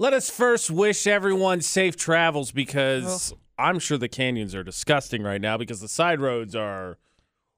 Let 0.00 0.12
us 0.12 0.30
first 0.30 0.70
wish 0.70 1.06
everyone 1.08 1.60
safe 1.60 1.96
travels 1.96 2.52
because 2.52 3.34
I'm 3.58 3.80
sure 3.80 3.98
the 3.98 4.08
canyons 4.08 4.54
are 4.54 4.62
disgusting 4.62 5.22
right 5.24 5.40
now 5.40 5.56
because 5.58 5.80
the 5.80 5.88
side 5.88 6.20
roads 6.20 6.54
are. 6.54 6.98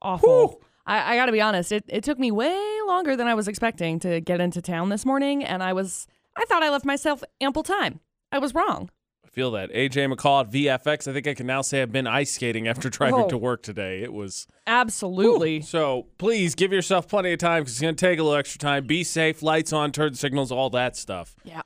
Awful. 0.00 0.48
Whew. 0.48 0.60
I, 0.86 1.12
I 1.12 1.16
got 1.16 1.26
to 1.26 1.32
be 1.32 1.42
honest. 1.42 1.70
It, 1.70 1.84
it 1.88 2.02
took 2.02 2.18
me 2.18 2.30
way 2.30 2.58
longer 2.86 3.14
than 3.14 3.26
I 3.26 3.34
was 3.34 3.46
expecting 3.46 3.98
to 4.00 4.20
get 4.22 4.40
into 4.40 4.62
town 4.62 4.88
this 4.88 5.04
morning, 5.04 5.44
and 5.44 5.62
I 5.62 5.74
was 5.74 6.06
I 6.34 6.46
thought 6.46 6.62
I 6.62 6.70
left 6.70 6.86
myself 6.86 7.22
ample 7.42 7.62
time. 7.62 8.00
I 8.32 8.38
was 8.38 8.54
wrong. 8.54 8.88
I 9.22 9.28
feel 9.28 9.50
that. 9.50 9.70
AJ 9.72 10.10
McCall 10.10 10.46
at 10.46 10.50
VFX. 10.50 11.06
I 11.08 11.12
think 11.12 11.26
I 11.26 11.34
can 11.34 11.46
now 11.46 11.60
say 11.60 11.82
I've 11.82 11.92
been 11.92 12.06
ice 12.06 12.32
skating 12.32 12.66
after 12.66 12.88
driving 12.90 13.24
Oh. 13.24 13.28
to 13.28 13.36
work 13.36 13.62
today. 13.62 14.02
It 14.02 14.14
was. 14.14 14.46
Absolutely. 14.66 15.60
So 15.60 16.06
please 16.16 16.54
give 16.54 16.72
yourself 16.72 17.06
plenty 17.06 17.34
of 17.34 17.38
time 17.38 17.62
because 17.62 17.74
it's 17.74 17.80
going 17.82 17.94
to 17.96 18.06
take 18.06 18.18
a 18.18 18.22
little 18.22 18.38
extra 18.38 18.58
time. 18.58 18.86
Be 18.86 19.04
safe, 19.04 19.42
lights 19.42 19.74
on, 19.74 19.92
turn 19.92 20.14
signals, 20.14 20.50
all 20.50 20.70
that 20.70 20.96
stuff. 20.96 21.36
Yeah. 21.44 21.60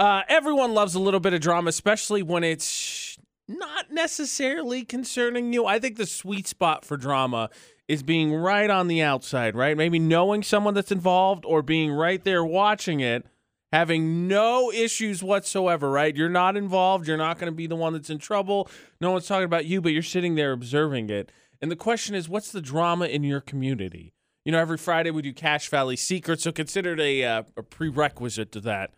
Uh, 0.00 0.22
everyone 0.30 0.72
loves 0.72 0.94
a 0.94 0.98
little 0.98 1.20
bit 1.20 1.34
of 1.34 1.42
drama, 1.42 1.68
especially 1.68 2.22
when 2.22 2.42
it's 2.42 3.18
not 3.46 3.92
necessarily 3.92 4.82
concerning 4.82 5.52
you. 5.52 5.66
I 5.66 5.78
think 5.78 5.98
the 5.98 6.06
sweet 6.06 6.46
spot 6.46 6.86
for 6.86 6.96
drama 6.96 7.50
is 7.86 8.02
being 8.02 8.32
right 8.32 8.70
on 8.70 8.88
the 8.88 9.02
outside, 9.02 9.54
right? 9.54 9.76
Maybe 9.76 9.98
knowing 9.98 10.42
someone 10.42 10.72
that's 10.72 10.90
involved 10.90 11.44
or 11.44 11.60
being 11.60 11.92
right 11.92 12.24
there 12.24 12.42
watching 12.42 13.00
it, 13.00 13.26
having 13.74 14.26
no 14.26 14.72
issues 14.72 15.22
whatsoever, 15.22 15.90
right? 15.90 16.16
You're 16.16 16.30
not 16.30 16.56
involved. 16.56 17.06
You're 17.06 17.18
not 17.18 17.38
going 17.38 17.52
to 17.52 17.56
be 17.56 17.66
the 17.66 17.76
one 17.76 17.92
that's 17.92 18.08
in 18.08 18.16
trouble. 18.16 18.70
No 19.02 19.10
one's 19.10 19.26
talking 19.26 19.44
about 19.44 19.66
you, 19.66 19.82
but 19.82 19.92
you're 19.92 20.02
sitting 20.02 20.34
there 20.34 20.52
observing 20.52 21.10
it. 21.10 21.30
And 21.60 21.70
the 21.70 21.76
question 21.76 22.14
is, 22.14 22.26
what's 22.26 22.52
the 22.52 22.62
drama 22.62 23.04
in 23.04 23.22
your 23.22 23.42
community? 23.42 24.14
You 24.46 24.52
know, 24.52 24.60
every 24.60 24.78
Friday 24.78 25.10
we 25.10 25.20
do 25.20 25.34
Cache 25.34 25.68
Valley 25.68 25.96
Secrets, 25.96 26.44
so 26.44 26.52
consider 26.52 26.94
it 26.94 27.00
a, 27.00 27.22
uh, 27.22 27.42
a 27.58 27.62
prerequisite 27.62 28.50
to 28.52 28.60
that 28.60 28.94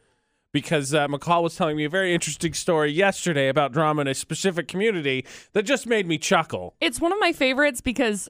because 0.52 0.94
uh, 0.94 1.08
McCall 1.08 1.42
was 1.42 1.56
telling 1.56 1.76
me 1.76 1.84
a 1.84 1.88
very 1.88 2.14
interesting 2.14 2.52
story 2.52 2.92
yesterday 2.92 3.48
about 3.48 3.72
drama 3.72 4.02
in 4.02 4.08
a 4.08 4.14
specific 4.14 4.68
community 4.68 5.24
that 5.52 5.62
just 5.62 5.86
made 5.86 6.06
me 6.06 6.18
chuckle. 6.18 6.74
It's 6.80 7.00
one 7.00 7.12
of 7.12 7.18
my 7.20 7.32
favorites 7.32 7.80
because 7.80 8.28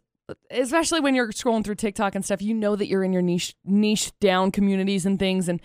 especially 0.50 1.00
when 1.00 1.14
you're 1.14 1.28
scrolling 1.28 1.64
through 1.64 1.74
TikTok 1.74 2.14
and 2.14 2.24
stuff, 2.24 2.40
you 2.40 2.54
know 2.54 2.76
that 2.76 2.86
you're 2.86 3.04
in 3.04 3.12
your 3.12 3.22
niche 3.22 3.54
niche 3.64 4.12
down 4.20 4.50
communities 4.50 5.04
and 5.04 5.18
things 5.18 5.48
and 5.48 5.60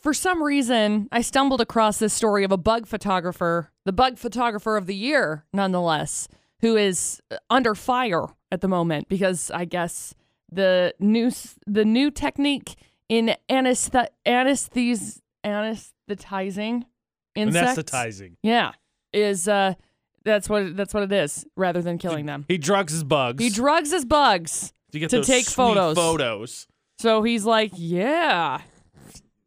for 0.00 0.14
some 0.14 0.42
reason, 0.42 1.08
I 1.10 1.22
stumbled 1.22 1.60
across 1.60 1.98
this 1.98 2.12
story 2.14 2.44
of 2.44 2.52
a 2.52 2.56
bug 2.56 2.86
photographer, 2.86 3.72
the 3.84 3.92
bug 3.92 4.16
photographer 4.16 4.76
of 4.76 4.86
the 4.86 4.94
year, 4.94 5.44
nonetheless, 5.52 6.28
who 6.60 6.76
is 6.76 7.20
uh, 7.30 7.36
under 7.50 7.74
fire 7.74 8.26
at 8.52 8.60
the 8.60 8.68
moment 8.68 9.08
because 9.08 9.50
I 9.50 9.64
guess 9.64 10.14
the 10.50 10.94
new 10.98 11.30
the 11.66 11.84
new 11.84 12.10
technique 12.10 12.76
in 13.08 13.34
anesthes- 13.48 14.08
anesthetizing 15.44 16.84
insects, 17.34 17.78
Anesthetizing. 17.90 18.36
yeah, 18.42 18.72
is 19.12 19.48
uh 19.48 19.74
that's 20.24 20.48
what 20.48 20.76
that's 20.76 20.92
what 20.92 21.02
it 21.04 21.12
is 21.12 21.46
rather 21.56 21.80
than 21.82 21.98
killing 21.98 22.26
them. 22.26 22.44
He 22.48 22.58
drugs 22.58 22.92
his 22.92 23.04
bugs. 23.04 23.42
He 23.42 23.50
drugs 23.50 23.90
his 23.92 24.04
bugs. 24.04 24.72
to 24.92 24.98
get 24.98 25.10
to 25.10 25.16
those 25.18 25.26
take 25.26 25.44
sweet 25.44 25.54
photos. 25.54 25.96
Photos. 25.96 26.66
So 26.98 27.22
he's 27.22 27.44
like, 27.44 27.70
yeah. 27.74 28.60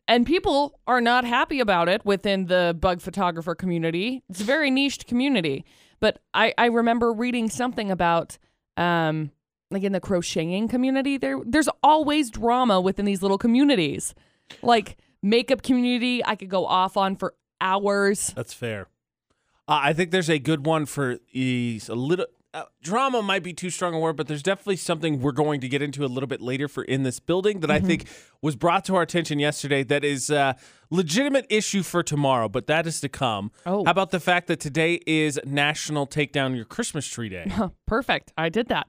And 0.07 0.25
people 0.25 0.79
are 0.87 1.01
not 1.01 1.23
happy 1.25 1.59
about 1.59 1.87
it 1.87 2.05
within 2.05 2.47
the 2.47 2.75
bug 2.79 3.01
photographer 3.01 3.55
community. 3.55 4.23
It's 4.29 4.41
a 4.41 4.45
very 4.45 4.71
niched 4.71 5.05
community. 5.07 5.65
But 5.99 6.19
I, 6.33 6.53
I 6.57 6.65
remember 6.65 7.13
reading 7.13 7.49
something 7.49 7.91
about 7.91 8.37
um 8.77 9.31
like 9.69 9.83
in 9.83 9.91
the 9.93 9.99
crocheting 10.01 10.67
community, 10.67 11.17
there 11.17 11.39
there's 11.45 11.69
always 11.83 12.29
drama 12.29 12.81
within 12.81 13.05
these 13.05 13.21
little 13.21 13.37
communities. 13.37 14.13
Like 14.61 14.97
makeup 15.21 15.61
community, 15.63 16.23
I 16.25 16.35
could 16.35 16.49
go 16.49 16.65
off 16.65 16.97
on 16.97 17.15
for 17.15 17.33
hours. 17.59 18.33
That's 18.35 18.53
fair. 18.53 18.87
Uh, 19.67 19.79
I 19.83 19.93
think 19.93 20.11
there's 20.11 20.29
a 20.29 20.39
good 20.39 20.65
one 20.65 20.85
for 20.85 21.19
is 21.33 21.87
a 21.87 21.95
little 21.95 22.25
uh, 22.53 22.63
drama 22.81 23.21
might 23.21 23.43
be 23.43 23.53
too 23.53 23.69
strong 23.69 23.93
a 23.93 23.99
word, 23.99 24.17
but 24.17 24.27
there's 24.27 24.43
definitely 24.43 24.75
something 24.75 25.21
we're 25.21 25.31
going 25.31 25.61
to 25.61 25.69
get 25.69 25.81
into 25.81 26.03
a 26.03 26.07
little 26.07 26.27
bit 26.27 26.41
later 26.41 26.67
for 26.67 26.83
in 26.83 27.03
this 27.03 27.19
building 27.19 27.61
that 27.61 27.69
Mm-hmm. 27.69 27.85
I 27.85 27.87
think 27.87 28.05
was 28.41 28.57
brought 28.57 28.83
to 28.85 28.95
our 28.95 29.03
attention 29.03 29.39
yesterday. 29.39 29.83
That 29.83 30.03
is 30.03 30.29
a 30.29 30.57
legitimate 30.89 31.45
issue 31.49 31.81
for 31.83 32.03
tomorrow, 32.03 32.49
but 32.49 32.67
that 32.67 32.85
is 32.85 32.99
to 33.01 33.09
come. 33.09 33.51
Oh. 33.65 33.85
How 33.85 33.91
about 33.91 34.11
the 34.11 34.19
fact 34.19 34.47
that 34.47 34.59
today 34.59 34.99
is 35.07 35.39
National 35.45 36.05
Take 36.05 36.33
Down 36.33 36.53
Your 36.53 36.65
Christmas 36.65 37.07
Tree 37.07 37.29
Day? 37.29 37.49
Perfect. 37.87 38.33
I 38.37 38.49
did 38.49 38.67
that. 38.67 38.87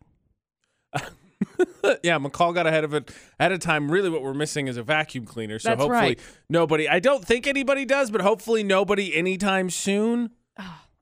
yeah, 2.03 2.19
McCall 2.19 2.54
got 2.54 2.66
ahead 2.66 2.84
of 2.84 2.94
it 2.94 3.10
ahead 3.38 3.53
of 3.53 3.60
time. 3.60 3.91
Really, 3.91 4.08
what 4.10 4.22
we're 4.22 4.34
missing 4.34 4.69
is 4.69 4.76
a 4.76 4.82
vacuum 4.82 5.25
cleaner. 5.25 5.58
So 5.58 5.70
That's 5.70 5.80
hopefully, 5.80 6.00
right. 6.00 6.20
nobody. 6.48 6.88
I 6.88 7.00
don't 7.00 7.25
think 7.25 7.47
anybody 7.47 7.84
does, 7.84 8.10
but 8.10 8.20
hopefully, 8.20 8.62
nobody 8.62 9.14
anytime 9.14 9.70
soon 9.70 10.30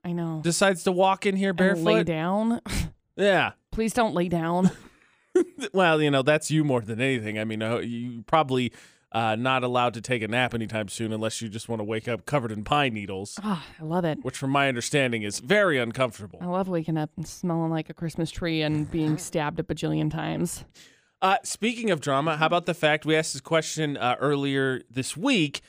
I 0.03 0.11
know. 0.13 0.41
decides 0.43 0.83
to 0.85 0.91
walk 0.91 1.25
in 1.25 1.35
here 1.35 1.51
And 1.57 1.83
lay 1.83 2.03
barefoot. 2.03 2.07
down. 2.07 2.61
Yeah. 3.17 3.51
Please 3.71 3.93
don't 3.93 4.15
lay 4.15 4.29
down. 4.29 4.71
Well, 5.73 6.01
you 6.01 6.11
know, 6.11 6.23
that's 6.23 6.51
you 6.51 6.63
more 6.65 6.81
than 6.81 6.99
anything. 6.99 7.39
I 7.39 7.45
mean, 7.45 7.61
uh, 7.61 7.77
you 7.77 8.23
probably 8.27 8.73
uh, 9.11 9.35
not 9.35 9.63
allowed 9.63 9.93
to 9.95 10.01
take 10.01 10.21
a 10.21 10.27
nap 10.27 10.53
anytime 10.53 10.87
soon 10.87 11.11
unless 11.11 11.41
you 11.41 11.49
just 11.49 11.67
want 11.67 11.79
to 11.79 11.83
wake 11.83 12.07
up 12.07 12.25
covered 12.25 12.51
in 12.51 12.63
pine 12.63 12.93
needles, 12.93 13.37
Ah, 13.43 13.65
I 13.79 13.83
love 13.83 14.05
it. 14.05 14.19
which, 14.23 14.37
from 14.37 14.51
my 14.51 14.67
understanding, 14.69 15.23
is 15.23 15.39
very 15.39 15.77
uncomfortable. 15.77 16.39
I 16.41 16.45
love 16.45 16.67
waking 16.69 16.97
up 16.97 17.09
and 17.17 17.27
smelling 17.27 17.71
like 17.71 17.89
a 17.89 17.93
Christmas 17.93 18.31
tree 18.31 18.61
and 18.61 18.89
being 18.89 19.17
stabbed 19.17 19.59
a 19.59 19.63
bajillion 19.63 20.09
times. 20.09 20.63
Uh, 21.21 21.37
speaking 21.43 21.91
of 21.91 22.01
drama, 22.01 22.37
how 22.37 22.45
about 22.47 22.65
the 22.65 22.73
fact 22.73 23.05
we 23.05 23.15
asked 23.15 23.33
this 23.33 23.41
question 23.41 23.95
uh, 23.97 24.15
earlier 24.19 24.81
this 24.89 25.15
week? 25.17 25.61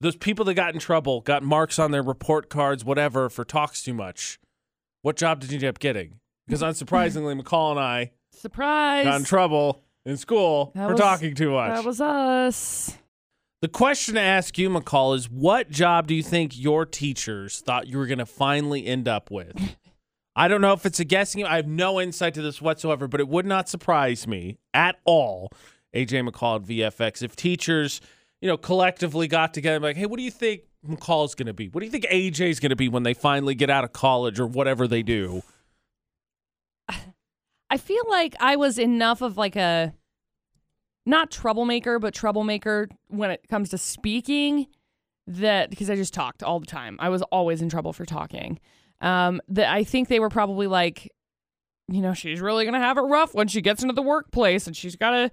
Those 0.00 0.16
people 0.16 0.44
that 0.46 0.54
got 0.54 0.74
in 0.74 0.80
trouble, 0.80 1.20
got 1.20 1.42
marks 1.42 1.78
on 1.78 1.90
their 1.90 2.02
report 2.02 2.50
cards, 2.50 2.84
whatever, 2.84 3.30
for 3.30 3.44
talks 3.44 3.82
too 3.82 3.94
much. 3.94 4.38
What 5.02 5.16
job 5.16 5.40
did 5.40 5.50
you 5.52 5.56
end 5.56 5.64
up 5.66 5.78
getting? 5.78 6.18
Because 6.46 6.60
unsurprisingly, 6.62 7.40
McCall 7.40 7.70
and 7.70 7.80
I 7.80 8.10
Surprise! 8.32 9.04
got 9.04 9.16
in 9.20 9.24
trouble 9.24 9.82
in 10.06 10.16
school 10.16 10.72
That 10.74 10.86
for 10.86 10.92
was- 10.92 11.00
talking 11.00 11.34
too 11.34 11.50
much. 11.50 11.74
That 11.74 11.84
was 11.84 12.00
us. 12.00 12.96
The 13.62 13.68
question 13.68 14.14
to 14.14 14.20
ask 14.20 14.56
you, 14.58 14.68
McCall, 14.70 15.16
is 15.16 15.30
what 15.30 15.70
job 15.70 16.06
do 16.06 16.14
you 16.14 16.22
think 16.22 16.58
your 16.58 16.84
teachers 16.86 17.60
thought 17.60 17.86
you 17.88 17.98
were 17.98 18.06
going 18.06 18.18
to 18.18 18.26
finally 18.26 18.86
end 18.86 19.08
up 19.08 19.30
with? 19.30 19.76
I 20.36 20.48
don't 20.48 20.60
know 20.60 20.74
if 20.74 20.84
it's 20.84 21.00
a 21.00 21.04
guessing. 21.04 21.40
game. 21.42 21.50
I 21.50 21.56
have 21.56 21.66
no 21.66 21.98
insight 21.98 22.34
to 22.34 22.42
this 22.42 22.60
whatsoever, 22.60 23.08
but 23.08 23.20
it 23.20 23.28
would 23.28 23.46
not 23.46 23.68
surprise 23.70 24.26
me 24.26 24.58
at 24.74 24.96
all, 25.06 25.50
AJ 25.94 26.28
McCall 26.28 26.56
at 26.56 26.66
VFX, 26.66 27.22
if 27.22 27.34
teachers, 27.34 28.02
you 28.42 28.46
know, 28.48 28.58
collectively 28.58 29.26
got 29.28 29.54
together 29.54 29.76
and 29.76 29.82
be 29.82 29.86
like, 29.88 29.96
hey, 29.96 30.04
what 30.06 30.18
do 30.18 30.22
you 30.22 30.30
think 30.30 30.60
McCall's 30.86 31.34
going 31.34 31.46
to 31.46 31.54
be? 31.54 31.68
What 31.70 31.80
do 31.80 31.86
you 31.86 31.90
think 31.90 32.04
AJ's 32.04 32.60
going 32.60 32.70
to 32.70 32.76
be 32.76 32.90
when 32.90 33.02
they 33.02 33.14
finally 33.14 33.54
get 33.54 33.70
out 33.70 33.82
of 33.84 33.94
college 33.94 34.38
or 34.38 34.46
whatever 34.46 34.86
they 34.86 35.02
do? 35.02 35.42
I 37.70 37.76
feel 37.78 38.04
like 38.08 38.34
I 38.40 38.56
was 38.56 38.78
enough 38.78 39.22
of 39.22 39.36
like 39.36 39.56
a 39.56 39.92
not 41.04 41.30
troublemaker, 41.30 41.98
but 41.98 42.14
troublemaker 42.14 42.88
when 43.08 43.30
it 43.30 43.46
comes 43.48 43.70
to 43.70 43.78
speaking 43.78 44.66
that 45.26 45.70
because 45.70 45.90
I 45.90 45.96
just 45.96 46.14
talked 46.14 46.42
all 46.42 46.60
the 46.60 46.66
time. 46.66 46.96
I 47.00 47.08
was 47.08 47.22
always 47.22 47.62
in 47.62 47.68
trouble 47.68 47.92
for 47.92 48.04
talking. 48.04 48.60
Um, 49.00 49.40
that 49.48 49.70
I 49.70 49.84
think 49.84 50.08
they 50.08 50.20
were 50.20 50.30
probably 50.30 50.66
like, 50.66 51.10
you 51.88 52.00
know, 52.00 52.14
she's 52.14 52.40
really 52.40 52.64
gonna 52.64 52.80
have 52.80 52.98
it 52.98 53.02
rough 53.02 53.34
when 53.34 53.48
she 53.48 53.60
gets 53.60 53.82
into 53.82 53.94
the 53.94 54.02
workplace 54.02 54.66
and 54.66 54.76
she's 54.76 54.96
gotta 54.96 55.30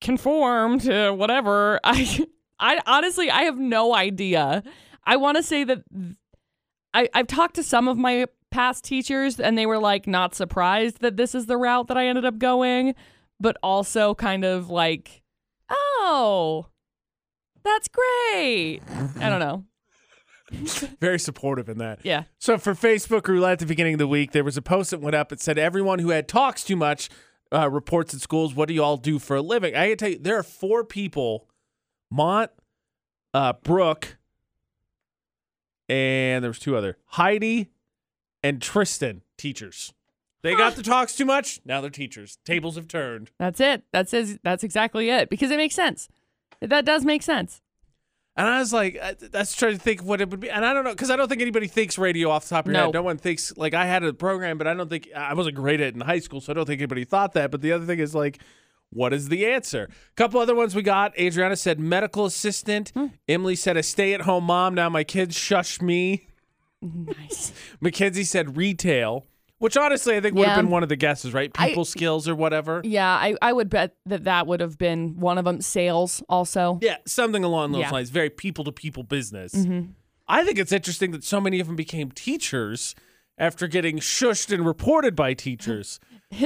conform 0.00 0.78
to 0.80 1.10
whatever. 1.12 1.80
I 1.84 2.26
I 2.58 2.80
honestly 2.86 3.30
I 3.30 3.42
have 3.42 3.58
no 3.58 3.94
idea. 3.94 4.62
I 5.04 5.16
want 5.16 5.36
to 5.36 5.42
say 5.42 5.64
that 5.64 5.82
I, 6.94 7.08
I've 7.14 7.26
talked 7.26 7.56
to 7.56 7.62
some 7.62 7.88
of 7.88 7.96
my 7.98 8.26
past 8.52 8.84
teachers 8.84 9.40
and 9.40 9.58
they 9.58 9.66
were 9.66 9.78
like 9.78 10.06
not 10.06 10.34
surprised 10.34 11.00
that 11.00 11.16
this 11.16 11.34
is 11.34 11.46
the 11.46 11.56
route 11.56 11.88
that 11.88 11.96
I 11.96 12.06
ended 12.06 12.24
up 12.24 12.38
going, 12.38 12.94
but 13.40 13.56
also 13.62 14.14
kind 14.14 14.44
of 14.44 14.70
like, 14.70 15.22
oh, 15.68 16.66
that's 17.64 17.88
great. 17.88 18.80
I 19.18 19.28
don't 19.28 19.40
know. 19.40 19.64
Very 21.00 21.18
supportive 21.18 21.68
in 21.68 21.78
that. 21.78 22.00
Yeah. 22.02 22.24
So 22.38 22.58
for 22.58 22.74
Facebook 22.74 23.26
Roulette 23.26 23.52
at 23.52 23.58
the 23.60 23.66
beginning 23.66 23.94
of 23.94 23.98
the 23.98 24.06
week, 24.06 24.32
there 24.32 24.44
was 24.44 24.56
a 24.56 24.62
post 24.62 24.90
that 24.90 25.00
went 25.00 25.16
up 25.16 25.30
that 25.30 25.40
said 25.40 25.58
everyone 25.58 25.98
who 25.98 26.10
had 26.10 26.28
talks 26.28 26.62
too 26.62 26.76
much 26.76 27.08
uh, 27.52 27.70
reports 27.70 28.12
at 28.14 28.20
schools. 28.20 28.54
What 28.54 28.68
do 28.68 28.74
you 28.74 28.82
all 28.82 28.96
do 28.96 29.18
for 29.18 29.36
a 29.36 29.42
living? 29.42 29.74
I 29.74 29.88
can 29.88 29.96
tell 29.96 30.10
you, 30.10 30.18
there 30.18 30.38
are 30.38 30.42
four 30.42 30.84
people: 30.84 31.48
Mont, 32.10 32.50
uh, 33.32 33.54
Brooke, 33.62 34.18
and 35.88 36.44
there 36.44 36.50
was 36.50 36.58
two 36.58 36.76
other 36.76 36.98
Heidi 37.06 37.70
and 38.42 38.60
Tristan, 38.60 39.22
teachers. 39.38 39.92
They 40.42 40.56
got 40.56 40.74
the 40.74 40.82
talks 40.82 41.14
too 41.14 41.24
much. 41.24 41.60
Now 41.64 41.80
they're 41.80 41.88
teachers. 41.90 42.38
Tables 42.44 42.74
have 42.74 42.88
turned. 42.88 43.30
That's 43.38 43.60
it. 43.60 43.84
That's 43.92 44.12
it. 44.12 44.40
That's 44.42 44.64
exactly 44.64 45.08
it 45.08 45.30
because 45.30 45.50
it 45.52 45.56
makes 45.56 45.74
sense. 45.76 46.08
That 46.60 46.84
does 46.84 47.04
make 47.04 47.22
sense. 47.22 47.60
And 48.36 48.48
I 48.48 48.58
was 48.58 48.72
like, 48.72 48.98
I- 49.00 49.14
that's 49.14 49.54
trying 49.54 49.74
to 49.74 49.78
think 49.78 50.02
what 50.02 50.20
it 50.20 50.30
would 50.30 50.40
be. 50.40 50.50
And 50.50 50.64
I 50.64 50.72
don't 50.72 50.84
know, 50.84 50.90
because 50.90 51.10
I 51.10 51.16
don't 51.16 51.28
think 51.28 51.42
anybody 51.42 51.68
thinks 51.68 51.96
radio 51.98 52.30
off 52.30 52.44
the 52.44 52.56
top 52.56 52.66
of 52.66 52.72
your 52.72 52.80
No. 52.80 52.86
head. 52.86 52.94
No 52.94 53.02
one 53.02 53.18
thinks, 53.18 53.52
like, 53.56 53.74
I 53.74 53.84
had 53.86 54.02
a 54.02 54.12
program, 54.14 54.58
but 54.58 54.66
I 54.66 54.74
don't 54.74 54.88
think, 54.88 55.08
I 55.14 55.34
wasn't 55.34 55.54
great 55.54 55.80
at 55.80 55.88
it 55.88 55.94
in 55.94 56.00
high 56.00 56.18
school, 56.18 56.40
so 56.40 56.50
I 56.52 56.54
don't 56.54 56.64
think 56.66 56.80
anybody 56.80 57.04
thought 57.04 57.34
that. 57.34 57.50
But 57.50 57.60
the 57.60 57.72
other 57.72 57.84
thing 57.84 57.98
is, 57.98 58.14
like, 58.14 58.38
What 58.94 59.14
is 59.14 59.28
the 59.30 59.46
answer? 59.46 59.84
A 59.90 60.14
couple 60.16 60.38
other 60.38 60.54
ones 60.54 60.74
we 60.74 60.82
got. 60.82 61.18
Adriana 61.18 61.56
said 61.56 61.80
medical 61.80 62.26
assistant. 62.26 62.90
Hmm. 62.94 63.06
Emily 63.26 63.54
said 63.56 63.78
a 63.78 63.82
stay 63.82 64.12
at 64.12 64.22
home 64.22 64.44
mom. 64.44 64.74
Now 64.74 64.90
my 64.90 65.02
kids 65.02 65.34
shush 65.34 65.80
me. 65.80 66.26
Nice. 66.82 67.52
Mackenzie 67.80 68.24
said 68.24 68.56
retail, 68.56 69.24
which 69.58 69.76
honestly 69.76 70.16
I 70.16 70.20
think 70.20 70.34
would 70.34 70.46
have 70.48 70.56
Yeah. 70.56 70.62
been 70.62 70.70
one 70.70 70.82
of 70.82 70.88
the 70.88 70.96
guesses, 70.96 71.32
right? 71.32 71.50
I- 71.56 71.68
People 71.68 71.84
skills 71.84 72.28
or 72.28 72.34
whatever. 72.34 72.80
Yeah, 72.84 73.08
I, 73.08 73.36
I 73.40 73.52
would 73.52 73.70
bet 73.70 73.94
that 74.06 74.24
that 74.24 74.46
would 74.46 74.60
have 74.60 74.76
been 74.78 75.18
one 75.20 75.38
of 75.38 75.44
them. 75.44 75.60
Sales 75.60 76.22
also. 76.28 76.78
Yeah, 76.82 76.96
something 77.06 77.44
along 77.44 77.72
those 77.72 77.82
Yeah. 77.82 77.90
lines. 77.90 78.10
Very 78.10 78.30
people 78.30 78.64
to 78.64 78.72
people 78.72 79.02
business. 79.04 79.54
Mhm. 79.54 79.92
I 80.28 80.44
think 80.44 80.58
it's 80.58 80.72
interesting 80.72 81.10
that 81.12 81.24
so 81.24 81.40
many 81.40 81.60
of 81.60 81.66
them 81.66 81.76
became 81.76 82.10
teachers 82.10 82.94
after 83.38 83.66
getting 83.68 83.98
shushed 83.98 84.52
and 84.52 84.64
reported 84.66 85.14
by 85.16 85.34
teachers. 85.34 86.00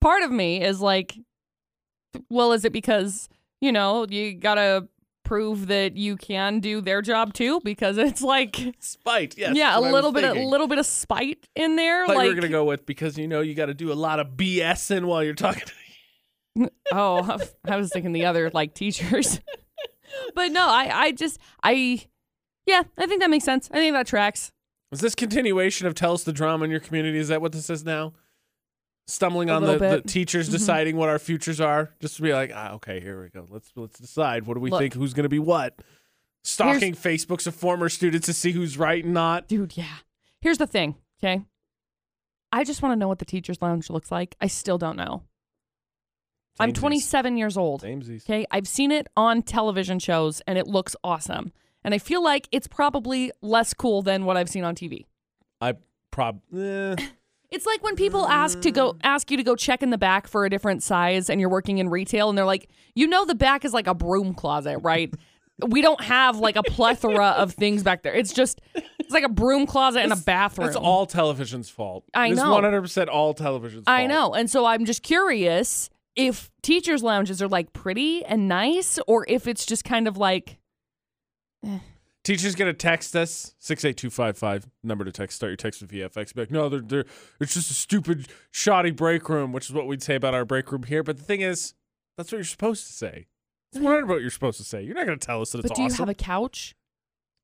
Part 0.00 0.22
of 0.22 0.30
me 0.30 0.62
is 0.62 0.80
like, 0.80 1.16
well, 2.30 2.52
is 2.52 2.64
it 2.64 2.72
because, 2.72 3.28
you 3.60 3.72
know, 3.72 4.06
you 4.08 4.34
got 4.34 4.54
to 4.56 4.88
prove 5.26 5.66
that 5.66 5.96
you 5.96 6.16
can 6.16 6.60
do 6.60 6.80
their 6.80 7.02
job 7.02 7.34
too? 7.34 7.60
Because 7.64 7.98
it's 7.98 8.22
like, 8.22 8.74
Spite, 8.78 9.36
yes. 9.36 9.56
yeah, 9.56 9.78
a 9.78 9.80
little 9.80 10.12
bit, 10.12 10.24
a 10.24 10.46
little 10.46 10.68
bit 10.68 10.78
of 10.78 10.86
spite 10.86 11.48
in 11.54 11.76
there. 11.76 12.06
Thought 12.06 12.12
you 12.12 12.18
like, 12.18 12.28
were 12.28 12.34
gonna 12.36 12.48
go 12.48 12.64
with 12.64 12.86
because 12.86 13.18
you 13.18 13.28
know 13.28 13.40
you 13.40 13.54
got 13.54 13.66
to 13.66 13.74
do 13.74 13.92
a 13.92 13.94
lot 13.94 14.20
of 14.20 14.28
BSing 14.36 15.04
while 15.04 15.22
you're 15.22 15.34
talking. 15.34 15.64
oh, 16.92 17.38
I 17.64 17.76
was 17.76 17.90
thinking 17.92 18.12
the 18.12 18.24
other 18.24 18.50
like 18.54 18.74
teachers. 18.74 19.40
but 20.34 20.52
no, 20.52 20.66
I, 20.66 20.90
I 20.92 21.12
just, 21.12 21.38
I, 21.62 22.06
yeah, 22.64 22.84
I 22.96 23.06
think 23.06 23.20
that 23.20 23.30
makes 23.30 23.44
sense. 23.44 23.68
I 23.72 23.76
think 23.76 23.94
that 23.94 24.06
tracks. 24.06 24.52
Is 24.92 25.00
this 25.00 25.14
continuation 25.14 25.86
of 25.86 25.94
tell 25.94 26.12
us 26.12 26.22
the 26.24 26.32
drama 26.32 26.64
in 26.64 26.70
your 26.70 26.80
community? 26.80 27.18
Is 27.18 27.28
that 27.28 27.42
what 27.42 27.52
this 27.52 27.68
is 27.68 27.84
now? 27.84 28.12
Stumbling 29.08 29.50
on 29.50 29.62
the, 29.62 29.78
the 29.78 30.00
teachers 30.00 30.48
Mhm. 30.48 30.52
deciding 30.52 30.96
what 30.96 31.08
our 31.08 31.18
futures 31.20 31.60
are, 31.60 31.94
just 32.00 32.16
to 32.16 32.22
be 32.22 32.32
like, 32.32 32.50
ah, 32.54 32.72
okay, 32.72 32.98
here 33.00 33.22
we 33.22 33.28
go. 33.28 33.46
Let's 33.48 33.70
let's 33.76 33.98
decide. 33.98 34.46
What 34.46 34.54
do 34.54 34.60
we 34.60 34.70
Look. 34.70 34.80
think? 34.80 34.94
Who's 34.94 35.14
gonna 35.14 35.28
be 35.28 35.38
what? 35.38 35.80
Stalking 36.42 36.94
Facebooks 36.94 37.46
of 37.46 37.54
former 37.54 37.88
students 37.88 38.26
to 38.26 38.32
see 38.32 38.52
who's 38.52 38.76
right 38.78 39.04
and 39.04 39.14
not. 39.14 39.46
Dude, 39.48 39.76
yeah. 39.76 39.96
Here's 40.40 40.58
the 40.58 40.66
thing, 40.66 40.96
okay? 41.20 41.42
I 42.52 42.62
just 42.64 42.82
want 42.82 42.92
to 42.92 42.96
know 42.96 43.08
what 43.08 43.18
the 43.18 43.24
teacher's 43.24 43.60
lounge 43.60 43.90
looks 43.90 44.10
like. 44.12 44.36
I 44.40 44.46
still 44.46 44.78
don't 44.78 44.96
know. 44.96 45.22
I'm 46.58 46.72
27 46.72 47.36
years 47.36 47.56
old. 47.56 47.82
Samesies. 47.82 48.22
Okay, 48.24 48.46
I've 48.50 48.68
seen 48.68 48.90
it 48.90 49.08
on 49.16 49.42
television 49.42 49.98
shows 49.98 50.40
and 50.46 50.56
it 50.58 50.66
looks 50.66 50.96
awesome. 51.04 51.52
And 51.84 51.92
I 51.94 51.98
feel 51.98 52.22
like 52.22 52.48
it's 52.50 52.66
probably 52.66 53.30
less 53.42 53.74
cool 53.74 54.02
than 54.02 54.24
what 54.24 54.36
I've 54.36 54.48
seen 54.48 54.64
on 54.64 54.74
TV. 54.74 55.04
I 55.60 55.74
prob. 56.10 56.40
Eh. 56.56 56.96
It's 57.56 57.64
like 57.64 57.82
when 57.82 57.96
people 57.96 58.28
ask 58.28 58.60
to 58.60 58.70
go 58.70 58.92
mm. 58.92 58.98
ask 59.02 59.30
you 59.30 59.38
to 59.38 59.42
go 59.42 59.56
check 59.56 59.82
in 59.82 59.88
the 59.88 59.96
back 59.96 60.28
for 60.28 60.44
a 60.44 60.50
different 60.50 60.82
size 60.82 61.30
and 61.30 61.40
you're 61.40 61.48
working 61.48 61.78
in 61.78 61.88
retail 61.88 62.28
and 62.28 62.36
they're 62.36 62.44
like, 62.44 62.68
"You 62.94 63.06
know 63.06 63.24
the 63.24 63.34
back 63.34 63.64
is 63.64 63.72
like 63.72 63.86
a 63.86 63.94
broom 63.94 64.34
closet, 64.34 64.80
right?" 64.80 65.12
we 65.66 65.80
don't 65.80 66.02
have 66.02 66.38
like 66.38 66.56
a 66.56 66.62
plethora 66.62 67.28
of 67.28 67.54
things 67.54 67.82
back 67.82 68.02
there. 68.02 68.12
It's 68.12 68.34
just 68.34 68.60
it's 68.74 69.10
like 69.10 69.24
a 69.24 69.28
broom 69.30 69.66
closet 69.66 70.02
and 70.02 70.12
a 70.12 70.16
bathroom. 70.16 70.66
That's 70.66 70.76
all 70.76 71.06
television's 71.06 71.70
fault. 71.70 72.04
I 72.12 72.28
It's 72.28 72.36
know. 72.36 72.60
100% 72.60 73.08
all 73.08 73.32
television's 73.32 73.86
fault. 73.86 73.98
I 73.98 74.06
know. 74.06 74.34
And 74.34 74.50
so 74.50 74.66
I'm 74.66 74.84
just 74.84 75.02
curious 75.02 75.88
if 76.14 76.50
teachers' 76.62 77.02
lounges 77.02 77.40
are 77.40 77.48
like 77.48 77.72
pretty 77.72 78.22
and 78.24 78.48
nice 78.48 78.98
or 79.06 79.24
if 79.28 79.46
it's 79.46 79.64
just 79.64 79.82
kind 79.84 80.06
of 80.06 80.18
like 80.18 80.58
eh. 81.64 81.78
Teacher's 82.26 82.56
gonna 82.56 82.72
text 82.72 83.14
us 83.14 83.54
six 83.60 83.84
eight 83.84 83.96
two 83.96 84.10
five 84.10 84.36
five 84.36 84.68
number 84.82 85.04
to 85.04 85.12
text. 85.12 85.36
Start 85.36 85.50
your 85.50 85.56
text 85.56 85.80
with 85.80 85.92
VFX. 85.92 86.34
Be 86.34 86.40
like, 86.40 86.50
no, 86.50 86.68
they're, 86.68 86.80
they're 86.80 87.04
it's 87.38 87.54
just 87.54 87.70
a 87.70 87.74
stupid 87.74 88.26
shoddy 88.50 88.90
break 88.90 89.28
room, 89.28 89.52
which 89.52 89.66
is 89.66 89.72
what 89.72 89.86
we'd 89.86 90.02
say 90.02 90.16
about 90.16 90.34
our 90.34 90.44
break 90.44 90.72
room 90.72 90.82
here. 90.82 91.04
But 91.04 91.18
the 91.18 91.22
thing 91.22 91.40
is, 91.40 91.74
that's 92.16 92.32
what 92.32 92.38
you're 92.38 92.44
supposed 92.44 92.84
to 92.88 92.92
say. 92.92 93.28
Hundred 93.74 94.08
what 94.08 94.22
you're 94.22 94.30
supposed 94.30 94.58
to 94.58 94.64
say. 94.64 94.82
You're 94.82 94.96
not 94.96 95.06
gonna 95.06 95.18
tell 95.18 95.40
us 95.40 95.52
that 95.52 95.58
it's 95.60 95.68
but 95.68 95.76
do 95.76 95.84
you 95.84 95.92
have 95.92 96.08
a 96.08 96.14
couch? 96.14 96.74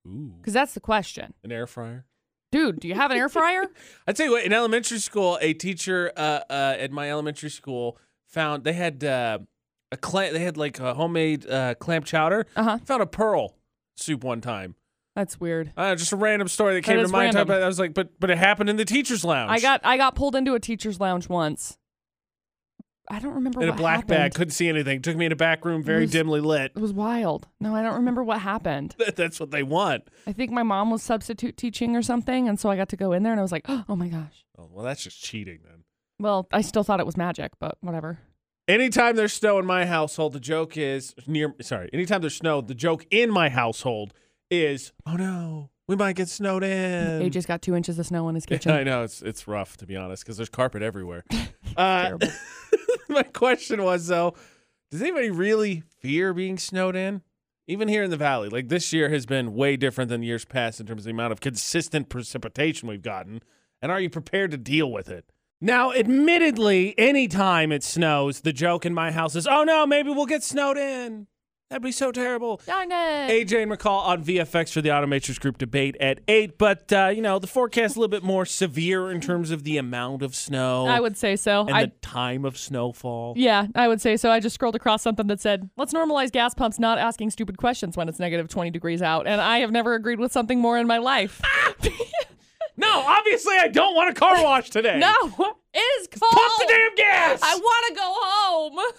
Ooh, 0.05 0.33
Cuz 0.43 0.53
that's 0.53 0.75
the 0.75 0.81
question. 0.81 1.33
an 1.45 1.53
air 1.53 1.69
fryer. 1.69 2.05
Dude, 2.51 2.81
do 2.81 2.89
you 2.89 2.95
have 2.95 3.13
an 3.13 3.19
air 3.19 3.29
fryer? 3.29 3.67
I 4.09 4.13
tell 4.13 4.27
you 4.27 4.33
what, 4.33 4.43
in 4.45 4.53
elementary 4.53 4.99
school, 4.99 5.39
a 5.41 5.55
teacher 5.55 6.11
uh, 6.17 6.41
uh, 6.51 6.75
at 6.77 6.91
my 6.91 7.09
elementary 7.09 7.51
school 7.51 7.99
found 8.27 8.65
they 8.65 8.73
had 8.73 9.05
uh, 9.05 9.39
a 9.93 9.97
clam. 9.97 10.33
They 10.33 10.41
had 10.41 10.57
like 10.57 10.81
a 10.81 10.95
homemade 10.95 11.49
uh, 11.49 11.77
clam 11.77 12.03
chowder. 12.03 12.49
Uh-huh. 12.57 12.79
Found 12.85 13.01
a 13.01 13.07
pearl 13.07 13.55
soup 13.97 14.25
one 14.25 14.41
time. 14.41 14.75
That's 15.15 15.39
weird. 15.39 15.73
Uh, 15.77 15.95
just 15.95 16.13
a 16.13 16.17
random 16.17 16.49
story 16.49 16.75
that 16.75 16.85
came 16.85 16.97
to 16.99 17.09
mind. 17.09 17.35
random. 17.35 17.63
I 17.63 17.67
was 17.67 17.79
like, 17.79 17.93
but 17.93 18.19
but 18.19 18.31
it 18.31 18.39
happened 18.39 18.71
in 18.71 18.77
the 18.77 18.85
teachers' 18.85 19.25
lounge. 19.25 19.51
I 19.51 19.61
got 19.61 19.81
I 19.85 19.97
got 19.97 20.15
pulled 20.15 20.35
into 20.35 20.55
a 20.55 20.61
teacher's 20.61 20.99
lounge 21.01 21.29
once. 21.29 21.77
I 23.09 23.19
don't 23.19 23.35
remember 23.35 23.63
in 23.63 23.69
a 23.69 23.75
black 23.75 24.07
bag. 24.07 24.33
Couldn't 24.33 24.53
see 24.53 24.69
anything. 24.69 25.03
Took 25.03 25.17
me 25.17 25.27
in 25.27 25.33
a 25.33 25.37
back 25.37 25.65
room, 25.65 25.83
very 25.83 26.03
was- 26.03 26.13
dimly 26.13 26.41
lit. 26.41 26.73
It 26.75 26.81
was 26.81 26.93
wild. 26.93 27.49
No, 27.61 27.75
I 27.75 27.83
don't 27.83 27.97
remember 27.97 28.23
what 28.23 28.41
happened. 28.41 28.95
That's 29.17 29.39
what 29.39 29.51
they 29.51 29.63
want. 29.63 30.05
I 30.27 30.33
think 30.33 30.51
my 30.51 30.63
mom 30.63 30.91
was 30.91 31.03
substitute 31.03 31.57
teaching 31.57 31.95
or 31.97 32.03
something, 32.03 32.49
and 32.49 32.59
so 32.59 32.71
I 32.71 32.77
got 32.77 32.89
to 32.91 32.97
go 32.97 33.13
in 33.13 33.23
there 33.23 33.33
and 33.33 33.41
I 33.41 33.43
was 33.43 33.53
like, 33.53 33.67
oh 33.69 33.97
my 33.97 34.09
gosh. 34.09 34.45
Oh, 34.57 34.69
well, 34.73 34.85
that's 34.85 35.03
just 35.03 35.21
cheating 35.23 35.59
then. 35.65 35.85
Well, 36.21 36.47
I 36.53 36.61
still 36.61 36.85
thought 36.85 37.01
it 37.01 37.07
was 37.07 37.17
magic, 37.17 37.53
but 37.59 37.77
whatever. 37.81 38.21
Anytime 38.69 39.17
there's 39.17 39.33
snow 39.33 39.59
in 39.59 39.67
my 39.67 39.87
household, 39.87 40.33
the 40.33 40.41
joke 40.41 40.77
is 40.77 41.15
near. 41.27 41.55
Sorry, 41.61 41.91
anytime 41.93 42.21
there's 42.21 42.37
snow, 42.37 42.61
the 42.61 42.75
joke 42.75 43.05
in 43.11 43.31
my 43.31 43.49
household 43.49 44.15
is, 44.51 44.93
oh 45.05 45.15
no, 45.17 45.71
we 45.89 45.97
might 45.97 46.15
get 46.15 46.29
snowed 46.29 46.63
in. 46.63 47.23
He 47.23 47.31
just 47.31 47.49
got 47.49 47.61
two 47.61 47.75
inches 47.75 47.99
of 47.99 48.07
snow 48.07 48.29
in 48.29 48.35
his 48.37 48.47
kitchen. 48.47 48.71
I 48.73 48.85
know 48.85 49.03
it's 49.03 49.21
it's 49.21 49.49
rough 49.49 49.77
to 49.79 49.87
be 49.87 49.97
honest 49.97 50.25
because 50.25 50.37
there's 50.37 50.49
carpet 50.49 50.83
everywhere. 50.83 51.25
uh, 51.77 52.17
my 53.09 53.25
question 53.25 53.83
was 53.83 54.07
though, 54.07 54.35
does 54.91 55.03
anybody 55.03 55.31
really 55.31 55.83
fear 56.01 56.33
being 56.33 56.57
snowed 56.57 56.97
in? 56.97 57.23
Even 57.69 57.89
here 57.89 58.03
in 58.03 58.11
the 58.11 58.17
valley, 58.17 58.49
like 58.49 58.69
this 58.69 58.93
year 58.93 59.09
has 59.09 59.25
been 59.25 59.55
way 59.55 59.77
different 59.77 60.09
than 60.09 60.23
years 60.23 60.45
past 60.45 60.81
in 60.81 60.87
terms 60.87 61.03
of 61.03 61.05
the 61.05 61.11
amount 61.13 61.33
of 61.33 61.41
consistent 61.41 62.09
precipitation 62.09 62.89
we've 62.89 63.03
gotten. 63.03 63.41
And 63.81 63.91
are 63.91 64.01
you 64.01 64.11
prepared 64.11 64.51
to 64.51 64.57
deal 64.57 64.91
with 64.91 65.09
it? 65.09 65.25
Now, 65.65 65.93
admittedly, 65.93 66.93
anytime 66.99 67.71
it 67.71 67.85
snows, 67.85 68.41
the 68.41 68.53
joke 68.53 68.85
in 68.85 68.93
my 68.93 69.13
house 69.13 69.37
is, 69.37 69.47
oh 69.47 69.63
no, 69.63 69.87
maybe 69.87 70.11
we'll 70.11 70.27
get 70.27 70.43
snowed 70.43 70.77
in. 70.77 71.29
That'd 71.71 71.85
be 71.85 71.93
so 71.93 72.11
terrible. 72.11 72.61
Darn 72.67 72.91
it. 72.91 73.49
AJ 73.49 73.63
and 73.63 73.73
McCall 73.73 74.05
on 74.05 74.25
VFX 74.25 74.73
for 74.73 74.83
the 74.83 74.89
Automatrix 74.91 75.41
Group 75.41 75.57
debate 75.59 75.97
at 76.01 76.21
8. 76.27 76.59
But, 76.59 76.93
uh, 76.93 77.13
you 77.15 77.23
know, 77.23 77.39
the 77.39 77.47
forecast 77.47 77.97
a 77.97 78.01
little 78.01 78.11
bit 78.11 78.25
more 78.25 78.45
severe 78.45 79.11
in 79.11 79.21
terms 79.21 79.51
of 79.53 79.63
the 79.63 79.79
amount 79.79 80.23
of 80.23 80.35
snow 80.35 80.87
I 80.87 80.99
would 80.99 81.17
say 81.17 81.37
so. 81.37 81.61
and 81.61 81.75
I 81.75 81.85
the 81.87 81.93
time 82.03 82.45
of 82.45 82.59
snowfall. 82.59 83.35
yeah, 83.37 83.69
I 83.77 83.87
would 83.87 84.01
say 84.03 84.17
so. 84.19 84.31
I 84.31 84.41
just 84.41 84.55
scrolled 84.55 84.75
across 84.75 85.01
something 85.01 85.29
that 85.29 85.41
said, 85.41 85.71
"Let's 85.79 85.95
normalize 85.95 86.31
gas 86.33 86.53
pumps 86.55 86.79
not 86.79 86.99
asking 86.99 87.31
stupid 87.31 87.57
questions 87.57 87.97
when 87.97 88.07
it's 88.09 88.19
negative 88.19 88.49
20 88.49 88.71
degrees 88.71 89.01
out." 89.01 89.27
And 89.27 89.41
I 89.41 89.59
have 89.61 89.71
never 89.71 89.95
agreed 89.95 90.19
with 90.19 90.33
something 90.33 90.59
more 90.59 90.77
in 90.77 90.87
my 90.89 90.99
life. 90.99 91.41
No, 92.77 93.01
obviously 93.07 93.55
I 93.59 93.69
don't 93.69 93.95
want 93.95 94.11
a 94.11 94.15
car 94.15 94.43
wash 94.43 94.71
today. 94.71 94.99
no, 94.99 95.13
it 95.75 95.79
is 95.79 96.09
cold. 96.09 96.33
Pump 96.33 96.53
the 96.61 96.67
damn 96.69 96.95
gas! 96.95 97.41
I 97.43 97.55
want 97.57 97.87
to 97.89 97.95
go 97.95 98.15
home. 98.17 98.95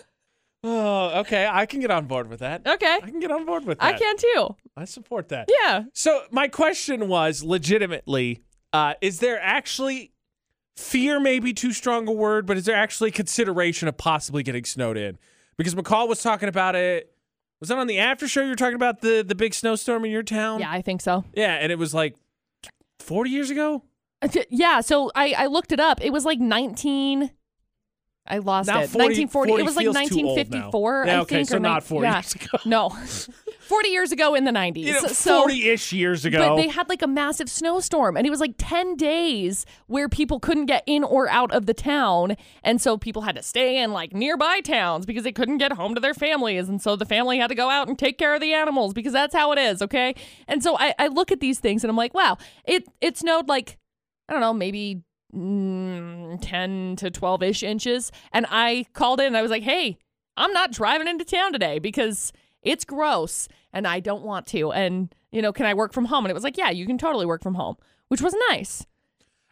oh, 0.63 1.19
okay. 1.21 1.47
I 1.51 1.65
can 1.65 1.79
get 1.79 1.91
on 1.91 2.05
board 2.05 2.29
with 2.29 2.39
that. 2.39 2.65
Okay. 2.65 2.99
I 3.01 3.09
can 3.09 3.19
get 3.19 3.31
on 3.31 3.45
board 3.45 3.65
with 3.65 3.79
that. 3.79 3.95
I 3.95 3.97
can 3.97 4.15
too. 4.17 4.55
I 4.77 4.85
support 4.85 5.29
that. 5.29 5.49
Yeah. 5.61 5.83
So 5.93 6.23
my 6.31 6.47
question 6.47 7.07
was 7.07 7.43
legitimately, 7.43 8.41
uh, 8.71 8.93
is 9.01 9.19
there 9.19 9.39
actually 9.41 10.11
fear 10.77 11.19
maybe 11.19 11.53
too 11.53 11.71
strong 11.71 12.07
a 12.07 12.11
word, 12.11 12.45
but 12.45 12.57
is 12.57 12.65
there 12.65 12.75
actually 12.75 13.11
consideration 13.11 13.87
of 13.87 13.97
possibly 13.97 14.41
getting 14.43 14.65
snowed 14.65 14.97
in? 14.97 15.17
Because 15.57 15.75
McCall 15.75 16.07
was 16.07 16.21
talking 16.23 16.49
about 16.49 16.75
it. 16.75 17.09
Was 17.59 17.69
that 17.69 17.77
on 17.77 17.87
the 17.87 17.99
after 17.99 18.27
show 18.27 18.41
you 18.41 18.49
were 18.49 18.55
talking 18.55 18.75
about 18.75 19.01
the 19.01 19.23
the 19.25 19.35
big 19.35 19.53
snowstorm 19.53 20.03
in 20.03 20.11
your 20.11 20.23
town? 20.23 20.59
Yeah, 20.59 20.71
I 20.71 20.81
think 20.81 21.01
so. 21.01 21.23
Yeah, 21.33 21.53
and 21.53 21.71
it 21.71 21.77
was 21.77 21.93
like 21.93 22.15
40 23.03 23.29
years 23.29 23.49
ago? 23.49 23.83
Uh, 24.21 24.27
Yeah, 24.49 24.81
so 24.81 25.11
I, 25.15 25.33
I 25.37 25.45
looked 25.47 25.71
it 25.71 25.79
up. 25.79 26.03
It 26.03 26.11
was 26.11 26.25
like 26.25 26.39
19. 26.39 27.29
I 28.25 28.37
lost 28.37 28.67
Now 28.67 28.79
it. 28.81 28.89
40 28.89 29.25
1940. 29.27 29.49
40 29.51 29.61
It 29.61 29.65
was 29.65 29.75
like 29.75 29.83
feels 29.83 29.95
too 30.09 30.27
old 30.27 30.37
now. 30.49 30.69
1954. 30.69 31.03
Yeah, 31.05 31.13
I 31.17 31.19
okay, 31.21 31.35
think, 31.35 31.49
so 31.49 31.57
or 31.57 31.59
not 31.59 31.69
nine- 31.73 31.81
40 31.81 32.03
yeah. 32.07 32.13
years 32.15 32.35
ago. 32.35 32.57
No, 32.65 32.89
40 33.63 33.89
years 33.89 34.11
ago 34.11 34.35
in 34.35 34.45
the 34.45 34.51
90s. 34.51 34.77
You 34.77 34.93
know, 34.93 35.03
40-ish 35.03 35.93
years 35.93 36.25
ago. 36.25 36.37
but 36.37 36.55
they 36.55 36.67
had 36.67 36.89
like 36.89 37.01
a 37.01 37.07
massive 37.07 37.49
snowstorm, 37.49 38.17
and 38.17 38.25
it 38.25 38.29
was 38.29 38.39
like 38.39 38.55
10 38.57 38.95
days 38.95 39.65
where 39.87 40.09
people 40.09 40.39
couldn't 40.39 40.65
get 40.65 40.83
in 40.85 41.03
or 41.03 41.29
out 41.29 41.51
of 41.51 41.65
the 41.65 41.73
town, 41.73 42.35
and 42.63 42.81
so 42.81 42.97
people 42.97 43.23
had 43.23 43.35
to 43.35 43.43
stay 43.43 43.81
in 43.81 43.91
like 43.91 44.13
nearby 44.13 44.59
towns 44.61 45.05
because 45.05 45.23
they 45.23 45.31
couldn't 45.31 45.57
get 45.57 45.73
home 45.73 45.95
to 45.95 46.01
their 46.01 46.13
families, 46.13 46.69
and 46.69 46.81
so 46.81 46.95
the 46.95 47.05
family 47.05 47.37
had 47.37 47.47
to 47.47 47.55
go 47.55 47.69
out 47.69 47.87
and 47.87 47.97
take 47.97 48.17
care 48.17 48.35
of 48.35 48.41
the 48.41 48.53
animals 48.53 48.93
because 48.93 49.13
that's 49.13 49.33
how 49.33 49.51
it 49.51 49.59
is, 49.59 49.81
okay? 49.81 50.15
And 50.47 50.63
so 50.63 50.77
I, 50.77 50.93
I 50.99 51.07
look 51.07 51.31
at 51.31 51.39
these 51.39 51.59
things 51.59 51.83
and 51.83 51.89
I'm 51.89 51.97
like, 51.97 52.13
wow, 52.13 52.37
it 52.65 52.87
it 53.01 53.17
snowed 53.17 53.47
like 53.47 53.77
I 54.29 54.33
don't 54.33 54.41
know, 54.41 54.53
maybe 54.53 55.03
mm, 55.35 56.37
10 56.41 56.95
to 56.97 57.11
12 57.11 57.43
ish 57.43 57.63
inches. 57.63 58.11
And 58.31 58.45
I 58.49 58.85
called 58.93 59.19
in 59.19 59.27
and 59.27 59.37
I 59.37 59.41
was 59.41 59.51
like, 59.51 59.63
hey, 59.63 59.97
I'm 60.37 60.53
not 60.53 60.71
driving 60.71 61.07
into 61.07 61.25
town 61.25 61.53
today 61.53 61.79
because 61.79 62.31
it's 62.63 62.85
gross 62.85 63.47
and 63.71 63.87
I 63.87 63.99
don't 63.99 64.23
want 64.23 64.47
to. 64.47 64.71
And, 64.71 65.13
you 65.31 65.41
know, 65.41 65.53
can 65.53 65.65
I 65.65 65.73
work 65.73 65.93
from 65.93 66.05
home? 66.05 66.25
And 66.25 66.31
it 66.31 66.33
was 66.33 66.43
like, 66.43 66.57
yeah, 66.57 66.69
you 66.69 66.85
can 66.85 66.97
totally 66.97 67.25
work 67.25 67.43
from 67.43 67.55
home, 67.55 67.75
which 68.07 68.21
was 68.21 68.35
nice. 68.49 68.85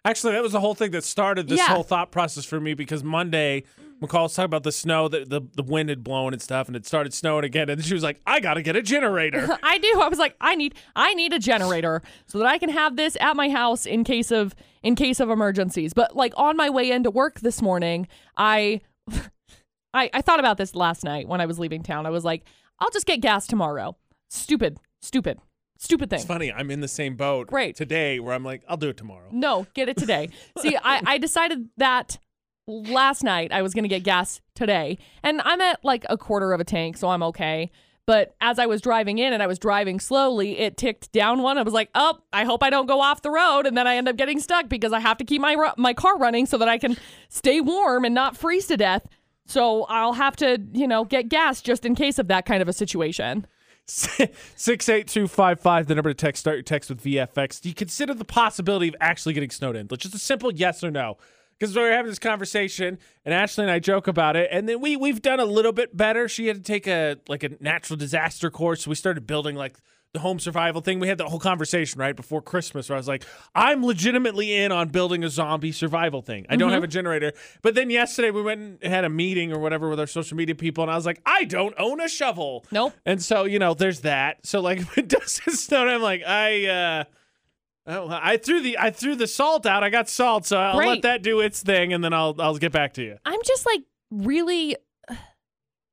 Actually, 0.03 0.33
that 0.33 0.41
was 0.41 0.51
the 0.53 0.59
whole 0.59 0.73
thing 0.73 0.91
that 0.91 1.03
started 1.03 1.47
this 1.47 1.59
Yeah. 1.59 1.67
whole 1.67 1.83
thought 1.83 2.11
process 2.11 2.43
for 2.43 2.59
me 2.59 2.73
because 2.73 3.03
Monday, 3.03 3.63
McCall 4.01 4.23
was 4.23 4.33
talking 4.33 4.45
about 4.45 4.63
the 4.63 4.71
snow, 4.71 5.07
that 5.07 5.29
the, 5.29 5.41
the 5.55 5.61
wind 5.61 5.89
had 5.89 6.03
blown 6.03 6.33
and 6.33 6.41
stuff, 6.41 6.65
and 6.65 6.75
it 6.75 6.87
started 6.87 7.13
snowing 7.13 7.43
again. 7.45 7.69
And 7.69 7.85
she 7.85 7.93
was 7.93 8.01
like, 8.01 8.19
I 8.25 8.39
got 8.39 8.55
to 8.55 8.63
get 8.63 8.75
a 8.75 8.81
generator. 8.81 9.47
I 9.63 9.77
do. 9.77 9.99
I 10.01 10.07
was 10.07 10.17
like, 10.17 10.35
I 10.41 10.55
need 10.55 10.73
I 10.95 11.13
need 11.13 11.33
a 11.33 11.39
generator 11.39 12.01
so 12.25 12.39
that 12.39 12.47
I 12.47 12.57
can 12.57 12.69
have 12.69 12.95
this 12.95 13.15
at 13.21 13.35
my 13.35 13.49
house 13.49 13.85
in 13.85 14.03
case 14.03 14.31
of 14.31 14.55
in 14.81 14.95
case 14.95 15.19
of 15.19 15.29
emergencies. 15.29 15.93
But 15.93 16.15
like 16.15 16.33
on 16.35 16.57
my 16.57 16.71
way 16.71 16.89
into 16.89 17.11
work 17.11 17.41
this 17.41 17.61
morning, 17.61 18.07
I 18.35 18.81
I, 19.93 20.09
I 20.13 20.21
thought 20.21 20.39
about 20.39 20.57
this 20.57 20.73
last 20.73 21.03
night 21.03 21.27
when 21.27 21.41
I 21.41 21.45
was 21.45 21.59
leaving 21.59 21.83
town. 21.83 22.05
I 22.05 22.09
was 22.11 22.23
like, 22.23 22.43
I'll 22.81 22.89
just 22.89 23.05
get 23.05 23.21
gas 23.21 23.47
tomorrow. 23.47 23.95
Stupid, 24.29 24.79
stupid, 25.01 25.39
stupid 25.77 26.09
thing. 26.09 26.17
it's 26.19 26.25
funny. 26.27 26.51
I'm 26.51 26.71
in 26.71 26.81
the 26.81 26.87
same 26.87 27.15
boat 27.15 27.47
Great. 27.47 27.75
today 27.75 28.19
where 28.19 28.33
I'm 28.33 28.43
like, 28.43 28.63
I'll 28.67 28.75
do 28.77 28.89
it 28.89 28.97
tomorrow. 28.97 29.27
No, 29.31 29.67
get 29.73 29.87
it 29.87 29.95
today. 29.97 30.29
See, 30.57 30.75
I, 30.75 31.01
I 31.05 31.17
decided 31.17 31.69
that 31.77 32.17
last 32.67 33.23
night 33.23 33.51
I 33.51 33.61
was 33.61 33.73
going 33.73 33.83
to 33.83 33.89
get 33.89 34.03
gas 34.03 34.41
today. 34.55 34.97
And 35.23 35.41
I'm 35.45 35.61
at 35.61 35.83
like 35.83 36.05
a 36.09 36.17
quarter 36.17 36.53
of 36.53 36.59
a 36.59 36.63
tank, 36.63 36.97
so 36.97 37.09
I'm 37.09 37.23
okay. 37.23 37.71
But 38.07 38.35
as 38.41 38.57
I 38.57 38.65
was 38.65 38.81
driving 38.81 39.19
in 39.19 39.31
and 39.31 39.43
I 39.43 39.47
was 39.47 39.59
driving 39.59 39.99
slowly, 39.99 40.57
it 40.57 40.75
ticked 40.75 41.11
down 41.11 41.43
one. 41.43 41.57
I 41.59 41.61
was 41.61 41.73
like, 41.73 41.89
"Oh, 41.93 42.17
I 42.33 42.45
hope 42.45 42.63
I 42.63 42.71
don't 42.71 42.87
go 42.87 42.99
off 42.99 43.21
the 43.21 43.29
road." 43.29 43.67
And 43.67 43.77
then 43.77 43.85
I 43.85 43.95
end 43.95 44.09
up 44.09 44.17
getting 44.17 44.39
stuck 44.39 44.67
because 44.67 44.91
I 44.91 44.99
have 44.99 45.17
to 45.17 45.23
keep 45.23 45.39
my 45.39 45.71
my 45.77 45.93
car 45.93 46.17
running 46.17 46.47
so 46.47 46.57
that 46.57 46.67
I 46.67 46.79
can 46.79 46.97
stay 47.29 47.61
warm 47.61 48.03
and 48.03 48.15
not 48.15 48.35
freeze 48.35 48.65
to 48.67 48.75
death. 48.75 49.07
So 49.45 49.83
I'll 49.83 50.13
have 50.13 50.35
to, 50.37 50.61
you 50.73 50.87
know, 50.87 51.03
get 51.03 51.29
gas 51.29 51.61
just 51.61 51.85
in 51.85 51.95
case 51.95 52.19
of 52.19 52.27
that 52.27 52.45
kind 52.45 52.61
of 52.61 52.67
a 52.67 52.73
situation. 52.73 53.47
68255, 53.87 55.87
the 55.87 55.95
number 55.95 56.09
to 56.09 56.13
text. 56.13 56.41
Start 56.41 56.55
your 56.55 56.63
text 56.63 56.89
with 56.89 57.03
VFX. 57.03 57.61
Do 57.61 57.69
you 57.69 57.75
consider 57.75 58.13
the 58.13 58.25
possibility 58.25 58.87
of 58.87 58.95
actually 59.01 59.33
getting 59.33 59.49
snowed 59.49 59.75
in? 59.75 59.87
Just 59.97 60.15
a 60.15 60.19
simple 60.19 60.53
yes 60.53 60.83
or 60.83 60.91
no. 60.91 61.17
Because 61.59 61.75
we 61.75 61.81
were 61.81 61.91
having 61.91 62.09
this 62.09 62.17
conversation, 62.17 62.97
and 63.23 63.35
Ashley 63.35 63.63
and 63.63 63.71
I 63.71 63.79
joke 63.79 64.07
about 64.07 64.35
it, 64.35 64.49
and 64.51 64.67
then 64.67 64.81
we 64.81 64.95
we've 64.95 65.21
done 65.21 65.39
a 65.39 65.45
little 65.45 65.71
bit 65.71 65.95
better. 65.95 66.27
She 66.27 66.47
had 66.47 66.55
to 66.55 66.63
take 66.63 66.87
a 66.87 67.17
like 67.27 67.43
a 67.43 67.49
natural 67.59 67.97
disaster 67.97 68.49
course, 68.49 68.83
so 68.83 68.89
we 68.89 68.95
started 68.95 69.27
building 69.27 69.55
like 69.55 69.77
the 70.13 70.19
home 70.19 70.39
survival 70.39 70.81
thing. 70.81 70.99
We 70.99 71.07
had 71.07 71.17
the 71.17 71.29
whole 71.29 71.39
conversation 71.39 71.99
right 71.99 72.15
before 72.15 72.41
Christmas, 72.41 72.89
where 72.89 72.97
I 72.97 72.99
was 72.99 73.07
like, 73.07 73.25
I'm 73.55 73.85
legitimately 73.85 74.53
in 74.53 74.71
on 74.71 74.89
building 74.89 75.23
a 75.23 75.29
zombie 75.29 75.71
survival 75.71 76.21
thing. 76.21 76.45
I 76.49 76.57
don't 76.57 76.71
have 76.71 76.83
a 76.83 76.87
generator, 76.87 77.33
but 77.61 77.75
then 77.75 77.89
yesterday 77.89 78.31
we 78.31 78.41
went 78.41 78.79
and 78.81 78.93
had 78.93 79.05
a 79.05 79.09
meeting 79.09 79.53
or 79.53 79.59
whatever 79.59 79.89
with 79.89 79.99
our 79.99 80.07
social 80.07 80.35
media 80.35 80.55
people, 80.55 80.83
and 80.83 80.91
I 80.91 80.95
was 80.95 81.05
like, 81.05 81.21
I 81.25 81.45
don't 81.45 81.73
own 81.77 82.01
a 82.01 82.09
shovel. 82.09 82.65
Nope. 82.71 82.93
And 83.05 83.21
so, 83.21 83.45
you 83.45 83.59
know, 83.59 83.73
there's 83.73 84.01
that. 84.01 84.45
So 84.45 84.59
like 84.59 84.81
it 84.97 85.07
doesn't 85.07 85.53
snow, 85.53 85.87
I'm 85.87 86.01
like, 86.01 86.23
I 86.25 86.65
uh 86.67 87.03
oh, 87.87 88.09
I 88.11 88.37
threw 88.37 88.61
the 88.61 88.77
I 88.77 88.91
threw 88.91 89.15
the 89.15 89.27
salt 89.27 89.65
out. 89.65 89.83
I 89.83 89.89
got 89.89 90.09
salt, 90.09 90.45
so 90.45 90.57
I'll 90.57 90.77
let 90.77 91.03
that 91.03 91.23
do 91.23 91.39
its 91.39 91.61
thing 91.61 91.93
and 91.93 92.03
then 92.03 92.13
I'll 92.13 92.35
I'll 92.39 92.57
get 92.57 92.73
back 92.73 92.93
to 92.95 93.03
you. 93.03 93.17
I'm 93.25 93.39
just 93.45 93.65
like 93.65 93.81
really 94.09 94.75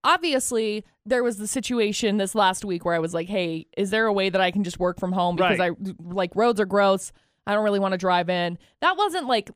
obviously 0.05 0.85
there 1.07 1.23
was 1.23 1.37
the 1.38 1.47
situation 1.47 2.17
this 2.19 2.35
last 2.35 2.64
week 2.64 2.85
where 2.85 2.95
I 2.95 2.99
was 2.99 3.14
like, 3.14 3.28
"Hey, 3.28 3.67
is 3.76 3.90
there 3.90 4.07
a 4.07 4.12
way 4.12 4.28
that 4.31 4.40
I 4.40 4.50
can 4.50 4.64
just 4.64 4.78
work 4.78 4.99
from 4.99 5.12
home 5.12 5.37
because 5.37 5.59
Right. 5.59 5.73
I 5.73 5.93
like 6.02 6.35
roads 6.35 6.61
are 6.61 6.67
gross. 6.67 7.12
I 7.47 7.55
don't 7.55 7.64
really 7.64 7.81
want 7.81 7.93
to 7.93 7.99
drive 7.99 8.28
in." 8.28 8.59
That 8.81 8.97
wasn't 8.97 9.26
like 9.26 9.50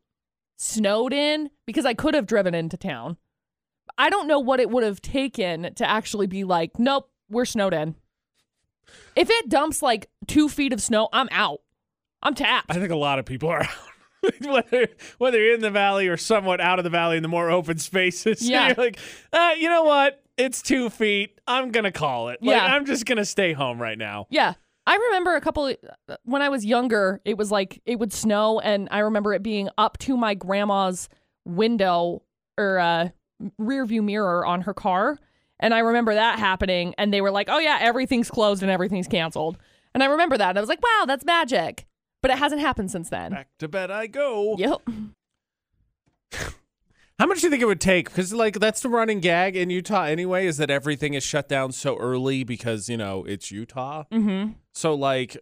snowed 0.56 1.12
in 1.12 1.50
because 1.66 1.84
I 1.86 1.94
could 1.94 2.14
have 2.14 2.26
driven 2.26 2.54
into 2.54 2.76
town. 2.76 3.16
I 3.98 4.08
don't 4.10 4.26
know 4.28 4.38
what 4.40 4.60
it 4.60 4.70
would 4.70 4.84
have 4.84 5.02
taken 5.02 5.74
to 5.74 5.88
actually 5.88 6.26
be 6.26 6.44
like, 6.44 6.78
"Nope, 6.78 7.10
we're 7.28 7.44
snowed 7.44 7.74
in." 7.74 7.96
If 9.16 9.28
it 9.30 9.48
dumps 9.48 9.82
like 9.82 10.08
2 10.26 10.48
feet 10.48 10.72
of 10.72 10.80
snow, 10.82 11.08
I'm 11.12 11.28
out. 11.30 11.60
I'm 12.22 12.34
tapped. 12.34 12.70
I 12.70 12.74
think 12.74 12.90
a 12.90 12.96
lot 12.96 13.18
of 13.18 13.24
people 13.26 13.48
are 13.48 13.62
out. 13.62 13.70
whether 14.46 14.86
whether 15.18 15.38
you're 15.38 15.54
in 15.54 15.60
the 15.60 15.70
valley 15.70 16.06
or 16.06 16.16
somewhat 16.16 16.60
out 16.60 16.78
of 16.78 16.84
the 16.84 16.90
valley 16.90 17.16
in 17.16 17.22
the 17.24 17.28
more 17.28 17.50
open 17.50 17.78
spaces. 17.78 18.40
Yeah. 18.48 18.68
You're 18.68 18.76
like, 18.76 18.98
uh, 19.32 19.52
you 19.58 19.68
know 19.68 19.82
what? 19.82 20.21
It's 20.42 20.60
two 20.60 20.90
feet. 20.90 21.40
I'm 21.46 21.70
gonna 21.70 21.92
call 21.92 22.28
it. 22.30 22.42
Like, 22.42 22.56
Yeah. 22.56 22.64
I'm 22.66 22.84
just 22.84 23.06
gonna 23.06 23.24
stay 23.24 23.52
home 23.52 23.80
right 23.80 23.96
now. 23.96 24.26
Yeah. 24.30 24.54
I 24.86 24.96
remember 24.96 25.36
a 25.36 25.40
couple 25.40 25.72
when 26.24 26.42
I 26.42 26.48
was 26.48 26.64
younger, 26.64 27.20
it 27.24 27.38
was 27.38 27.52
like 27.52 27.80
it 27.86 28.00
would 28.00 28.12
snow 28.12 28.58
and 28.58 28.88
I 28.90 28.98
remember 28.98 29.32
it 29.34 29.42
being 29.42 29.68
up 29.78 29.98
to 29.98 30.16
my 30.16 30.34
grandma's 30.34 31.08
window 31.44 32.22
or 32.58 32.80
uh 32.80 33.08
rear 33.58 33.86
view 33.86 34.02
mirror 34.02 34.44
on 34.44 34.62
her 34.62 34.74
car. 34.74 35.18
And 35.60 35.72
I 35.72 35.78
remember 35.78 36.14
that 36.14 36.40
happening 36.40 36.94
and 36.98 37.14
they 37.14 37.20
were 37.20 37.30
like, 37.30 37.48
"Oh 37.48 37.58
yeah, 37.60 37.78
everything's 37.80 38.28
closed 38.30 38.62
and 38.62 38.70
everything's 38.72 39.06
canceled." 39.06 39.58
And 39.94 40.02
I 40.02 40.06
remember 40.06 40.36
that. 40.36 40.48
And 40.50 40.58
I 40.58 40.60
was 40.60 40.68
like, 40.68 40.82
"Wow, 40.82 41.04
that's 41.06 41.24
magic." 41.24 41.86
But 42.20 42.32
it 42.32 42.38
hasn't 42.38 42.60
happened 42.60 42.90
since 42.90 43.10
then. 43.10 43.30
Back 43.30 43.48
to 43.60 43.68
bed 43.68 43.92
I 43.92 44.08
go. 44.08 44.56
Yep. 44.58 44.82
How 47.18 47.26
much 47.26 47.40
do 47.40 47.46
you 47.46 47.50
think 47.50 47.62
it 47.62 47.66
would 47.66 47.80
take? 47.80 48.06
Because 48.08 48.32
like 48.32 48.58
that's 48.58 48.80
the 48.80 48.88
running 48.88 49.20
gag 49.20 49.56
in 49.56 49.70
Utah 49.70 50.04
anyway, 50.04 50.46
is 50.46 50.56
that 50.56 50.70
everything 50.70 51.14
is 51.14 51.22
shut 51.22 51.48
down 51.48 51.72
so 51.72 51.96
early 51.98 52.42
because 52.44 52.88
you 52.88 52.96
know 52.96 53.24
it's 53.24 53.50
Utah. 53.50 54.04
Mhm. 54.12 54.54
So 54.72 54.94
like, 54.94 55.36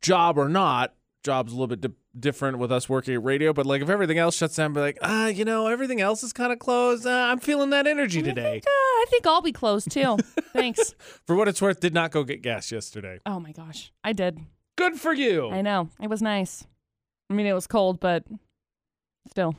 job 0.00 0.38
or 0.38 0.48
not, 0.48 0.94
job's 1.24 1.52
a 1.52 1.54
little 1.56 1.66
bit 1.66 1.80
di- 1.80 1.96
different 2.18 2.58
with 2.58 2.70
us 2.70 2.88
working 2.88 3.14
at 3.14 3.22
radio. 3.24 3.52
But 3.52 3.66
like, 3.66 3.82
if 3.82 3.90
everything 3.90 4.18
else 4.18 4.36
shuts 4.36 4.56
down, 4.56 4.72
be 4.72 4.80
like, 4.80 4.98
ah, 5.02 5.26
you 5.26 5.44
know, 5.44 5.66
everything 5.66 6.00
else 6.00 6.22
is 6.22 6.32
kind 6.32 6.52
of 6.52 6.58
closed. 6.58 7.06
Uh, 7.06 7.10
I'm 7.10 7.38
feeling 7.40 7.70
that 7.70 7.86
energy 7.86 8.22
today. 8.22 8.58
Uh, 8.64 8.70
I 8.70 9.06
think 9.10 9.26
I'll 9.26 9.42
be 9.42 9.52
closed 9.52 9.90
too. 9.90 10.16
Thanks. 10.52 10.94
For 11.26 11.34
what 11.36 11.48
it's 11.48 11.60
worth, 11.60 11.80
did 11.80 11.92
not 11.94 12.12
go 12.12 12.24
get 12.24 12.40
gas 12.42 12.70
yesterday. 12.70 13.18
Oh 13.26 13.40
my 13.40 13.52
gosh. 13.52 13.92
I 14.04 14.12
did. 14.12 14.38
Good 14.76 14.94
for 15.00 15.12
you. 15.12 15.50
I 15.50 15.60
know. 15.62 15.88
It 16.00 16.08
was 16.08 16.22
nice. 16.22 16.64
I 17.30 17.34
mean, 17.34 17.46
it 17.46 17.52
was 17.52 17.66
cold, 17.66 18.00
but 18.00 18.24
still. 19.28 19.56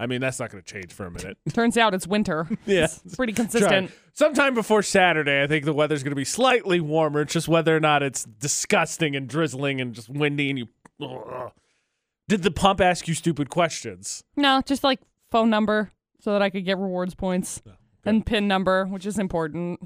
I 0.00 0.06
mean, 0.06 0.22
that's 0.22 0.40
not 0.40 0.50
going 0.50 0.64
to 0.64 0.72
change 0.72 0.94
for 0.94 1.04
a 1.04 1.10
minute. 1.10 1.36
Turns 1.52 1.76
out 1.76 1.92
it's 1.92 2.06
winter. 2.06 2.48
Yeah. 2.66 2.84
It's 2.84 3.16
pretty 3.16 3.32
consistent. 3.32 3.88
Try. 3.88 3.96
Sometime 4.12 4.54
before 4.54 4.82
Saturday, 4.82 5.42
I 5.42 5.46
think 5.46 5.64
the 5.64 5.72
weather's 5.72 6.02
going 6.02 6.12
to 6.12 6.16
be 6.16 6.24
slightly 6.24 6.80
warmer. 6.80 7.22
It's 7.22 7.32
just 7.32 7.48
whether 7.48 7.76
or 7.76 7.80
not 7.80 8.02
it's 8.02 8.24
disgusting 8.24 9.16
and 9.16 9.28
drizzling 9.28 9.80
and 9.80 9.94
just 9.94 10.08
windy 10.08 10.50
and 10.50 10.58
you. 10.58 10.68
Ugh. 11.02 11.52
Did 12.28 12.42
the 12.42 12.50
pump 12.50 12.80
ask 12.80 13.08
you 13.08 13.14
stupid 13.14 13.50
questions? 13.50 14.22
No, 14.36 14.62
just 14.64 14.84
like 14.84 15.00
phone 15.30 15.50
number 15.50 15.90
so 16.20 16.32
that 16.32 16.42
I 16.42 16.50
could 16.50 16.64
get 16.64 16.78
rewards 16.78 17.14
points 17.14 17.60
oh, 17.66 17.72
and 18.04 18.24
pin 18.24 18.46
number, 18.46 18.86
which 18.86 19.04
is 19.04 19.18
important. 19.18 19.80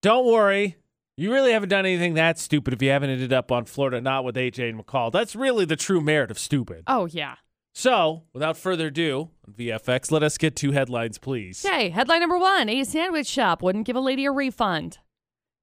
Don't 0.00 0.26
worry. 0.26 0.76
You 1.16 1.32
really 1.32 1.52
haven't 1.52 1.68
done 1.68 1.86
anything 1.86 2.14
that 2.14 2.38
stupid 2.38 2.74
if 2.74 2.82
you 2.82 2.90
haven't 2.90 3.10
ended 3.10 3.32
up 3.32 3.52
on 3.52 3.66
Florida 3.66 4.00
Not 4.00 4.24
with 4.24 4.34
AJ 4.34 4.70
and 4.70 4.84
McCall. 4.84 5.12
That's 5.12 5.36
really 5.36 5.64
the 5.64 5.76
true 5.76 6.00
merit 6.00 6.30
of 6.30 6.38
stupid. 6.38 6.84
Oh, 6.86 7.06
yeah. 7.06 7.36
So, 7.76 8.22
without 8.32 8.56
further 8.56 8.86
ado, 8.86 9.30
on 9.46 9.52
VFX, 9.54 10.12
let 10.12 10.22
us 10.22 10.38
get 10.38 10.54
two 10.54 10.70
headlines, 10.70 11.18
please. 11.18 11.64
Okay, 11.66 11.90
headline 11.90 12.20
number 12.20 12.38
one 12.38 12.68
A 12.68 12.84
sandwich 12.84 13.26
shop 13.26 13.62
wouldn't 13.62 13.84
give 13.84 13.96
a 13.96 14.00
lady 14.00 14.24
a 14.26 14.30
refund 14.30 14.98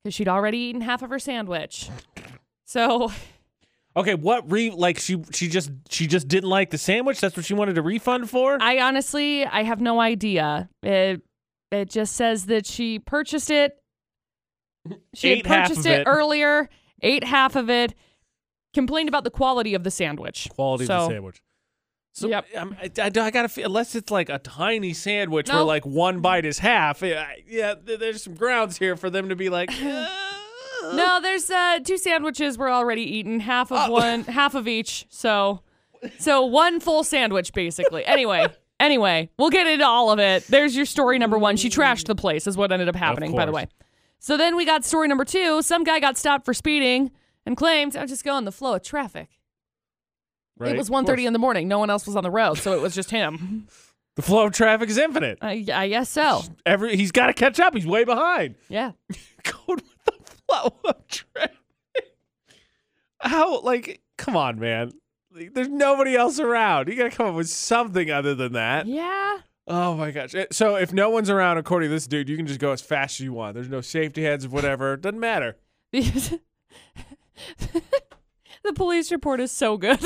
because 0.03 0.13
she'd 0.13 0.27
already 0.27 0.57
eaten 0.57 0.81
half 0.81 1.01
of 1.01 1.09
her 1.09 1.19
sandwich. 1.19 1.89
So, 2.65 3.11
Okay, 3.95 4.15
what 4.15 4.49
re 4.49 4.71
like 4.71 4.99
she 4.99 5.21
she 5.33 5.47
just 5.49 5.69
she 5.89 6.07
just 6.07 6.27
didn't 6.27 6.49
like 6.49 6.69
the 6.69 6.77
sandwich? 6.77 7.19
That's 7.19 7.35
what 7.35 7.45
she 7.45 7.53
wanted 7.53 7.77
a 7.77 7.81
refund 7.81 8.29
for? 8.29 8.57
I 8.61 8.79
honestly, 8.79 9.45
I 9.45 9.63
have 9.63 9.81
no 9.81 9.99
idea. 9.99 10.69
It, 10.81 11.21
it 11.71 11.89
just 11.89 12.15
says 12.15 12.45
that 12.45 12.65
she 12.65 12.99
purchased 12.99 13.49
it. 13.51 13.77
She 15.13 15.37
had 15.37 15.45
purchased 15.45 15.85
it 15.85 16.01
it. 16.01 16.07
earlier, 16.07 16.69
ate 17.01 17.23
half 17.25 17.55
of 17.57 17.69
it, 17.69 17.93
complained 18.73 19.09
about 19.09 19.23
the 19.25 19.29
quality 19.29 19.73
of 19.75 19.83
the 19.83 19.91
sandwich. 19.91 20.47
Quality 20.51 20.85
So- 20.85 20.95
of 20.95 21.09
the 21.09 21.15
sandwich. 21.15 21.41
So 22.13 22.27
Yep. 22.27 22.45
um, 22.57 22.75
I, 22.81 22.91
I, 23.01 23.05
I 23.05 23.31
gotta 23.31 23.47
feel 23.49 23.65
unless 23.67 23.95
it's 23.95 24.11
like 24.11 24.29
a 24.29 24.37
tiny 24.39 24.93
sandwich 24.93 25.49
where 25.49 25.63
like 25.63 25.85
one 25.85 26.19
bite 26.19 26.45
is 26.45 26.59
half. 26.59 27.01
Yeah, 27.01 27.27
yeah, 27.47 27.73
there's 27.81 28.23
some 28.23 28.35
grounds 28.35 28.77
here 28.77 28.95
for 28.97 29.09
them 29.09 29.29
to 29.29 29.35
be 29.35 29.49
like. 29.49 29.69
"Uh." 29.81 30.07
No, 30.93 31.19
there's 31.21 31.49
uh, 31.49 31.79
two 31.83 31.97
sandwiches 31.97 32.57
were 32.57 32.69
already 32.69 33.03
eaten, 33.03 33.39
half 33.39 33.71
of 33.71 33.89
Oh. 33.89 33.91
one, 33.93 34.23
half 34.25 34.55
of 34.55 34.67
each. 34.67 35.05
So, 35.09 35.61
so 36.17 36.43
one 36.45 36.79
full 36.79 37.03
sandwich 37.03 37.53
basically. 37.53 38.03
Anyway, 38.05 38.47
anyway, 38.79 39.29
we'll 39.37 39.51
get 39.51 39.67
into 39.67 39.85
all 39.85 40.11
of 40.11 40.19
it. 40.19 40.45
There's 40.47 40.75
your 40.75 40.85
story 40.85 41.17
number 41.19 41.37
one. 41.37 41.55
She 41.55 41.69
trashed 41.69 42.07
the 42.07 42.15
place, 42.15 42.47
is 42.47 42.57
what 42.57 42.71
ended 42.71 42.89
up 42.89 42.95
happening. 42.95 43.33
By 43.35 43.45
the 43.45 43.51
way. 43.51 43.67
So 44.19 44.37
then 44.37 44.55
we 44.55 44.65
got 44.65 44.83
story 44.83 45.07
number 45.07 45.23
two. 45.25 45.61
Some 45.61 45.83
guy 45.83 45.99
got 45.99 46.17
stopped 46.17 46.45
for 46.45 46.53
speeding 46.53 47.11
and 47.45 47.55
claimed, 47.55 47.95
"I'm 47.95 48.07
just 48.07 48.25
going 48.25 48.43
the 48.45 48.51
flow 48.51 48.73
of 48.75 48.83
traffic." 48.83 49.29
Right? 50.57 50.73
It 50.75 50.77
was 50.77 50.89
Of 50.89 50.95
1.30 50.95 51.25
in 51.27 51.33
the 51.33 51.39
morning. 51.39 51.67
No 51.67 51.79
one 51.79 51.89
else 51.89 52.05
was 52.05 52.15
on 52.15 52.23
the 52.23 52.31
road, 52.31 52.57
so 52.59 52.73
it 52.73 52.81
was 52.81 52.93
just 52.95 53.11
him. 53.11 53.67
The 54.17 54.21
flow 54.23 54.45
of 54.47 54.51
traffic 54.51 54.89
is 54.89 54.97
infinite. 54.97 55.37
I, 55.41 55.65
I 55.73 55.87
guess 55.87 56.09
so. 56.09 56.41
Every 56.65 56.97
he's 56.97 57.13
got 57.13 57.27
to 57.27 57.33
catch 57.33 57.61
up. 57.61 57.73
He's 57.73 57.87
way 57.87 58.03
behind. 58.03 58.55
Yeah. 58.67 58.91
Going 59.43 59.77
with 59.77 60.03
the 60.05 60.11
flow 60.49 60.75
of 60.83 61.07
traffic. 61.07 61.55
How 63.21 63.61
like? 63.61 64.01
Come 64.17 64.35
on, 64.35 64.59
man. 64.59 64.91
Like, 65.33 65.53
There's 65.53 65.69
nobody 65.69 66.13
else 66.17 66.41
around. 66.41 66.89
You 66.89 66.97
got 66.97 67.09
to 67.09 67.15
come 67.17 67.27
up 67.27 67.35
with 67.35 67.47
something 67.47 68.11
other 68.11 68.35
than 68.35 68.51
that. 68.51 68.85
Yeah. 68.85 69.37
Oh 69.65 69.95
my 69.95 70.11
gosh. 70.11 70.35
Eh, 70.35 70.47
So 70.51 70.75
if 70.75 70.91
no 70.91 71.09
one's 71.09 71.29
around, 71.29 71.57
according 71.57 71.87
to 71.87 71.95
this 71.95 72.05
dude, 72.05 72.27
you 72.27 72.35
can 72.35 72.47
just 72.47 72.59
go 72.59 72.73
as 72.73 72.81
fast 72.81 73.21
as 73.21 73.23
you 73.23 73.31
want. 73.31 73.53
There's 73.55 73.69
no 73.69 73.79
safety 73.79 74.23
heads 74.23 74.43
or 74.45 74.49
whatever. 74.49 74.97
Doesn't 74.97 75.21
matter. 75.21 75.55
the 78.63 78.73
police 78.73 79.11
report 79.11 79.39
is 79.39 79.51
so 79.51 79.77
good. 79.77 79.99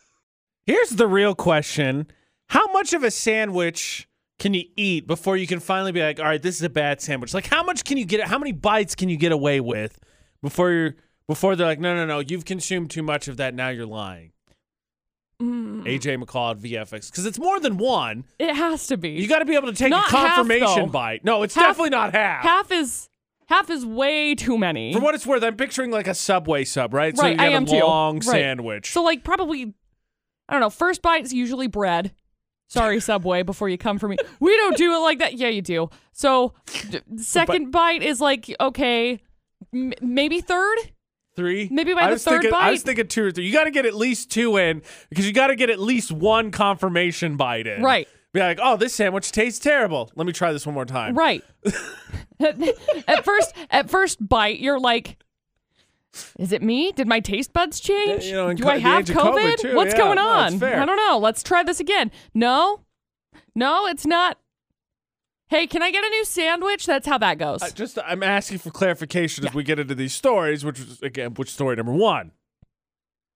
Here's 0.66 0.90
the 0.90 1.06
real 1.06 1.34
question: 1.34 2.06
How 2.48 2.70
much 2.72 2.92
of 2.92 3.02
a 3.02 3.10
sandwich 3.10 4.08
can 4.38 4.54
you 4.54 4.64
eat 4.76 5.06
before 5.06 5.36
you 5.36 5.46
can 5.46 5.60
finally 5.60 5.92
be 5.92 6.02
like, 6.02 6.18
all 6.18 6.24
right, 6.26 6.42
this 6.42 6.56
is 6.56 6.62
a 6.62 6.70
bad 6.70 7.00
sandwich? 7.00 7.34
Like, 7.34 7.46
how 7.46 7.62
much 7.62 7.84
can 7.84 7.96
you 7.96 8.04
get? 8.04 8.26
How 8.26 8.38
many 8.38 8.52
bites 8.52 8.94
can 8.94 9.08
you 9.08 9.16
get 9.16 9.32
away 9.32 9.60
with 9.60 9.98
before 10.42 10.70
you're 10.70 10.94
before 11.28 11.56
they're 11.56 11.66
like, 11.66 11.80
no, 11.80 11.94
no, 11.94 12.04
no, 12.06 12.18
you've 12.20 12.44
consumed 12.44 12.90
too 12.90 13.02
much 13.02 13.28
of 13.28 13.36
that. 13.38 13.54
Now 13.54 13.68
you're 13.70 13.86
lying. 13.86 14.32
Mm, 15.40 15.84
AJ 15.84 16.22
McCall 16.22 16.52
at 16.52 16.58
VFX 16.58 17.10
because 17.10 17.26
it's 17.26 17.38
more 17.38 17.58
than 17.58 17.76
one. 17.76 18.24
it 18.38 18.54
has 18.54 18.86
to 18.88 18.96
be. 18.96 19.10
You 19.10 19.26
got 19.26 19.40
to 19.40 19.44
be 19.44 19.56
able 19.56 19.68
to 19.68 19.74
take 19.74 19.90
Not 19.90 20.06
a 20.06 20.10
confirmation 20.10 20.86
though. 20.86 20.86
bite. 20.86 21.24
No, 21.24 21.42
it's 21.42 21.54
Half- 21.54 21.70
definitely 21.70 21.90
not 21.90 22.12
half. 22.12 22.42
half 22.44 22.70
is 22.70 23.08
half 23.48 23.70
is 23.70 23.84
way 23.84 24.34
too 24.34 24.56
many. 24.58 24.92
For 24.92 25.00
what 25.00 25.14
it's 25.14 25.26
worth, 25.26 25.42
I'm 25.42 25.56
picturing 25.56 25.90
like 25.90 26.06
a 26.06 26.14
Subway 26.14 26.64
sub, 26.64 26.94
right? 26.94 27.16
so 27.16 27.22
Right, 27.22 27.32
you 27.32 27.36
get 27.38 27.44
I 27.48 27.50
am 27.50 27.64
a 27.64 27.66
too. 27.66 27.80
long 27.80 28.16
Right. 28.16 28.24
sandwich. 28.24 28.90
So 28.92 29.02
like 29.02 29.24
probably 29.24 29.74
I 30.48 30.52
don't 30.54 30.60
know, 30.60 30.70
first 30.70 31.02
bite 31.02 31.24
is 31.24 31.32
usually 31.32 31.66
bread. 31.66 32.12
Sorry, 32.68 33.00
Subway, 33.08 33.42
before 33.42 33.68
you 33.68 33.78
come 33.78 33.98
for 33.98 34.08
me. 34.08 34.16
We 34.40 34.56
don't 34.56 34.76
do 34.76 34.92
it 34.94 34.98
like 34.98 35.18
that. 35.18 35.34
Yeah, 35.34 35.48
you 35.48 35.62
do. 35.62 35.90
So 36.12 36.54
d- 36.90 37.00
second 37.16 37.70
bite 37.70 38.02
is 38.02 38.20
like 38.20 38.54
okay, 38.60 39.20
m- 39.72 39.92
maybe 40.00 40.40
third? 40.40 40.78
Three. 41.34 41.68
Maybe 41.70 41.94
by 41.94 42.02
I 42.02 42.06
the 42.08 42.12
was 42.12 42.24
third 42.24 42.42
thinking, 42.42 42.52
I 42.60 42.70
was 42.72 42.80
bite? 42.82 42.86
thinking 42.86 43.08
two 43.08 43.24
or 43.24 43.30
three. 43.30 43.46
You 43.46 43.52
got 43.54 43.64
to 43.64 43.70
get 43.70 43.86
at 43.86 43.94
least 43.94 44.30
two 44.30 44.58
in 44.58 44.82
because 45.08 45.26
you 45.26 45.32
got 45.32 45.46
to 45.46 45.56
get 45.56 45.70
at 45.70 45.80
least 45.80 46.12
one 46.12 46.50
confirmation 46.50 47.38
bite 47.38 47.66
in. 47.66 47.82
Right. 47.82 48.06
Be 48.32 48.40
like, 48.40 48.58
oh, 48.62 48.76
this 48.76 48.94
sandwich 48.94 49.30
tastes 49.30 49.58
terrible. 49.58 50.10
Let 50.14 50.26
me 50.26 50.32
try 50.32 50.52
this 50.52 50.64
one 50.66 50.74
more 50.74 50.86
time. 50.86 51.14
Right. 51.14 51.44
at 52.40 53.24
first 53.24 53.54
at 53.70 53.90
first 53.90 54.26
bite, 54.26 54.58
you're 54.58 54.80
like 54.80 55.18
is 56.38 56.52
it 56.52 56.62
me? 56.62 56.92
Did 56.92 57.06
my 57.08 57.20
taste 57.20 57.52
buds 57.52 57.80
change? 57.80 58.24
you 58.24 58.34
know, 58.34 58.52
Do 58.52 58.64
co- 58.64 58.68
I 58.70 58.78
have 58.78 59.06
COVID, 59.06 59.14
COVID? 59.14 59.56
too. 59.58 59.74
What's 59.76 59.92
Yeah, 59.94 59.98
going 59.98 60.16
no, 60.16 60.28
on? 60.28 60.62
I 60.62 60.84
don't 60.84 60.96
know. 60.96 61.18
Let's 61.18 61.42
try 61.42 61.62
this 61.62 61.80
again. 61.80 62.10
No. 62.34 62.80
No, 63.54 63.86
it's 63.86 64.04
not. 64.06 64.38
Hey, 65.48 65.66
can 65.66 65.82
I 65.82 65.90
get 65.90 66.04
a 66.04 66.08
new 66.08 66.24
sandwich? 66.24 66.86
That's 66.86 67.06
how 67.06 67.18
that 67.18 67.38
goes. 67.38 67.62
I 67.62 67.70
just 67.70 67.98
I'm 68.04 68.22
asking 68.22 68.58
for 68.58 68.70
clarification 68.70 69.46
as 69.46 69.54
we 69.54 69.62
get 69.62 69.78
into 69.78 69.94
these 69.94 70.14
stories, 70.14 70.64
which 70.64 70.80
is 70.80 71.00
again, 71.02 71.34
which 71.34 71.50
story 71.50 71.76
number 71.76 71.92
one? 71.92 72.32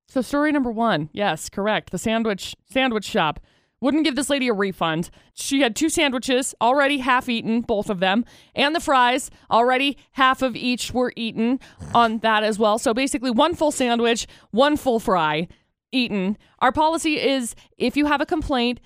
So 0.09 0.21
story 0.23 0.53
number 0.53 0.71
one, 0.71 1.11
yes, 1.12 1.49
correct. 1.49 1.91
The 1.91 1.99
sandwich 1.99 2.55
sandwich 2.71 3.05
shop 3.05 3.41
wouldn't 3.80 4.04
give 4.04 4.16
this 4.16 4.30
lady 4.30 4.49
a 4.49 4.52
refund. 4.52 5.11
She 5.35 5.61
had 5.61 5.76
two 5.76 5.88
sandwiches 5.88 6.54
already 6.61 6.99
half 6.99 7.28
eaten, 7.28 7.61
both 7.61 7.90
of 7.90 8.00
them, 8.00 8.25
and 8.54 8.75
the 8.75 8.80
fries 8.80 9.30
already 9.50 9.99
half 10.12 10.42
of 10.42 10.56
each 10.56 10.92
were 10.92 11.12
eaten 11.16 11.61
on 11.95 12.18
that 12.18 12.42
as 12.42 12.59
well. 12.59 12.78
So 12.78 12.95
basically, 12.95 13.30
one 13.30 13.54
full 13.54 13.71
sandwich, 13.71 14.26
one 14.50 14.76
full 14.76 14.99
fry 14.99 15.49
eaten. 15.92 16.37
Our 16.61 16.73
policy 16.73 17.21
is 17.21 17.54
if 17.76 17.97
you 17.97 18.06
have 18.06 18.21
a 18.21 18.26
complaint. 18.26 18.80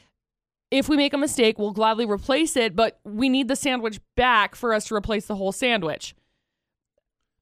If 0.70 0.88
we 0.88 0.96
make 0.96 1.12
a 1.12 1.18
mistake, 1.18 1.58
we'll 1.58 1.72
gladly 1.72 2.06
replace 2.06 2.56
it, 2.56 2.76
but 2.76 3.00
we 3.02 3.28
need 3.28 3.48
the 3.48 3.56
sandwich 3.56 3.98
back 4.16 4.54
for 4.54 4.72
us 4.72 4.86
to 4.86 4.94
replace 4.94 5.26
the 5.26 5.34
whole 5.34 5.50
sandwich. 5.50 6.14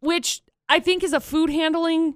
Which 0.01 0.41
I 0.67 0.81
think 0.81 1.03
is 1.03 1.13
a 1.13 1.21
food 1.21 1.51
handling 1.51 2.15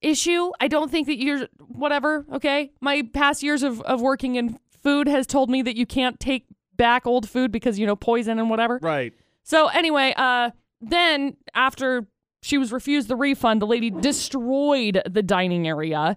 issue. 0.00 0.50
I 0.60 0.68
don't 0.68 0.90
think 0.90 1.06
that 1.06 1.18
you're 1.18 1.46
whatever, 1.58 2.24
okay? 2.32 2.72
My 2.80 3.02
past 3.12 3.42
years 3.42 3.62
of, 3.62 3.80
of 3.82 4.00
working 4.00 4.36
in 4.36 4.58
food 4.82 5.08
has 5.08 5.26
told 5.26 5.50
me 5.50 5.62
that 5.62 5.76
you 5.76 5.86
can't 5.86 6.18
take 6.20 6.46
back 6.76 7.06
old 7.06 7.28
food 7.28 7.50
because, 7.50 7.78
you 7.78 7.86
know, 7.86 7.96
poison 7.96 8.38
and 8.38 8.48
whatever. 8.48 8.78
Right. 8.80 9.12
So 9.42 9.68
anyway, 9.68 10.14
uh 10.16 10.50
then 10.80 11.36
after 11.54 12.06
she 12.42 12.56
was 12.56 12.70
refused 12.70 13.08
the 13.08 13.16
refund, 13.16 13.60
the 13.60 13.66
lady 13.66 13.90
destroyed 13.90 15.02
the 15.10 15.22
dining 15.22 15.66
area, 15.66 16.14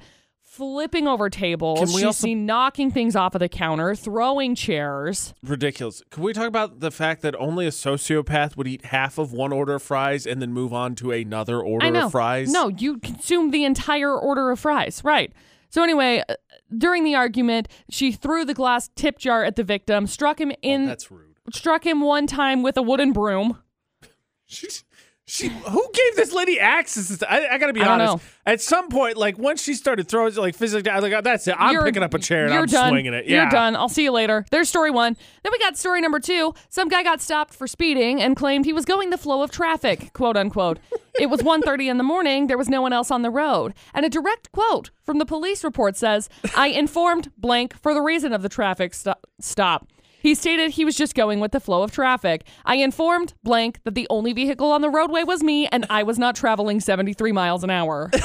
flipping 0.51 1.07
over 1.07 1.29
tables. 1.29 1.79
Can 1.79 1.87
we 1.87 1.93
She's 1.95 2.03
also- 2.03 2.25
seen 2.27 2.45
knocking 2.45 2.91
things 2.91 3.15
off 3.15 3.33
of 3.35 3.39
the 3.39 3.47
counter, 3.47 3.95
throwing 3.95 4.53
chairs. 4.53 5.33
Ridiculous. 5.41 6.03
Can 6.09 6.23
we 6.23 6.33
talk 6.33 6.47
about 6.47 6.81
the 6.81 6.91
fact 6.91 7.21
that 7.21 7.35
only 7.39 7.65
a 7.65 7.69
sociopath 7.71 8.57
would 8.57 8.67
eat 8.67 8.85
half 8.85 9.17
of 9.17 9.31
one 9.31 9.53
order 9.53 9.75
of 9.75 9.81
fries 9.83 10.27
and 10.27 10.41
then 10.41 10.51
move 10.51 10.73
on 10.73 10.93
to 10.95 11.11
another 11.11 11.61
order 11.61 11.85
I 11.85 11.89
know. 11.89 12.07
of 12.07 12.11
fries? 12.11 12.51
No, 12.51 12.67
you 12.67 12.97
consumed 12.99 13.53
the 13.53 13.63
entire 13.63 14.13
order 14.13 14.51
of 14.51 14.59
fries. 14.59 15.01
Right. 15.05 15.31
So 15.69 15.83
anyway, 15.83 16.21
uh, 16.27 16.35
during 16.77 17.05
the 17.05 17.15
argument, 17.15 17.69
she 17.89 18.11
threw 18.11 18.43
the 18.43 18.53
glass 18.53 18.89
tip 18.93 19.17
jar 19.19 19.45
at 19.45 19.55
the 19.55 19.63
victim, 19.63 20.05
struck 20.05 20.41
him 20.41 20.51
Oh, 20.51 20.55
in 20.61 20.85
that's 20.85 21.09
rude. 21.09 21.35
struck 21.53 21.85
him 21.85 22.01
one 22.01 22.27
time 22.27 22.61
with 22.61 22.75
a 22.75 22.81
wooden 22.81 23.13
broom. 23.13 23.57
She's 24.45 24.83
she 25.31 25.47
who 25.47 25.89
gave 25.93 26.15
this 26.17 26.33
lady 26.33 26.59
access 26.59 27.17
to 27.17 27.31
I, 27.31 27.53
I 27.53 27.57
gotta 27.57 27.71
be 27.71 27.79
I 27.81 27.87
honest. 27.93 28.15
know. 28.17 28.21
At 28.45 28.59
some 28.59 28.89
point, 28.89 29.15
like 29.15 29.37
once 29.37 29.63
she 29.63 29.75
started 29.75 30.09
throwing 30.09 30.35
like 30.35 30.55
physically 30.55 30.81
down, 30.81 31.01
like 31.01 31.13
oh, 31.13 31.21
that's 31.21 31.47
it. 31.47 31.55
I'm 31.57 31.71
You're- 31.71 31.85
picking 31.85 32.03
up 32.03 32.13
a 32.13 32.19
chair 32.19 32.45
and 32.47 32.53
I'm 32.53 32.65
done. 32.65 32.89
swinging 32.89 33.13
it. 33.13 33.27
Yeah. 33.27 33.43
You're 33.43 33.49
done. 33.49 33.77
I'll 33.77 33.87
see 33.87 34.03
you 34.03 34.11
later. 34.11 34.45
There's 34.51 34.67
story 34.67 34.91
one. 34.91 35.15
Then 35.43 35.51
we 35.53 35.57
got 35.59 35.77
story 35.77 36.01
number 36.01 36.19
two. 36.19 36.53
Some 36.67 36.89
guy 36.89 37.01
got 37.03 37.21
stopped 37.21 37.53
for 37.53 37.65
speeding 37.65 38.21
and 38.21 38.35
claimed 38.35 38.65
he 38.65 38.73
was 38.73 38.83
going 38.83 39.09
the 39.09 39.17
flow 39.17 39.41
of 39.41 39.51
traffic, 39.51 40.11
quote 40.11 40.35
unquote. 40.35 40.79
it 41.17 41.29
was 41.29 41.39
1.30 41.41 41.89
in 41.89 41.97
the 41.97 42.03
morning. 42.03 42.47
There 42.47 42.57
was 42.57 42.67
no 42.67 42.81
one 42.81 42.91
else 42.91 43.09
on 43.09 43.21
the 43.21 43.29
road. 43.31 43.73
And 43.93 44.05
a 44.05 44.09
direct 44.09 44.51
quote 44.51 44.89
from 45.03 45.17
the 45.17 45.25
police 45.25 45.63
report 45.63 45.95
says, 45.95 46.27
I 46.57 46.67
informed 46.67 47.31
blank 47.37 47.73
for 47.81 47.93
the 47.93 48.01
reason 48.01 48.33
of 48.33 48.41
the 48.41 48.49
traffic 48.49 48.93
sto- 48.93 49.15
stop. 49.39 49.87
He 50.21 50.35
stated 50.35 50.71
he 50.71 50.85
was 50.85 50.95
just 50.95 51.15
going 51.15 51.39
with 51.39 51.51
the 51.51 51.59
flow 51.59 51.83
of 51.83 51.91
traffic. 51.91 52.45
I 52.65 52.75
informed 52.75 53.33
blank 53.43 53.79
that 53.83 53.95
the 53.95 54.07
only 54.09 54.33
vehicle 54.33 54.71
on 54.71 54.81
the 54.81 54.89
roadway 54.89 55.23
was 55.23 55.41
me 55.43 55.67
and 55.67 55.85
I 55.89 56.03
was 56.03 56.19
not 56.19 56.35
traveling 56.35 56.79
73 56.79 57.31
miles 57.31 57.63
an 57.63 57.69
hour. 57.69 58.11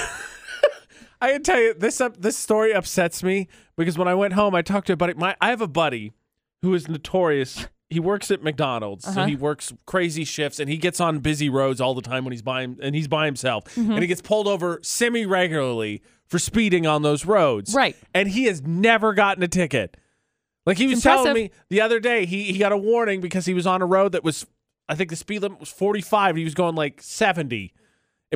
I 1.20 1.32
can 1.32 1.42
tell 1.42 1.58
you 1.60 1.72
this 1.74 2.00
up 2.00 2.20
this 2.20 2.36
story 2.36 2.74
upsets 2.74 3.22
me 3.22 3.48
because 3.76 3.96
when 3.96 4.06
I 4.08 4.14
went 4.14 4.34
home, 4.34 4.54
I 4.54 4.62
talked 4.62 4.88
to 4.88 4.92
a 4.92 4.96
buddy. 4.96 5.14
My 5.14 5.34
I 5.40 5.48
have 5.48 5.62
a 5.62 5.66
buddy 5.68 6.12
who 6.62 6.74
is 6.74 6.88
notorious. 6.88 7.66
He 7.88 8.00
works 8.00 8.30
at 8.32 8.42
McDonald's, 8.42 9.04
so 9.04 9.10
Uh-huh. 9.12 9.26
he 9.26 9.36
works 9.36 9.72
crazy 9.86 10.24
shifts, 10.24 10.58
and 10.58 10.68
he 10.68 10.76
gets 10.76 11.00
on 11.00 11.20
busy 11.20 11.48
roads 11.48 11.80
all 11.80 11.94
the 11.94 12.02
time 12.02 12.24
when 12.24 12.32
he's 12.32 12.42
by 12.42 12.62
him, 12.62 12.76
and 12.82 12.96
he's 12.96 13.06
by 13.08 13.26
himself, 13.26 13.64
Mm-hmm. 13.76 13.92
and 13.92 14.00
he 14.02 14.08
gets 14.08 14.20
pulled 14.20 14.48
over 14.48 14.80
semi 14.82 15.24
regularly 15.24 16.02
for 16.26 16.38
speeding 16.40 16.84
on 16.86 17.02
those 17.02 17.24
roads. 17.24 17.72
Right. 17.74 17.94
and 18.12 18.28
he 18.28 18.44
has 18.44 18.60
never 18.62 19.14
gotten 19.14 19.42
a 19.44 19.48
ticket. 19.48 19.96
Like 20.66 20.78
he 20.78 20.86
was 20.88 21.02
telling 21.02 21.32
me 21.32 21.50
the 21.70 21.80
other 21.80 22.00
day, 22.00 22.26
he 22.26 22.52
he 22.52 22.58
got 22.58 22.72
a 22.72 22.76
warning 22.76 23.20
because 23.20 23.46
he 23.46 23.54
was 23.54 23.66
on 23.66 23.80
a 23.82 23.86
road 23.86 24.12
that 24.12 24.24
was, 24.24 24.44
I 24.88 24.94
think 24.96 25.10
the 25.10 25.16
speed 25.16 25.42
limit 25.42 25.60
was 25.60 25.70
forty 25.70 26.00
five. 26.00 26.30
and 26.30 26.38
He 26.38 26.44
was 26.44 26.54
going 26.54 26.74
like 26.74 27.00
seventy. 27.00 27.72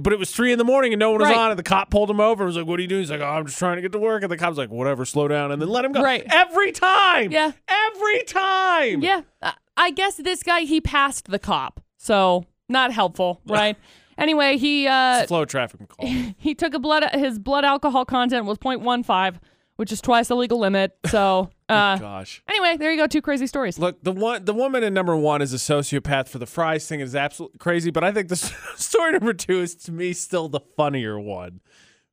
But 0.01 0.13
it 0.13 0.21
was 0.21 0.31
three 0.31 0.53
in 0.53 0.59
the 0.59 0.65
morning 0.65 0.93
and 0.93 1.01
no 1.01 1.11
one 1.11 1.21
was 1.21 1.29
Right. 1.31 1.37
on, 1.37 1.51
and 1.51 1.59
the 1.59 1.65
cop 1.65 1.91
pulled 1.91 2.09
him 2.09 2.21
over. 2.21 2.45
and 2.45 2.47
was 2.47 2.57
like, 2.57 2.65
"What 2.67 2.79
are 2.79 2.83
you 2.83 2.87
doing?" 2.89 3.03
He's 3.03 3.11
like, 3.11 3.21
"Oh, 3.21 3.25
I'm 3.27 3.45
just 3.45 3.59
trying 3.59 3.75
to 3.77 3.83
get 3.83 3.91
to 3.93 3.99
work." 3.99 4.23
And 4.23 4.31
the 4.31 4.37
cop's 4.37 4.57
like, 4.57 4.71
"Whatever, 4.71 5.05
slow 5.05 5.27
down," 5.27 5.51
and 5.51 5.61
then 5.61 5.69
let 5.69 5.85
him 5.85 5.91
go. 5.91 6.01
Right. 6.01 6.25
every 6.31 6.71
time. 6.71 7.33
Yeah. 7.33 7.51
every 7.69 8.23
time. 8.23 9.03
Yeah. 9.03 9.23
I- 9.43 9.55
I 9.77 9.91
guess 9.91 10.17
this 10.17 10.43
guy, 10.43 10.61
he 10.61 10.81
passed 10.81 11.31
the 11.31 11.39
cop. 11.39 11.81
So 11.97 12.45
not 12.69 12.93
helpful, 12.93 13.41
right? 13.49 13.77
anyway, 14.19 14.59
he 14.59 14.87
uh, 14.87 15.27
of 15.29 15.49
traffic 15.49 15.89
call. 15.89 16.07
he 16.39 16.55
took 16.55 16.73
a 16.75 16.79
blood 16.79 17.05
his 17.15 17.39
blood 17.41 17.65
alcohol 17.65 18.05
content 18.05 18.45
was 18.47 18.59
0.15, 18.59 19.39
which 19.81 19.93
is 19.93 20.03
twice 20.03 20.29
the 20.29 20.37
legal 20.37 20.59
limit. 20.59 20.95
So 21.07 21.49
uh, 21.71 21.97
Gosh. 21.97 22.43
anyway, 22.47 22.77
there 22.77 22.91
you 22.93 22.99
go. 22.99 23.07
Two 23.07 23.23
crazy 23.23 23.47
stories. 23.47 23.79
Look, 23.79 24.05
the 24.05 24.13
one, 24.13 24.45
the 24.45 24.53
woman 24.53 24.85
in 24.85 24.93
number 24.93 25.17
one 25.17 25.41
is 25.41 25.55
a 25.55 25.57
sociopath 25.57 26.29
for 26.29 26.39
the 26.39 26.45
fries 26.45 26.87
thing 26.87 27.01
is 27.01 27.17
absolutely 27.17 27.57
crazy, 27.57 27.91
but 27.91 28.05
I 28.05 28.13
think 28.13 28.29
the 28.29 28.37
story 28.77 29.13
number 29.13 29.33
two 29.33 29.63
is 29.63 29.75
to 29.77 29.93
me 29.93 30.13
still 30.13 30.51
the 30.51 30.61
funnier 30.77 31.19
one. 31.19 31.61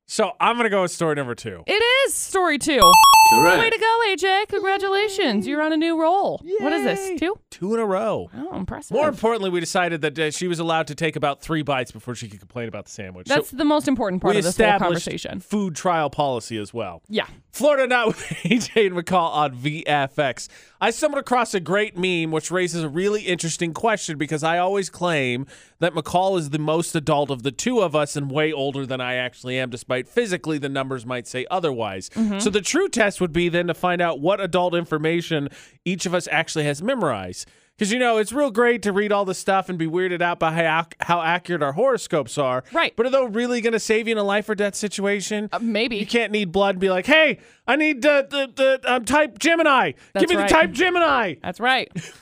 So 0.06 0.32
I'm 0.40 0.56
gonna 0.56 0.70
go 0.70 0.80
with 0.80 0.92
story 0.92 1.14
number 1.16 1.34
two. 1.34 1.62
It 1.66 1.82
is 2.06 2.14
story 2.14 2.56
two. 2.56 2.80
Correct. 3.30 3.58
Way 3.60 3.70
to 3.70 3.78
go, 3.78 4.00
AJ! 4.08 4.48
Congratulations, 4.48 5.46
you're 5.46 5.60
on 5.60 5.72
a 5.72 5.76
new 5.76 6.00
role. 6.00 6.40
What 6.60 6.72
is 6.72 6.84
this? 6.84 7.20
Two? 7.20 7.38
Two 7.50 7.74
in 7.74 7.80
a 7.80 7.84
row. 7.84 8.30
Oh, 8.34 8.56
impressive. 8.56 8.94
More 8.94 9.08
importantly, 9.08 9.50
we 9.50 9.60
decided 9.60 10.00
that 10.00 10.18
uh, 10.18 10.30
she 10.30 10.48
was 10.48 10.58
allowed 10.58 10.86
to 10.86 10.94
take 10.94 11.14
about 11.16 11.42
three 11.42 11.62
bites 11.62 11.90
before 11.90 12.14
she 12.14 12.28
could 12.28 12.38
complain 12.40 12.68
about 12.68 12.86
the 12.86 12.90
sandwich. 12.90 13.26
That's 13.26 13.50
so 13.50 13.56
the 13.56 13.64
most 13.64 13.86
important 13.86 14.22
part 14.22 14.36
of 14.36 14.44
this 14.44 14.56
whole 14.56 14.78
conversation. 14.78 15.40
food 15.40 15.74
trial 15.74 16.08
policy 16.08 16.56
as 16.56 16.72
well. 16.72 17.02
Yeah. 17.08 17.26
Florida 17.52 17.86
Not 17.86 18.08
with 18.08 18.18
AJ 18.44 18.86
and 18.86 18.96
McCall 18.96 19.30
on 19.32 19.56
VFX. 19.56 20.48
I 20.80 20.90
stumbled 20.90 21.20
across 21.20 21.54
a 21.54 21.60
great 21.60 21.96
meme 21.96 22.30
which 22.30 22.50
raises 22.50 22.84
a 22.84 22.88
really 22.88 23.22
interesting 23.22 23.74
question 23.74 24.16
because 24.16 24.44
I 24.44 24.58
always 24.58 24.88
claim 24.88 25.46
that 25.80 25.92
McCall 25.92 26.38
is 26.38 26.50
the 26.50 26.58
most 26.58 26.94
adult 26.94 27.30
of 27.30 27.42
the 27.42 27.50
two 27.50 27.80
of 27.80 27.96
us 27.96 28.14
and 28.16 28.30
way 28.30 28.52
older 28.52 28.86
than 28.86 29.00
I 29.00 29.14
actually 29.14 29.58
am, 29.58 29.70
despite 29.70 30.08
physically 30.08 30.58
the 30.58 30.68
numbers 30.68 31.04
might 31.04 31.26
say 31.26 31.46
otherwise. 31.50 32.10
So 32.38 32.48
the 32.50 32.60
true 32.60 32.88
test 32.88 33.17
would 33.20 33.32
be 33.32 33.48
then 33.48 33.66
to 33.66 33.74
find 33.74 34.00
out 34.00 34.20
what 34.20 34.40
adult 34.40 34.74
information 34.74 35.48
each 35.84 36.06
of 36.06 36.14
us 36.14 36.28
actually 36.30 36.64
has 36.64 36.82
memorized. 36.82 37.48
Because, 37.76 37.92
you 37.92 38.00
know, 38.00 38.16
it's 38.16 38.32
real 38.32 38.50
great 38.50 38.82
to 38.82 38.92
read 38.92 39.12
all 39.12 39.24
the 39.24 39.34
stuff 39.34 39.68
and 39.68 39.78
be 39.78 39.86
weirded 39.86 40.20
out 40.20 40.40
by 40.40 40.52
how, 40.52 40.86
how 40.98 41.22
accurate 41.22 41.62
our 41.62 41.74
horoscopes 41.74 42.36
are. 42.36 42.64
Right. 42.72 42.92
But 42.96 43.06
are 43.06 43.10
they 43.10 43.24
really 43.26 43.60
going 43.60 43.72
to 43.72 43.78
save 43.78 44.08
you 44.08 44.12
in 44.12 44.18
a 44.18 44.24
life 44.24 44.48
or 44.48 44.56
death 44.56 44.74
situation? 44.74 45.48
Uh, 45.52 45.60
maybe. 45.60 45.96
You 45.96 46.06
can't 46.06 46.32
need 46.32 46.50
blood 46.50 46.70
and 46.70 46.80
be 46.80 46.90
like, 46.90 47.06
hey, 47.06 47.38
I 47.68 47.76
need 47.76 48.04
uh, 48.04 48.22
the, 48.22 48.50
the 48.52 48.80
um, 48.92 49.04
type 49.04 49.38
Gemini. 49.38 49.92
That's 50.12 50.24
Give 50.24 50.30
me 50.30 50.36
right. 50.36 50.48
the 50.48 50.54
type 50.54 50.72
Gemini. 50.72 51.34
That's 51.40 51.60
right. 51.60 51.88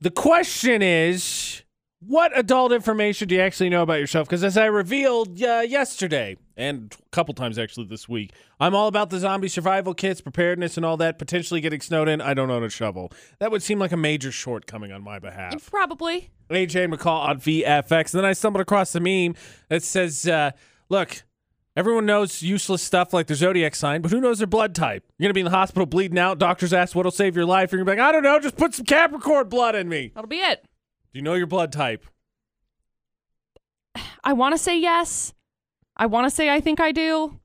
The 0.00 0.10
question 0.10 0.82
is, 0.82 1.62
what 2.00 2.36
adult 2.38 2.72
information 2.72 3.26
do 3.28 3.36
you 3.36 3.40
actually 3.40 3.70
know 3.70 3.82
about 3.82 4.00
yourself? 4.00 4.28
Because 4.28 4.44
as 4.44 4.58
I 4.58 4.66
revealed 4.66 5.42
uh, 5.42 5.62
yesterday, 5.66 6.36
and 6.56 6.94
a 6.98 7.10
couple 7.10 7.34
times 7.34 7.58
actually 7.58 7.86
this 7.86 8.08
week. 8.08 8.32
I'm 8.60 8.74
all 8.74 8.88
about 8.88 9.10
the 9.10 9.18
zombie 9.18 9.48
survival 9.48 9.94
kits, 9.94 10.20
preparedness, 10.20 10.76
and 10.76 10.86
all 10.86 10.96
that. 10.98 11.18
Potentially 11.18 11.60
getting 11.60 11.80
snowed 11.80 12.08
in. 12.08 12.20
I 12.20 12.34
don't 12.34 12.50
own 12.50 12.62
a 12.62 12.68
shovel. 12.68 13.12
That 13.38 13.50
would 13.50 13.62
seem 13.62 13.78
like 13.78 13.92
a 13.92 13.96
major 13.96 14.30
shortcoming 14.30 14.92
on 14.92 15.02
my 15.02 15.18
behalf. 15.18 15.70
Probably. 15.70 16.30
AJ 16.50 16.92
McCall 16.92 17.28
on 17.28 17.40
VFX. 17.40 18.14
And 18.14 18.20
then 18.20 18.24
I 18.24 18.32
stumbled 18.32 18.60
across 18.60 18.94
a 18.94 19.00
meme 19.00 19.34
that 19.68 19.82
says, 19.82 20.26
uh, 20.26 20.52
look, 20.88 21.24
everyone 21.76 22.06
knows 22.06 22.42
useless 22.42 22.82
stuff 22.82 23.12
like 23.12 23.26
the 23.26 23.34
zodiac 23.34 23.74
sign, 23.74 24.02
but 24.02 24.10
who 24.10 24.20
knows 24.20 24.38
their 24.38 24.46
blood 24.46 24.74
type? 24.74 25.04
You're 25.18 25.24
going 25.26 25.30
to 25.30 25.34
be 25.34 25.40
in 25.40 25.46
the 25.46 25.50
hospital 25.50 25.86
bleeding 25.86 26.18
out. 26.18 26.38
Doctors 26.38 26.72
ask 26.72 26.94
what'll 26.94 27.10
save 27.10 27.34
your 27.34 27.46
life. 27.46 27.72
You're 27.72 27.82
going 27.82 27.86
to 27.86 27.92
be 27.92 28.00
like, 28.00 28.08
I 28.08 28.12
don't 28.12 28.22
know, 28.22 28.38
just 28.38 28.56
put 28.56 28.74
some 28.74 28.84
Capricorn 28.86 29.48
blood 29.48 29.74
in 29.74 29.88
me. 29.88 30.12
That'll 30.14 30.28
be 30.28 30.40
it. 30.40 30.62
Do 31.12 31.18
you 31.18 31.22
know 31.22 31.34
your 31.34 31.46
blood 31.46 31.72
type? 31.72 32.04
I 34.22 34.32
want 34.32 34.54
to 34.54 34.58
say 34.58 34.78
yes. 34.78 35.32
I 35.96 36.06
want 36.06 36.26
to 36.26 36.30
say 36.30 36.50
I 36.50 36.60
think 36.60 36.80
I 36.80 36.92
do. 36.92 37.38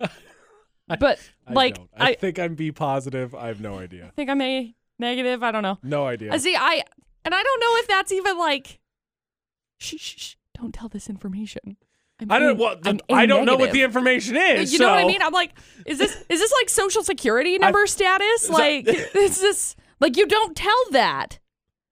But 0.88 1.18
I 1.46 1.52
like. 1.52 1.78
I, 1.98 2.10
I, 2.10 2.14
think 2.14 2.38
I'm 2.38 2.54
B 2.54 2.70
positive. 2.70 3.34
I 3.34 3.48
have 3.48 3.60
no 3.60 3.78
idea. 3.78 4.06
I 4.06 4.10
think 4.10 4.30
I'm 4.30 4.40
a 4.40 4.72
negative. 4.98 5.42
I 5.42 5.50
don't 5.50 5.62
know. 5.62 5.78
No 5.82 6.06
idea. 6.06 6.32
I 6.32 6.36
see. 6.38 6.54
I 6.54 6.82
and 7.24 7.34
I 7.34 7.42
don't 7.42 7.60
know 7.60 7.76
if 7.78 7.88
that's 7.88 8.12
even 8.12 8.38
like. 8.38 8.78
Shh, 9.78 9.96
shh, 9.98 10.14
shh. 10.16 10.34
Don't 10.56 10.72
tell 10.72 10.88
this 10.88 11.10
information. 11.10 11.76
I'm 12.20 12.30
I 12.30 12.38
don't. 12.38 12.50
A- 12.50 12.54
Well, 12.62 12.76
I'm 12.84 13.00
I 13.10 13.26
don't 13.26 13.44
know 13.46 13.56
what 13.56 13.72
the 13.72 13.82
information 13.82 14.36
uh, 14.36 14.40
is. 14.40 14.72
You 14.72 14.78
know 14.78 14.90
what 14.90 14.98
I 15.04 15.06
mean? 15.06 15.20
I'm 15.22 15.32
like, 15.32 15.58
is 15.86 15.98
this 15.98 16.12
is 16.28 16.40
this 16.40 16.52
like 16.60 16.68
social 16.68 17.02
security 17.02 17.58
number 17.58 17.84
status? 17.88 18.42
so- 18.46 18.52
Like, 18.52 18.86
is 18.86 19.40
this 19.40 19.74
like 19.98 20.16
you 20.16 20.26
don't 20.26 20.56
tell 20.56 20.84
that? 20.92 21.40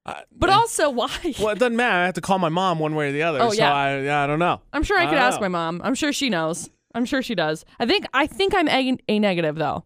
But 0.05 0.51
also, 0.51 0.90
why? 0.90 1.09
well, 1.38 1.51
it 1.51 1.59
doesn't 1.59 1.77
matter. 1.77 1.97
I 1.97 2.05
have 2.05 2.14
to 2.14 2.21
call 2.21 2.38
my 2.38 2.51
mom 2.51 2.79
one 2.79 2.95
way 2.95 3.09
or 3.09 3.12
the 3.12 3.23
other. 3.23 3.40
Oh, 3.40 3.51
so 3.51 3.57
yeah. 3.57 3.73
I, 3.75 4.01
yeah, 4.01 4.23
I 4.23 4.27
don't 4.27 4.38
know. 4.38 4.61
I'm 4.73 4.83
sure 4.83 4.99
I 4.99 5.05
I 5.05 5.07
could 5.07 5.19
ask 5.19 5.37
know. 5.37 5.45
my 5.45 5.49
mom. 5.49 5.81
I'm 5.83 5.95
sure 5.95 6.12
she 6.12 6.29
knows. 6.29 6.69
I'm 6.95 7.05
sure 7.05 7.23
she 7.23 7.35
does. 7.35 7.64
I 7.81 7.87
think 7.87 8.07
I 8.12 8.27
think 8.27 8.55
I'm 8.55 8.69
a, 8.69 8.97
a 9.09 9.19
negative 9.19 9.57
though. 9.57 9.85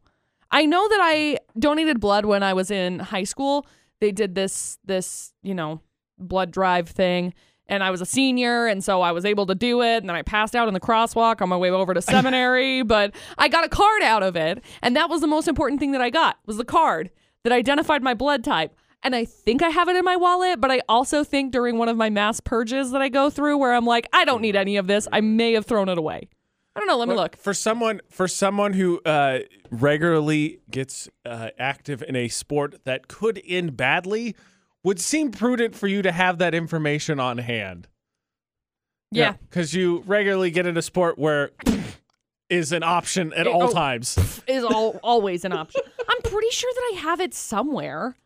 I 0.51 0.65
know 0.67 0.89
that 0.89 1.01
I 1.01 1.39
donated 1.59 2.01
blood 2.01 2.25
when 2.25 2.43
I 2.43 2.53
was 2.53 2.71
in 2.71 2.99
high 2.99 3.25
school. 3.25 3.67
They 4.01 4.13
did 4.13 4.35
this 4.35 4.79
this, 4.85 5.33
you 5.43 5.55
know, 5.55 5.81
blood 6.19 6.51
drive 6.51 6.89
thing 6.89 7.33
and 7.67 7.85
I 7.85 7.91
was 7.91 8.01
a 8.01 8.07
senior 8.07 8.67
and 8.67 8.83
so 8.83 9.03
I 9.03 9.13
was 9.13 9.25
able 9.25 9.47
to 9.47 9.55
do 9.55 9.83
it 9.83 9.99
and 9.99 10.09
then 10.09 10.17
I 10.17 10.23
passed 10.23 10.57
out 10.57 10.69
in 10.69 10.75
the 10.75 10.81
crosswalk 10.81 11.41
on 11.41 11.49
my 11.49 11.57
way 11.57 11.71
over 11.71 11.95
to 11.95 12.03
seminary, 12.03 12.83
but 12.83 13.15
I 13.37 13.49
got 13.49 13.65
a 13.65 13.69
card 13.69 14.03
out 14.03 14.23
of 14.23 14.37
it 14.37 14.63
and 14.83 14.97
that 14.97 15.09
was 15.09 15.21
the 15.21 15.27
most 15.27 15.49
important 15.49 15.81
thing 15.81 15.93
that 15.93 16.01
I 16.01 16.11
got 16.11 16.39
was 16.47 16.57
the 16.57 16.65
card 16.65 17.11
that 17.45 17.53
identified 17.53 18.03
my 18.03 18.15
blood 18.15 18.43
type. 18.43 18.75
And 19.03 19.15
I 19.15 19.25
think 19.25 19.63
I 19.63 19.69
have 19.69 19.89
it 19.89 19.97
in 19.97 20.05
my 20.05 20.17
wallet, 20.17 20.61
but 20.61 20.71
I 20.71 20.81
also 20.89 21.23
think 21.23 21.53
during 21.53 21.79
one 21.79 21.89
of 21.89 21.97
my 21.97 22.11
mass 22.11 22.41
purges 22.41 22.91
that 22.91 23.01
I 23.01 23.09
go 23.09 23.31
through 23.31 23.57
where 23.59 23.73
I'm 23.73 23.85
like, 23.87 24.09
I 24.13 24.25
don't 24.25 24.43
need 24.43 24.57
any 24.57 24.77
of 24.77 24.87
this, 24.87 25.07
I 25.13 25.21
may 25.21 25.53
have 25.53 25.67
thrown 25.67 25.89
it 25.89 25.99
away. 25.99 26.29
I 26.75 26.81
don't 26.81 26.89
know, 26.89 26.97
let 26.99 27.09
me 27.09 27.15
look. 27.15 27.37
For 27.37 27.55
someone 27.55 28.01
for 28.09 28.29
someone 28.29 28.73
who 28.73 29.01
uh, 29.05 29.41
regularly 29.71 30.61
gets 30.71 31.09
uh, 31.25 31.51
active 31.59 32.05
in 32.07 32.15
a 32.15 32.29
sport 32.29 32.85
that 32.85 33.09
could 33.09 33.41
end 33.47 33.77
badly, 33.77 34.37
would 34.85 35.01
seem 35.01 35.31
prudent 35.33 35.75
for 35.75 35.89
you 35.89 36.03
to 36.03 36.13
have 36.13 36.39
that 36.39 36.55
information 36.55 37.19
on 37.19 37.39
hand. 37.39 37.89
Yeah. 39.11 39.35
because 39.49 39.75
you 39.75 40.03
regularly 40.07 40.51
get 40.51 40.67
in 40.67 40.77
a 40.77 40.83
sport 40.83 41.19
where 41.19 41.51
is 42.51 42.73
an 42.73 42.83
option 42.83 43.33
at 43.33 43.47
Eh, 43.47 43.51
all 43.51 43.65
oh. 43.65 43.73
times. 43.73 44.43
Is 44.47 44.65
all, 44.65 45.01
always 45.03 45.45
an 45.45 45.53
option. 45.53 45.81
I'm 46.09 46.23
pretty 46.23 46.51
sure 46.51 46.71
that 46.75 46.93
I 46.95 47.01
have 47.01 47.21
it 47.21 47.35
somewhere. 47.35 48.17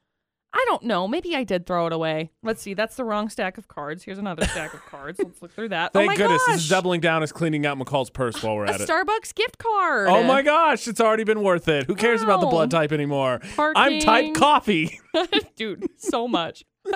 I 0.55 0.65
don't 0.67 0.83
know. 0.83 1.09
Maybe 1.09 1.35
I 1.35 1.45
did 1.45 1.67
throw 1.67 1.87
it 1.87 1.93
away. 1.93 2.31
Let's 2.43 2.61
see. 2.61 2.75
That's 2.75 2.97
the 2.97 3.05
wrong 3.05 3.31
stack 3.31 3.57
of 3.57 3.69
cards. 3.69 4.05
Here's 4.05 4.19
another 4.19 4.45
stack 4.45 4.75
of 4.75 4.85
cards. 4.85 5.19
Let's 5.19 5.41
look 5.41 5.53
through 5.53 5.71
that. 5.71 5.93
Oh 5.95 5.99
Thank 6.01 6.11
oh 6.11 6.13
my 6.13 6.17
goodness 6.17 6.43
gosh. 6.47 6.57
this 6.57 6.65
is 6.65 6.69
doubling 6.69 7.01
down 7.01 7.23
as 7.23 7.33
cleaning 7.33 7.65
out 7.65 7.79
McCall's 7.79 8.11
purse 8.11 8.43
while 8.43 8.57
we're 8.57 8.67
a 8.67 8.73
at 8.73 8.81
it. 8.81 8.89
Starbucks 8.89 9.35
gift 9.35 9.59
card. 9.59 10.09
Oh 10.09 10.23
my 10.23 10.43
gosh, 10.43 10.87
it's 10.87 11.01
already 11.01 11.25
been 11.25 11.43
worth 11.43 11.69
it. 11.69 11.87
Who 11.87 11.95
cares 11.95 12.23
about 12.23 12.41
the 12.41 12.47
blood 12.49 12.71
type 12.71 12.93
anymore? 12.93 13.41
I'm 13.59 14.01
type 14.01 14.35
coffee. 14.35 15.01
Dude, 15.57 15.89
so 15.97 16.29
much. 16.29 16.65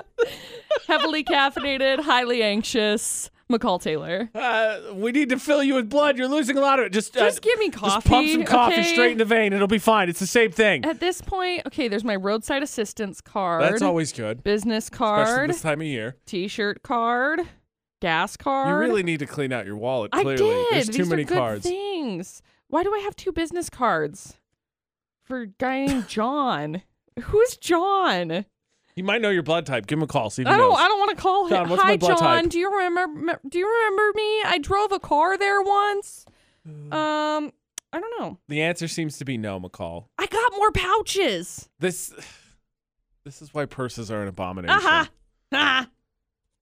Heavily 0.87 1.25
caffeinated, 1.25 2.01
highly 2.01 2.43
anxious. 2.43 3.31
McCall 3.51 3.81
Taylor. 3.81 4.29
Uh, 4.35 4.81
we 4.95 5.13
need 5.13 5.29
to 5.29 5.39
fill 5.39 5.63
you 5.63 5.75
with 5.75 5.89
blood. 5.89 6.19
You're 6.19 6.27
losing 6.29 6.57
a 6.57 6.61
lot 6.61 6.79
of 6.81 6.87
it. 6.87 6.93
Just, 6.93 7.17
uh, 7.17 7.21
Just 7.21 7.43
give 7.43 7.59
me 7.61 7.71
coffee. 7.71 7.95
Just 7.95 8.07
pump 8.07 8.29
some 8.29 8.45
coffee 8.45 8.75
okay? 8.81 8.93
straight 8.93 9.13
in 9.13 9.19
the 9.19 9.25
vein. 9.25 9.53
It'll 9.53 9.69
be 9.69 9.79
fine. 9.79 10.09
It's 10.09 10.19
the 10.21 10.27
same 10.27 10.51
thing. 10.51 10.85
At 10.85 10.99
this 11.01 11.21
point, 11.21 11.63
okay, 11.67 11.87
there's 11.89 12.03
my 12.05 12.17
roadside 12.17 12.63
assistance 12.63 13.21
card. 13.21 13.63
That's 13.63 13.83
always 13.83 14.13
good, 14.13 14.43
business 14.43 14.85
especially 14.87 14.97
card, 14.99 15.51
this 15.51 15.63
time 15.63 15.81
of 15.81 15.87
year. 15.87 16.17
t-shirt 16.27 16.83
card, 16.83 17.41
gas 18.01 18.37
card. 18.37 18.69
You 18.69 18.75
really 18.91 19.03
need 19.05 19.21
to 19.21 19.27
clean 19.27 19.53
out 19.53 19.65
your 19.65 19.77
wallet. 19.77 20.11
I 20.13 20.23
Clearly, 20.23 20.37
did. 20.45 20.67
there's 20.73 20.87
too 20.89 20.93
These 21.05 21.09
many 21.11 21.23
are 21.23 21.27
good 21.27 21.39
cards. 21.39 21.63
things. 21.67 22.43
Why 22.69 22.83
do 22.83 22.93
I 22.93 22.99
have 22.99 23.15
two 23.15 23.31
business 23.31 23.71
cards 23.71 24.39
for 25.23 25.43
a 25.43 25.47
guy 25.47 25.87
named 25.87 26.09
John? 26.09 26.83
Who's 27.23 27.57
John? 27.57 28.45
You 28.97 29.05
might 29.05 29.21
know 29.21 29.29
your 29.31 29.43
blood 29.43 29.67
type. 29.67 29.87
Give 29.87 29.99
him 29.99 30.03
a 30.03 30.07
call. 30.07 30.31
See 30.31 30.43
if 30.43 30.49
he 30.49 30.55
I 30.55 30.57
don't. 30.57 30.71
knows. 30.71 30.79
I 30.79 30.89
don't 30.89 30.99
want 30.99 31.11
to 31.17 31.23
call 31.23 31.49
John, 31.51 31.65
him. 31.65 31.71
what's 31.71 31.83
Hi, 31.83 31.91
my 31.91 31.97
blood 31.99 32.19
John. 32.19 32.43
type? 32.45 32.51
Do 32.51 32.59
you 32.59 32.75
remember? 32.79 33.41
Do 33.49 33.59
you 33.59 33.67
remember 33.73 34.13
me? 34.17 34.43
I 34.45 34.59
drove 34.61 34.91
a 34.93 34.99
car 34.99 35.37
there 35.37 35.61
once. 35.63 36.25
Um, 36.67 37.53
I 37.93 38.01
don't 38.01 38.21
know. 38.21 38.39
The 38.49 38.63
answer 38.63 38.89
seems 38.89 39.19
to 39.19 39.25
be 39.27 39.37
no, 39.37 39.61
McCall. 39.61 40.07
I 40.19 40.27
got 40.27 40.53
more 40.57 40.73
pouches. 40.73 41.69
This, 41.79 42.13
this 43.25 43.43
is 43.43 43.53
why 43.53 43.67
purses 43.67 44.11
are 44.11 44.23
an 44.23 44.29
abomination. 44.29 44.77
Aha. 44.77 45.09
Ah. 45.53 45.89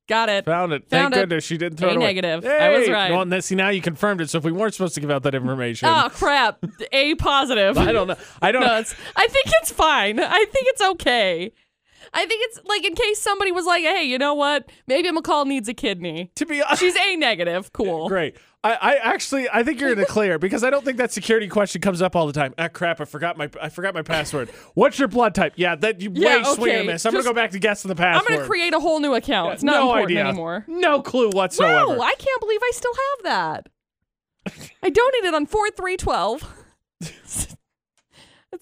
Got 0.06 0.28
it. 0.28 0.44
Found 0.44 0.72
it. 0.74 0.86
Found 0.90 1.14
Thank 1.14 1.14
it. 1.14 1.18
goodness 1.20 1.44
she 1.44 1.56
didn't 1.56 1.78
throw 1.78 1.88
A 1.88 1.92
it 1.92 1.96
away. 1.96 2.06
negative. 2.06 2.44
I 2.44 2.76
was 2.76 2.90
right. 2.90 3.10
Well, 3.10 3.22
and 3.22 3.42
see 3.44 3.54
now 3.54 3.70
you 3.70 3.80
confirmed 3.80 4.20
it. 4.20 4.28
So 4.28 4.36
if 4.36 4.44
we 4.44 4.52
weren't 4.52 4.74
supposed 4.74 4.94
to 4.96 5.00
give 5.00 5.10
out 5.10 5.22
that 5.22 5.34
information, 5.34 5.88
Oh 5.90 6.10
crap. 6.12 6.62
A 6.92 7.14
positive. 7.14 7.78
I 7.78 7.90
don't 7.92 8.08
know. 8.08 8.16
I 8.42 8.52
don't. 8.52 8.60
No, 8.66 8.76
it's, 8.80 8.94
I 9.16 9.26
think 9.28 9.46
it's 9.62 9.72
fine. 9.72 10.20
I 10.20 10.44
think 10.44 10.66
it's 10.68 10.82
okay. 10.82 11.52
I 12.12 12.26
think 12.26 12.42
it's 12.44 12.60
like 12.64 12.84
in 12.84 12.94
case 12.94 13.20
somebody 13.20 13.52
was 13.52 13.66
like, 13.66 13.82
"Hey, 13.82 14.04
you 14.04 14.18
know 14.18 14.34
what? 14.34 14.68
Maybe 14.86 15.10
McCall 15.10 15.46
needs 15.46 15.68
a 15.68 15.74
kidney." 15.74 16.30
to 16.34 16.46
be 16.46 16.62
honest, 16.62 16.80
She's 16.82 16.96
A 16.96 17.16
negative. 17.16 17.72
Cool. 17.72 18.08
Great. 18.10 18.36
I, 18.62 18.72
I 18.80 18.94
actually 18.94 19.46
I 19.52 19.62
think 19.62 19.78
you're 19.78 19.92
in 19.92 19.98
the 19.98 20.06
clear 20.06 20.38
because 20.38 20.64
I 20.64 20.70
don't 20.70 20.84
think 20.86 20.96
that 20.96 21.12
security 21.12 21.48
question 21.48 21.82
comes 21.82 22.00
up 22.00 22.16
all 22.16 22.26
the 22.26 22.32
time. 22.32 22.54
Ah 22.56 22.68
crap, 22.68 22.98
I 23.00 23.04
forgot 23.04 23.36
my 23.36 23.50
I 23.60 23.68
forgot 23.68 23.92
my 23.92 24.00
password. 24.00 24.48
What's 24.72 24.98
your 24.98 25.08
blood 25.08 25.34
type? 25.34 25.52
Yeah, 25.56 25.74
that 25.76 26.00
you 26.00 26.10
Yeah, 26.14 26.38
way 26.38 26.44
swing 26.54 26.70
and 26.72 26.80
okay. 26.80 26.86
miss. 26.94 27.04
I'm 27.04 27.12
Just- 27.12 27.24
gonna 27.24 27.34
go 27.34 27.38
back 27.38 27.50
to 27.50 27.58
guessing 27.58 27.90
the 27.90 27.94
password. 27.94 28.24
I'm 28.30 28.36
gonna 28.36 28.48
create 28.48 28.72
a 28.72 28.80
whole 28.80 29.00
new 29.00 29.12
account. 29.14 29.52
It's 29.52 29.62
not 29.62 29.72
no 29.74 29.90
important 29.90 30.10
idea. 30.18 30.28
anymore. 30.28 30.64
No 30.66 31.02
clue 31.02 31.28
whatsoever. 31.30 31.94
No, 31.94 32.02
I 32.02 32.14
can't 32.14 32.40
believe 32.40 32.60
I 32.62 32.70
still 32.72 32.92
have 32.94 33.24
that. 33.24 33.68
I 34.82 34.88
donated 34.88 35.34
on 35.34 35.44
four 35.44 35.70
three 35.70 35.98
twelve. 35.98 36.42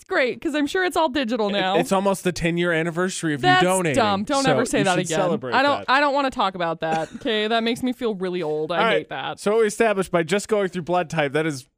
That's 0.02 0.08
great 0.08 0.34
because 0.34 0.56
I'm 0.56 0.66
sure 0.66 0.84
it's 0.84 0.96
all 0.96 1.08
digital 1.08 1.48
now. 1.50 1.76
It's 1.76 1.92
almost 1.92 2.24
the 2.24 2.32
10 2.32 2.56
year 2.56 2.72
anniversary 2.72 3.34
of 3.34 3.40
That's 3.40 3.62
you 3.62 3.68
donating. 3.68 3.94
dumb. 3.96 4.24
Don't 4.24 4.42
so 4.44 4.50
ever 4.50 4.64
say 4.66 4.78
you 4.78 4.84
that 4.84 4.94
should 4.96 5.06
again. 5.06 5.16
Celebrate 5.18 5.54
I 5.54 5.62
don't. 5.62 5.78
that. 5.86 5.90
I 5.90 6.00
don't 6.00 6.12
want 6.12 6.26
to 6.26 6.30
talk 6.36 6.54
about 6.56 6.80
that. 6.80 7.08
Okay, 7.22 7.46
that 7.46 7.62
makes 7.62 7.82
me 7.84 7.92
feel 7.92 8.14
really 8.16 8.42
old. 8.42 8.72
I 8.72 8.78
All 8.78 8.90
hate 8.90 9.08
that. 9.10 9.38
So 9.38 9.58
we 9.60 9.66
established 9.66 10.10
by 10.10 10.24
just 10.24 10.48
going 10.48 10.68
through 10.70 10.82
blood 10.82 11.08
type 11.08 11.32
that 11.34 11.46
is 11.46 11.68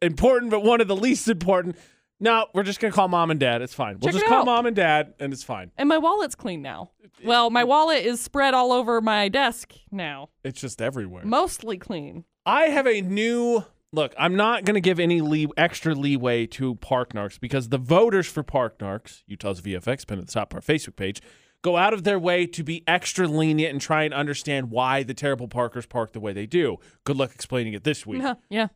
important, 0.00 0.50
but 0.52 0.62
one 0.62 0.80
of 0.80 0.86
the 0.86 0.94
least 0.94 1.28
important. 1.28 1.76
No, 2.20 2.46
we're 2.54 2.62
just 2.62 2.78
gonna 2.78 2.92
call 2.92 3.08
mom 3.08 3.32
and 3.32 3.40
dad. 3.40 3.62
It's 3.62 3.74
fine. 3.74 3.94
We'll 3.98 4.12
Check 4.12 4.20
just 4.20 4.26
it 4.26 4.28
call 4.28 4.40
out. 4.40 4.46
mom 4.46 4.66
and 4.66 4.76
dad, 4.76 5.14
and 5.18 5.32
it's 5.32 5.42
fine. 5.42 5.72
And 5.76 5.88
my 5.88 5.98
wallet's 5.98 6.36
clean 6.36 6.62
now. 6.62 6.92
Well, 7.24 7.50
my 7.50 7.64
wallet 7.64 8.04
is 8.04 8.20
spread 8.20 8.54
all 8.54 8.70
over 8.70 9.00
my 9.00 9.28
desk 9.28 9.72
now. 9.90 10.28
It's 10.44 10.60
just 10.60 10.80
everywhere. 10.80 11.24
Mostly 11.24 11.78
clean. 11.78 12.24
I 12.46 12.64
have 12.66 12.86
a 12.86 13.00
new 13.00 13.64
look. 13.92 14.14
I'm 14.18 14.34
not 14.36 14.64
going 14.64 14.74
to 14.74 14.80
give 14.80 14.98
any 15.00 15.20
lee- 15.20 15.48
extra 15.56 15.94
leeway 15.94 16.46
to 16.48 16.74
Park 16.76 17.12
Narcs 17.12 17.38
because 17.38 17.68
the 17.68 17.78
voters 17.78 18.26
for 18.26 18.42
Park 18.42 18.78
Narcs, 18.78 19.22
Utah's 19.26 19.60
VFX 19.60 20.06
pin 20.06 20.18
at 20.18 20.26
the 20.26 20.32
top 20.32 20.52
of 20.52 20.56
our 20.56 20.60
Facebook 20.62 20.96
page, 20.96 21.20
go 21.62 21.76
out 21.76 21.92
of 21.94 22.04
their 22.04 22.18
way 22.18 22.46
to 22.46 22.64
be 22.64 22.82
extra 22.88 23.26
lenient 23.28 23.72
and 23.72 23.80
try 23.80 24.02
and 24.04 24.12
understand 24.12 24.70
why 24.70 25.02
the 25.02 25.14
terrible 25.14 25.46
Parkers 25.48 25.86
park 25.86 26.12
the 26.12 26.20
way 26.20 26.32
they 26.32 26.46
do. 26.46 26.78
Good 27.04 27.16
luck 27.16 27.32
explaining 27.34 27.72
it 27.74 27.84
this 27.84 28.04
week. 28.06 28.22
yeah. 28.50 28.68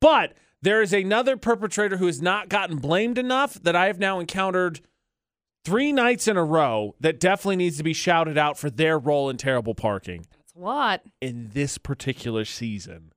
But 0.00 0.34
there 0.62 0.80
is 0.80 0.92
another 0.94 1.36
perpetrator 1.36 1.98
who 1.98 2.06
has 2.06 2.22
not 2.22 2.48
gotten 2.48 2.78
blamed 2.78 3.18
enough 3.18 3.54
that 3.62 3.76
I 3.76 3.86
have 3.86 3.98
now 3.98 4.18
encountered 4.20 4.80
three 5.64 5.92
nights 5.92 6.26
in 6.26 6.38
a 6.38 6.44
row 6.44 6.94
that 7.00 7.20
definitely 7.20 7.56
needs 7.56 7.76
to 7.76 7.82
be 7.82 7.92
shouted 7.92 8.38
out 8.38 8.56
for 8.58 8.70
their 8.70 8.98
role 8.98 9.28
in 9.28 9.36
terrible 9.36 9.74
parking 9.74 10.24
That's 10.38 10.54
a 10.56 10.58
lot. 10.58 11.02
in 11.20 11.50
this 11.52 11.76
particular 11.76 12.46
season. 12.46 13.12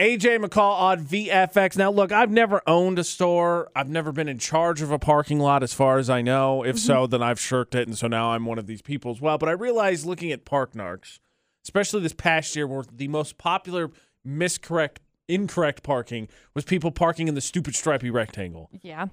AJ 0.00 0.44
McCall 0.44 0.80
on 0.80 1.04
VFX. 1.04 1.76
Now, 1.76 1.90
look, 1.90 2.10
I've 2.10 2.30
never 2.30 2.60
owned 2.66 2.98
a 2.98 3.04
store. 3.04 3.70
I've 3.76 3.88
never 3.88 4.10
been 4.10 4.28
in 4.28 4.38
charge 4.38 4.82
of 4.82 4.90
a 4.90 4.98
parking 4.98 5.38
lot, 5.38 5.62
as 5.62 5.72
far 5.72 5.98
as 5.98 6.10
I 6.10 6.20
know. 6.20 6.64
If 6.64 6.76
mm-hmm. 6.76 6.86
so, 6.86 7.06
then 7.06 7.22
I've 7.22 7.38
shirked 7.38 7.76
it, 7.76 7.86
and 7.86 7.96
so 7.96 8.08
now 8.08 8.32
I'm 8.32 8.44
one 8.44 8.58
of 8.58 8.66
these 8.66 8.82
people 8.82 9.12
as 9.12 9.20
well. 9.20 9.38
But 9.38 9.48
I 9.48 9.52
realized 9.52 10.04
looking 10.04 10.32
at 10.32 10.44
Park 10.44 10.72
Narcs, 10.72 11.20
especially 11.64 12.00
this 12.00 12.12
past 12.12 12.56
year, 12.56 12.66
where 12.66 12.84
the 12.92 13.06
most 13.06 13.38
popular 13.38 13.92
miscorrect, 14.26 14.96
incorrect 15.28 15.84
parking 15.84 16.28
was 16.54 16.64
people 16.64 16.90
parking 16.90 17.28
in 17.28 17.36
the 17.36 17.40
stupid 17.40 17.76
stripy 17.76 18.10
rectangle. 18.10 18.70
Yeah. 18.82 19.06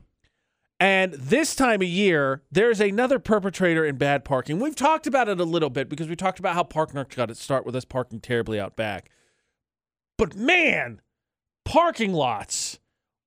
And 0.80 1.14
this 1.14 1.56
time 1.56 1.84
of 1.84 1.88
year, 1.88 2.42
there's 2.52 2.80
another 2.80 3.20
perpetrator 3.20 3.86
in 3.86 3.98
bad 3.98 4.26
parking. 4.26 4.60
We've 4.60 4.76
talked 4.76 5.06
about 5.06 5.30
it 5.30 5.40
a 5.40 5.44
little 5.44 5.70
bit 5.70 5.90
because 5.90 6.10
we 6.10 6.16
talked 6.16 6.40
about 6.40 6.56
how 6.56 6.64
Park 6.64 6.94
Narcs 6.94 7.16
got 7.16 7.30
its 7.30 7.40
start 7.40 7.68
with 7.68 7.76
us 7.76 7.86
parking 7.86 8.20
terribly 8.20 8.60
out 8.60 8.76
back. 8.76 9.12
But 10.22 10.36
man, 10.36 11.02
parking 11.66 12.14
lots 12.14 12.78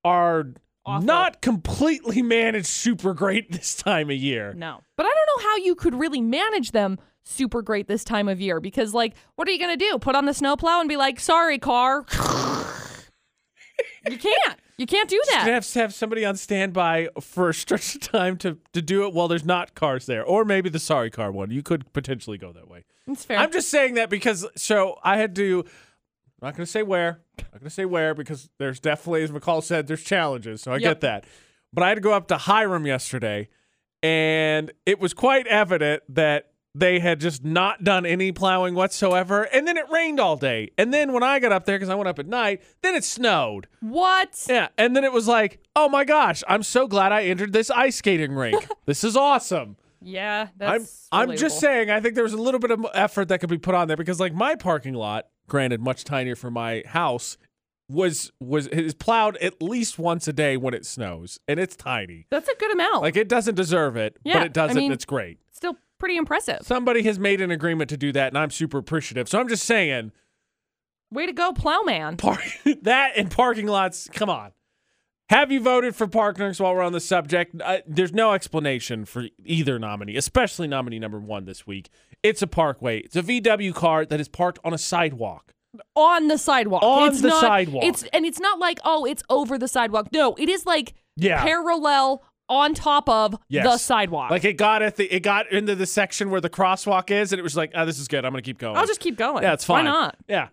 are 0.04 0.52
Awful. 0.86 1.04
not 1.04 1.42
completely 1.42 2.22
managed 2.22 2.66
super 2.66 3.14
great 3.14 3.50
this 3.50 3.74
time 3.74 4.10
of 4.10 4.16
year. 4.16 4.52
No. 4.52 4.80
But 4.96 5.06
I 5.06 5.08
don't 5.08 5.42
know 5.42 5.48
how 5.48 5.56
you 5.56 5.74
could 5.74 5.96
really 5.96 6.20
manage 6.20 6.70
them 6.70 7.00
super 7.24 7.62
great 7.62 7.88
this 7.88 8.04
time 8.04 8.28
of 8.28 8.40
year 8.40 8.60
because, 8.60 8.94
like, 8.94 9.16
what 9.34 9.48
are 9.48 9.50
you 9.50 9.58
going 9.58 9.76
to 9.76 9.84
do? 9.84 9.98
Put 9.98 10.14
on 10.14 10.26
the 10.26 10.32
snowplow 10.32 10.78
and 10.78 10.88
be 10.88 10.96
like, 10.96 11.18
sorry, 11.18 11.58
car. 11.58 12.06
you 14.08 14.16
can't. 14.16 14.60
You 14.76 14.86
can't 14.86 15.10
do 15.10 15.20
that. 15.30 15.40
gonna 15.40 15.54
have 15.54 15.66
to 15.66 15.78
have 15.80 15.94
somebody 15.94 16.24
on 16.24 16.36
standby 16.36 17.08
for 17.20 17.48
a 17.48 17.54
stretch 17.54 17.96
of 17.96 18.02
time 18.02 18.36
to, 18.38 18.58
to 18.72 18.80
do 18.80 19.04
it 19.04 19.12
while 19.12 19.26
there's 19.26 19.44
not 19.44 19.74
cars 19.74 20.06
there, 20.06 20.24
or 20.24 20.44
maybe 20.44 20.68
the 20.68 20.78
sorry 20.78 21.10
car 21.10 21.32
one. 21.32 21.50
You 21.50 21.64
could 21.64 21.92
potentially 21.92 22.38
go 22.38 22.52
that 22.52 22.68
way. 22.68 22.84
It's 23.08 23.24
fair. 23.24 23.38
I'm 23.38 23.50
just 23.50 23.68
saying 23.68 23.94
that 23.94 24.10
because 24.10 24.46
so 24.56 25.00
I 25.02 25.16
had 25.16 25.34
to. 25.34 25.64
I'm 26.42 26.48
not 26.48 26.56
going 26.56 26.66
to 26.66 26.70
say 26.70 26.82
where. 26.82 27.20
I'm 27.38 27.44
not 27.52 27.60
going 27.60 27.64
to 27.64 27.70
say 27.70 27.84
where 27.84 28.14
because 28.14 28.50
there's 28.58 28.80
definitely, 28.80 29.22
as 29.22 29.30
McCall 29.30 29.62
said, 29.62 29.86
there's 29.86 30.02
challenges. 30.02 30.62
So 30.62 30.72
I 30.72 30.74
Yep. 30.76 30.82
get 30.82 31.00
that. 31.02 31.24
But 31.72 31.84
I 31.84 31.88
had 31.88 31.94
to 31.96 32.00
go 32.00 32.12
up 32.12 32.28
to 32.28 32.36
Hyrum 32.36 32.86
yesterday, 32.86 33.48
and 34.02 34.72
it 34.86 35.00
was 35.00 35.14
quite 35.14 35.46
evident 35.46 36.02
that 36.08 36.50
they 36.76 36.98
had 36.98 37.20
just 37.20 37.44
not 37.44 37.84
done 37.84 38.04
any 38.04 38.32
plowing 38.32 38.74
whatsoever. 38.74 39.44
And 39.44 39.66
then 39.66 39.76
it 39.76 39.84
rained 39.90 40.18
all 40.18 40.36
day. 40.36 40.70
And 40.76 40.92
then 40.92 41.12
when 41.12 41.22
I 41.22 41.38
got 41.38 41.52
up 41.52 41.66
there, 41.66 41.76
because 41.76 41.88
I 41.88 41.94
went 41.94 42.08
up 42.08 42.18
at 42.18 42.26
night, 42.26 42.62
then 42.82 42.94
it 42.96 43.04
snowed. 43.04 43.68
what? 43.80 44.44
Yeah. 44.48 44.68
And 44.76 44.96
then 44.96 45.04
it 45.04 45.12
was 45.12 45.28
like, 45.28 45.60
oh 45.76 45.88
my 45.88 46.04
gosh, 46.04 46.42
I'm 46.48 46.62
so 46.64 46.86
glad 46.88 47.12
I 47.12 47.24
entered 47.24 47.52
this 47.52 47.70
ice 47.70 47.96
skating 47.96 48.32
rink. 48.32 48.66
this 48.86 49.04
is 49.04 49.16
awesome. 49.16 49.76
Yeah, 50.06 50.48
I'm 50.60 50.80
that's 50.80 51.08
I'm 51.12 51.34
just 51.36 51.60
saying 51.60 51.90
I 51.90 51.98
think 52.00 52.14
there 52.14 52.24
was 52.24 52.34
a 52.34 52.42
little 52.42 52.60
bit 52.60 52.70
of 52.70 52.84
effort 52.92 53.28
that 53.28 53.38
could 53.40 53.48
be 53.48 53.56
put 53.56 53.74
on 53.74 53.88
there 53.88 53.96
because 53.96 54.20
like 54.20 54.34
my 54.34 54.54
parking 54.54 54.92
lot, 54.92 55.28
granted 55.48 55.80
much 55.80 56.04
tinier 56.04 56.36
for 56.36 56.50
my 56.50 56.82
house, 56.86 57.36
was 57.88 58.32
was 58.40 58.66
is 58.68 58.94
plowed 58.94 59.36
at 59.38 59.60
least 59.60 59.98
once 59.98 60.26
a 60.26 60.32
day 60.32 60.56
when 60.56 60.72
it 60.74 60.86
snows 60.86 61.38
and 61.46 61.60
it's 61.60 61.76
tiny. 61.76 62.26
That's 62.30 62.48
a 62.48 62.54
good 62.56 62.72
amount. 62.72 63.02
Like 63.02 63.16
it 63.16 63.28
doesn't 63.28 63.54
deserve 63.56 63.96
it, 63.96 64.16
Yeah, 64.24 64.38
but 64.38 64.46
it 64.46 64.52
does 64.54 64.70
I 64.70 64.74
mean- 64.74 64.92
it's 64.92 65.04
great. 65.04 65.38
Still 65.52 65.76
pretty 65.98 66.16
impressive. 66.16 66.60
Somebody 66.62 67.02
has 67.02 67.18
made 67.18 67.40
an 67.40 67.50
agreement 67.50 67.90
to 67.90 67.96
do 67.96 68.10
that 68.12 68.28
and 68.28 68.38
I'm 68.38 68.50
super 68.50 68.78
appreciative. 68.78 69.28
So 69.28 69.38
I'm 69.38 69.48
just 69.48 69.64
saying 69.64 70.12
Way 71.10 71.26
to 71.26 71.32
go, 71.32 71.52
plowman. 71.52 72.16
park 72.16 72.42
that 72.82 73.12
and 73.16 73.30
parking 73.30 73.66
lots, 73.66 74.08
come 74.12 74.30
on. 74.30 74.52
Have 75.30 75.50
you 75.50 75.60
voted 75.60 75.96
for 75.96 76.06
partners 76.06 76.60
while 76.60 76.74
we're 76.74 76.82
on 76.82 76.92
the 76.92 77.00
subject? 77.00 77.54
Uh, 77.62 77.78
there's 77.86 78.12
no 78.12 78.32
explanation 78.34 79.04
for 79.06 79.24
either 79.44 79.78
nominee, 79.78 80.16
especially 80.16 80.68
nominee 80.68 80.98
number 80.98 81.18
one 81.18 81.46
this 81.46 81.66
week. 81.66 81.88
It's 82.22 82.42
a 82.42 82.46
parkway. 82.46 82.98
It's 83.00 83.16
a 83.16 83.22
VW 83.22 83.74
car 83.74 84.04
that 84.04 84.20
is 84.20 84.28
parked 84.28 84.58
on 84.64 84.74
a 84.74 84.78
sidewalk. 84.78 85.52
On 85.96 86.28
the 86.28 86.36
sidewalk. 86.38 86.82
On 86.82 87.08
it's 87.08 87.20
the 87.22 87.28
not, 87.28 87.40
sidewalk. 87.40 87.84
It's 87.84 88.02
and 88.12 88.24
it's 88.26 88.38
not 88.38 88.58
like, 88.58 88.78
oh, 88.84 89.04
it's 89.06 89.22
over 89.30 89.58
the 89.58 89.66
sidewalk. 89.66 90.08
No, 90.12 90.34
it 90.34 90.48
is 90.48 90.66
like 90.66 90.94
Yeah. 91.16 91.42
parallel 91.42 92.22
on 92.48 92.74
top 92.74 93.08
of 93.08 93.34
Yes. 93.48 93.64
the 93.64 93.78
sidewalk. 93.78 94.30
Like 94.30 94.44
it 94.44 94.52
got 94.58 94.82
at 94.82 94.96
the 94.96 95.12
it 95.12 95.20
got 95.20 95.50
into 95.50 95.74
the 95.74 95.86
section 95.86 96.30
where 96.30 96.40
the 96.42 96.50
crosswalk 96.50 97.10
is, 97.10 97.32
and 97.32 97.40
it 97.40 97.42
was 97.42 97.56
like, 97.56 97.72
oh, 97.74 97.86
this 97.86 97.98
is 97.98 98.08
good. 98.08 98.24
I'm 98.26 98.32
gonna 98.32 98.42
keep 98.42 98.58
going. 98.58 98.76
I'll 98.76 98.86
just 98.86 99.00
keep 99.00 99.16
going. 99.16 99.42
yeah, 99.42 99.54
it's 99.54 99.64
fine. 99.64 99.86
Why 99.86 99.90
not? 99.90 100.16
Yeah. 100.28 100.48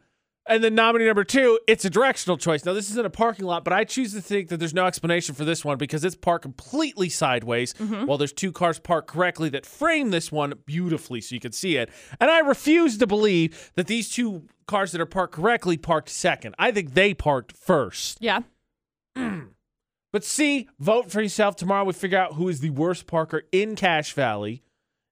And 0.48 0.64
then 0.64 0.74
nominee 0.74 1.06
number 1.06 1.24
two, 1.24 1.60
it's 1.68 1.86
a 1.86 1.90
directional 1.90 2.36
choice. 2.36 2.66
Now, 2.66 2.74
this 2.74 2.90
isn't 2.90 3.06
a 3.06 3.12
parking 3.12 3.46
lot, 3.46 3.64
but 3.64 3.74
I 3.74 3.84
choose 3.84 4.14
to 4.14 4.22
think 4.22 4.50
that 4.50 4.58
there's 4.58 4.74
no 4.74 4.88
explanation 4.88 5.36
for 5.36 5.46
this 5.46 5.64
one 5.64 5.78
because 5.78 6.04
it's 6.04 6.16
parked 6.16 6.42
completely 6.42 7.10
sideways 7.10 7.74
Mm-hmm. 7.76 8.06
while 8.08 8.18
there's 8.18 8.34
two 8.34 8.52
cars 8.52 8.80
parked 8.80 9.08
correctly 9.08 9.50
that 9.50 9.66
frame 9.68 10.10
this 10.10 10.32
one 10.32 10.54
beautifully 10.66 11.22
so 11.22 11.36
you 11.36 11.40
can 11.40 11.52
see 11.52 11.78
it. 11.78 11.90
And 12.20 12.30
I 12.32 12.40
refuse 12.40 12.98
to 12.98 13.08
believe 13.08 13.72
that 13.76 13.86
these 13.88 14.10
two 14.10 14.44
cars 14.68 14.92
that 14.94 15.00
are 15.02 15.06
parked 15.06 15.36
correctly 15.36 15.78
parked 15.78 16.10
second. 16.10 16.56
I 16.58 16.72
think 16.72 16.96
they 16.96 17.14
parked 17.14 17.56
first. 17.56 18.18
Yeah. 18.20 18.40
But 20.14 20.26
see, 20.26 20.68
vote 20.78 21.10
for 21.10 21.22
yourself. 21.22 21.56
Tomorrow 21.56 21.86
we 21.86 21.94
figure 21.94 22.18
out 22.18 22.34
who 22.34 22.50
is 22.50 22.60
the 22.60 22.72
worst 22.72 23.08
parker 23.08 23.44
in 23.54 23.78
Cache 23.78 24.12
Valley. 24.12 24.62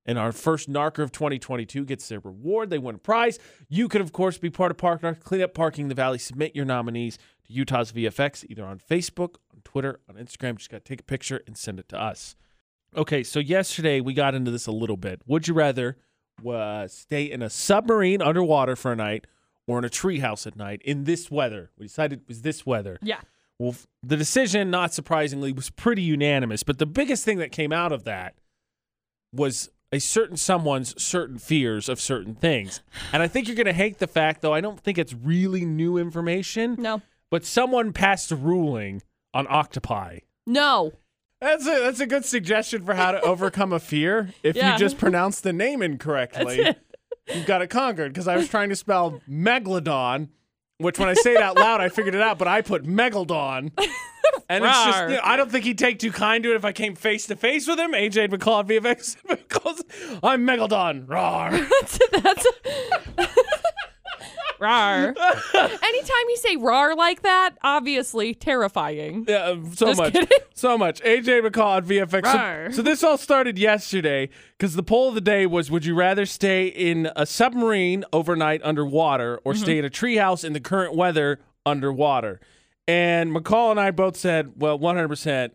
And 0.06 0.18
our 0.18 0.32
first 0.32 0.70
narker 0.70 1.04
of 1.04 1.12
2022 1.12 1.86
gets 1.86 2.08
their 2.08 2.20
reward. 2.20 2.70
They 2.70 2.80
win 2.80 2.96
a 2.96 3.00
prize. 3.00 3.38
You 3.68 3.88
could, 3.88 4.02
of 4.02 4.12
course, 4.12 4.38
be 4.38 4.50
part 4.50 4.72
of 4.72 4.78
Park 4.78 5.02
Narc, 5.02 5.20
clean 5.20 5.42
up 5.42 5.54
parking 5.54 5.84
in 5.84 5.90
the 5.90 5.96
valley. 5.96 6.18
Submit 6.18 6.56
your 6.56 6.66
nominees 6.66 7.18
to 7.18 7.54
Utah's 7.54 7.92
VFX 7.92 8.46
either 8.50 8.66
on 8.66 8.80
Facebook, 8.80 9.36
on 9.54 9.62
Twitter, 9.64 10.00
on 10.10 10.16
Instagram. 10.16 10.58
Just 10.58 10.72
got 10.72 10.84
to 10.84 10.90
take 10.90 11.02
a 11.02 11.04
picture 11.04 11.42
and 11.46 11.56
send 11.56 11.80
it 11.80 11.90
to 11.90 12.02
us. 12.02 12.36
Okay, 12.96 13.24
so 13.24 13.40
yesterday 13.40 14.02
we 14.02 14.14
got 14.14 14.34
into 14.34 14.50
this 14.50 14.66
a 14.66 14.72
little 14.72 14.98
bit. 14.98 15.22
Would 15.28 15.48
you 15.48 15.54
rather 15.54 15.98
uh, 16.48 16.88
stay 16.88 17.26
in 17.26 17.42
a 17.42 17.50
submarine 17.50 18.22
underwater 18.22 18.76
for 18.76 18.92
a 18.92 18.96
night 18.96 19.28
or 19.68 19.78
in 19.78 19.86
a 19.86 19.90
treehouse 19.90 20.48
at 20.48 20.56
night 20.56 20.82
in 20.84 21.04
this 21.04 21.30
weather? 21.30 21.70
We 21.78 21.86
decided 21.86 22.22
it 22.22 22.28
was 22.28 22.42
this 22.42 22.66
weather. 22.66 22.98
Yeah. 23.04 23.22
Well, 23.60 23.76
the 24.02 24.18
decision, 24.18 24.72
not 24.72 24.94
surprisingly, 24.94 25.52
was 25.52 25.70
pretty 25.70 26.02
unanimous. 26.02 26.64
But 26.64 26.80
the 26.80 26.86
biggest 26.86 27.26
thing 27.26 27.38
that 27.40 27.52
came 27.52 27.72
out 27.72 27.92
of 27.92 28.06
that 28.06 28.36
was 29.34 29.70
a 29.92 30.00
certain 30.00 30.38
someone's 30.38 31.02
certain 31.02 31.38
fears 31.40 31.90
of 31.90 32.00
certain 32.00 32.36
things. 32.36 32.82
And 33.12 33.24
I 33.24 33.28
think 33.28 33.48
you're 33.48 33.56
going 33.56 33.66
to 33.66 33.74
hate 33.74 33.98
the 34.00 34.08
fact, 34.08 34.42
though, 34.42 34.54
I 34.54 34.62
don't 34.62 34.80
think 34.80 34.98
it's 34.98 35.14
really 35.14 35.66
new 35.66 35.98
information, 35.98 36.76
No. 36.78 37.02
but 37.32 37.44
someone 37.46 37.92
passed 37.94 38.32
a 38.32 38.36
ruling 38.36 39.02
on 39.34 39.48
octopi. 39.50 40.20
No. 40.46 40.92
That's 41.42 41.66
a, 41.66 41.80
that's 41.80 42.00
a 42.02 42.06
good 42.06 42.26
suggestion 42.26 42.84
for 42.86 42.94
how 42.94 43.12
to 43.14 43.22
overcome 43.22 43.72
a 43.74 43.80
fear. 43.80 44.30
If 44.44 44.56
Yeah. 44.56 44.74
you 44.74 44.78
just 44.80 44.98
pronounce 44.98 45.40
the 45.42 45.54
name 45.54 45.82
incorrectly, 45.82 46.76
you've 47.34 47.46
got 47.46 47.62
it 47.62 47.68
conquered. 47.70 48.12
Because 48.14 48.28
I 48.28 48.36
was 48.36 48.48
trying 48.50 48.70
to 48.70 48.76
spell 48.76 49.22
megalodon, 49.30 50.28
which 50.80 50.98
when 50.98 51.10
I 51.10 51.14
say 51.14 51.34
it 51.34 51.42
out 51.42 51.58
loud, 51.58 51.82
I 51.82 51.90
figured 51.90 52.16
it 52.16 52.22
out, 52.22 52.38
but 52.38 52.48
I 52.48 52.62
put 52.62 52.84
megalodon. 52.86 53.72
And 54.48 54.64
it's 54.66 54.84
just, 54.84 55.02
you 55.10 55.16
know, 55.16 55.22
I 55.24 55.38
don't 55.38 55.52
think 55.52 55.64
he'd 55.64 55.78
take 55.78 56.00
too 56.00 56.12
kind 56.12 56.44
to 56.44 56.52
it 56.52 56.56
if 56.56 56.66
I 56.66 56.72
came 56.72 56.96
face 56.96 57.28
to 57.28 57.36
face 57.36 57.68
with 57.68 57.80
him. 57.80 57.92
AJ 57.92 58.30
McCall 58.30 58.66
VFX 58.68 59.16
I'm 60.24 60.46
Megalodon. 60.46 61.06
Rawr. 61.06 61.70
That's 62.24 62.48
rar. 64.60 65.16
Anytime 65.54 66.26
you 66.30 66.38
say 66.38 66.56
rar 66.58 66.96
like 66.96 67.22
that, 67.24 67.52
obviously 67.64 68.34
terrifying. 68.34 69.26
Yeah, 69.28 69.46
um, 69.46 69.74
so 69.74 69.88
Just 69.88 70.00
much. 70.00 70.14
kidding. 70.14 70.38
So 70.54 70.78
much. 70.78 71.02
AJ 71.04 71.48
McCall 71.48 71.78
at 71.78 71.86
VFX. 71.86 72.22
Rawr. 72.24 72.70
So, 72.72 72.76
so 72.78 72.82
this 72.82 73.02
all 73.04 73.18
started 73.18 73.58
yesterday 73.58 74.28
because 74.58 74.76
the 74.76 74.84
poll 74.84 75.08
of 75.10 75.16
the 75.16 75.22
day 75.22 75.46
was 75.46 75.72
would 75.72 75.86
you 75.86 75.96
rather 75.96 76.26
stay 76.26 76.68
in 76.68 77.10
a 77.16 77.26
submarine 77.26 78.04
overnight 78.12 78.60
underwater 78.64 79.40
or 79.46 79.54
Mm-hmm. 79.54 79.64
stay 79.64 79.78
in 79.80 79.86
a 79.86 79.90
treehouse 79.90 80.44
in 80.44 80.52
the 80.54 80.60
current 80.60 80.96
weather 80.96 81.40
underwater? 81.66 82.42
And 82.88 83.32
McCall 83.34 83.72
and 83.72 83.80
I 83.80 83.92
both 83.92 84.18
said, 84.18 84.54
well, 84.58 84.78
100% 84.80 85.52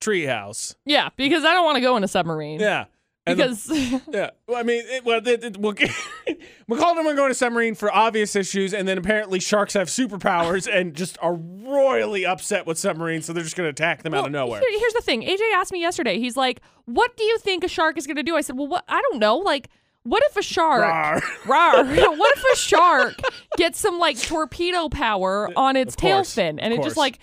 treehouse. 0.00 0.76
Yeah, 0.84 1.08
because 1.16 1.44
I 1.44 1.52
don't 1.52 1.64
want 1.64 1.76
to 1.76 1.80
go 1.80 1.96
in 1.96 2.04
a 2.04 2.08
submarine. 2.08 2.60
Yeah. 2.60 2.86
And 3.28 3.38
the- 3.40 3.44
Because 3.44 4.02
yeah, 4.12 4.30
well, 4.46 4.56
I 4.58 4.62
mean, 4.62 4.82
it, 4.86 5.04
well, 5.04 5.20
it, 5.26 5.44
it, 5.44 5.56
well, 5.58 5.72
McCall 6.68 6.96
and 6.98 7.16
going 7.16 7.30
to 7.30 7.34
submarine 7.34 7.74
for 7.74 7.92
obvious 7.94 8.34
issues, 8.36 8.74
and 8.74 8.86
then 8.86 8.98
apparently 8.98 9.40
sharks 9.40 9.74
have 9.74 9.88
superpowers 9.88 10.68
and 10.72 10.94
just 10.94 11.18
are 11.22 11.34
royally 11.34 12.24
upset 12.26 12.66
with 12.66 12.78
submarines, 12.78 13.26
so 13.26 13.32
they're 13.32 13.42
just 13.44 13.56
going 13.56 13.66
to 13.66 13.70
attack 13.70 14.02
them 14.02 14.14
out 14.14 14.26
of 14.26 14.32
nowhere. 14.32 14.60
here- 14.60 14.78
here's 14.78 14.92
the 14.94 15.02
thing. 15.02 15.22
AJ 15.22 15.40
asked 15.54 15.72
me 15.72 15.80
yesterday. 15.80 16.18
He's 16.18 16.36
like, 16.36 16.60
"What 16.86 17.16
do 17.16 17.24
you 17.24 17.38
think 17.38 17.64
a 17.64 17.68
shark 17.68 17.96
is 17.98 18.06
going 18.06 18.16
to 18.16 18.22
do?" 18.22 18.36
I 18.36 18.40
said, 18.40 18.56
"Well, 18.56 18.68
what? 18.68 18.84
I 18.88 19.00
don't 19.10 19.18
know. 19.18 19.36
Like, 19.38 19.68
what 20.04 20.22
if 20.30 20.36
a 20.36 20.42
shark? 20.42 21.22
Rawr. 21.44 22.18
what 22.18 22.36
if 22.38 22.44
a 22.52 22.56
shark 22.56 23.14
gets 23.56 23.78
some 23.78 23.98
like 23.98 24.18
torpedo 24.20 24.88
power 24.88 25.50
on 25.56 25.76
its 25.76 25.94
tail 25.96 26.24
fin 26.24 26.58
and 26.58 26.72
it 26.72 26.82
just 26.82 26.96
like, 26.96 27.18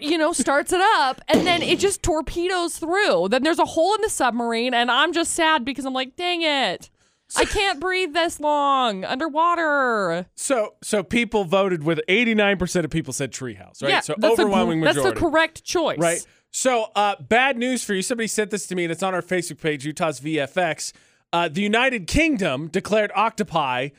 you 0.00 0.18
know, 0.18 0.32
starts 0.32 0.72
it 0.72 0.80
up 0.80 1.20
and 1.28 1.46
then 1.46 1.62
it 1.62 1.78
just 1.78 2.02
torpedoes 2.02 2.78
through. 2.78 3.28
Then 3.28 3.42
there's 3.42 3.58
a 3.58 3.64
hole 3.64 3.94
in 3.94 4.02
the 4.02 4.08
submarine 4.08 4.74
and 4.74 4.90
I'm 4.90 5.12
just 5.12 5.32
sad 5.34 5.64
because 5.64 5.84
I'm 5.84 5.94
like, 5.94 6.16
dang 6.16 6.42
it." 6.42 6.90
I 7.36 7.44
can't 7.44 7.78
breathe 7.80 8.12
this 8.12 8.40
long 8.40 9.04
underwater. 9.04 10.26
So, 10.34 10.74
so 10.82 11.02
people 11.02 11.44
voted 11.44 11.84
with 11.84 12.00
89% 12.08 12.84
of 12.84 12.90
people 12.90 13.12
said 13.12 13.32
treehouse, 13.32 13.82
right? 13.82 13.90
Yeah, 13.90 14.00
so 14.00 14.14
that's 14.18 14.38
overwhelming 14.38 14.80
That's 14.80 14.96
majority. 14.96 15.14
That's 15.14 15.22
the 15.22 15.30
correct 15.30 15.64
choice. 15.64 15.98
Right. 15.98 16.26
So, 16.50 16.86
uh, 16.96 17.16
bad 17.20 17.56
news 17.56 17.84
for 17.84 17.94
you. 17.94 18.02
Somebody 18.02 18.26
sent 18.26 18.50
this 18.50 18.66
to 18.66 18.74
me, 18.74 18.84
and 18.84 18.90
it's 18.90 19.02
on 19.02 19.14
our 19.14 19.22
Facebook 19.22 19.60
page, 19.60 19.84
Utah's 19.86 20.20
VFX. 20.20 20.92
Uh, 21.32 21.48
the 21.48 21.62
United 21.62 22.08
Kingdom 22.08 22.66
declared 22.66 23.12
octopi, 23.14 23.90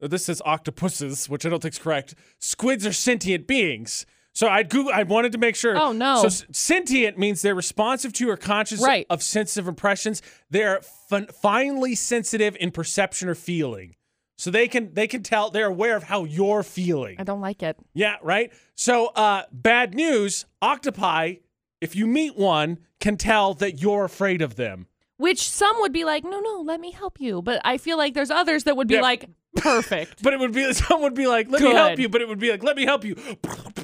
this 0.00 0.24
says 0.24 0.42
octopuses, 0.44 1.28
which 1.28 1.46
I 1.46 1.48
don't 1.48 1.62
think 1.62 1.74
is 1.74 1.78
correct. 1.78 2.16
Squids 2.40 2.84
are 2.84 2.92
sentient 2.92 3.46
beings. 3.46 4.04
So 4.34 4.48
I 4.48 4.62
Google. 4.62 4.92
I 4.94 5.02
wanted 5.02 5.32
to 5.32 5.38
make 5.38 5.56
sure. 5.56 5.76
Oh, 5.76 5.92
no. 5.92 6.26
So 6.26 6.44
sentient 6.52 7.18
means 7.18 7.42
they're 7.42 7.54
responsive 7.54 8.12
to 8.14 8.30
or 8.30 8.36
conscious 8.36 8.80
Right. 8.80 9.06
of 9.10 9.22
sensitive 9.22 9.68
impressions. 9.68 10.22
They're 10.50 10.80
fin- 11.08 11.26
finely 11.42 11.94
sensitive 11.94 12.56
in 12.58 12.70
perception 12.70 13.28
or 13.28 13.34
feeling. 13.34 13.94
So 14.38 14.50
they 14.50 14.68
can 14.68 14.94
they 14.94 15.06
can 15.06 15.22
tell. 15.22 15.50
They're 15.50 15.66
aware 15.66 15.96
of 15.96 16.04
how 16.04 16.24
you're 16.24 16.62
feeling. 16.62 17.16
I 17.18 17.24
don't 17.24 17.42
like 17.42 17.62
it. 17.62 17.76
Yeah, 17.94 18.16
right. 18.22 18.50
So, 18.74 19.08
uh, 19.08 19.42
bad 19.52 19.94
news: 19.94 20.46
octopi, 20.62 21.34
if 21.80 21.94
you 21.94 22.06
meet 22.06 22.36
one, 22.36 22.78
can 23.00 23.16
tell 23.18 23.54
that 23.54 23.80
you're 23.82 24.04
afraid 24.04 24.40
of 24.42 24.56
them. 24.56 24.86
Which 25.18 25.48
some 25.48 25.76
would 25.80 25.92
be 25.92 26.04
like, 26.04 26.24
no, 26.24 26.40
no, 26.40 26.62
let 26.64 26.80
me 26.80 26.90
help 26.90 27.20
you. 27.20 27.42
But 27.42 27.60
I 27.64 27.76
feel 27.78 27.96
like 27.98 28.14
there's 28.14 28.30
others 28.30 28.64
that 28.64 28.76
would 28.76 28.88
be 28.88 28.94
Yeah. 28.94 29.02
like, 29.02 29.26
Perfect. 29.54 30.20
But 30.22 30.32
it 30.32 30.40
would 30.40 30.52
be 30.52 30.72
some 30.72 31.02
would 31.02 31.14
be 31.14 31.26
like, 31.26 31.48
"Let 31.50 31.60
me 31.62 31.70
help 31.70 31.98
you," 31.98 32.08
but 32.08 32.22
it 32.22 32.28
would 32.28 32.38
be 32.40 32.50
like, 32.50 32.62
"Let 32.64 32.74
me 32.76 32.84
help 32.84 33.04
you." 33.04 33.14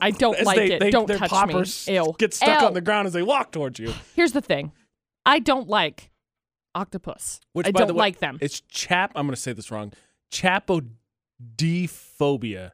I 0.00 0.10
don't 0.10 0.40
like 0.42 0.56
they, 0.56 0.72
it. 0.72 0.80
they, 0.80 0.90
don't 0.90 1.06
their 1.06 1.18
touch 1.18 1.30
poppers 1.30 1.86
me. 1.86 1.94
Ew. 1.94 2.14
get 2.18 2.34
stuck 2.34 2.60
Ew. 2.60 2.66
on 2.66 2.74
the 2.74 2.80
ground 2.80 3.06
as 3.06 3.12
they 3.12 3.22
walk 3.22 3.52
towards 3.52 3.78
you. 3.78 3.92
Here's 4.14 4.32
the 4.32 4.40
thing. 4.40 4.72
I 5.26 5.38
don't 5.38 5.68
like 5.68 6.10
octopus. 6.74 7.40
Which, 7.52 7.66
I 7.66 7.72
by 7.72 7.80
don't 7.80 7.88
the 7.88 7.94
way, 7.94 7.98
like 7.98 8.18
them. 8.20 8.38
It's 8.40 8.60
chap. 8.60 9.12
I'm 9.14 9.26
going 9.26 9.34
to 9.34 9.40
say 9.40 9.52
this 9.52 9.70
wrong. 9.70 9.92
Chapodophobia. 10.32 12.72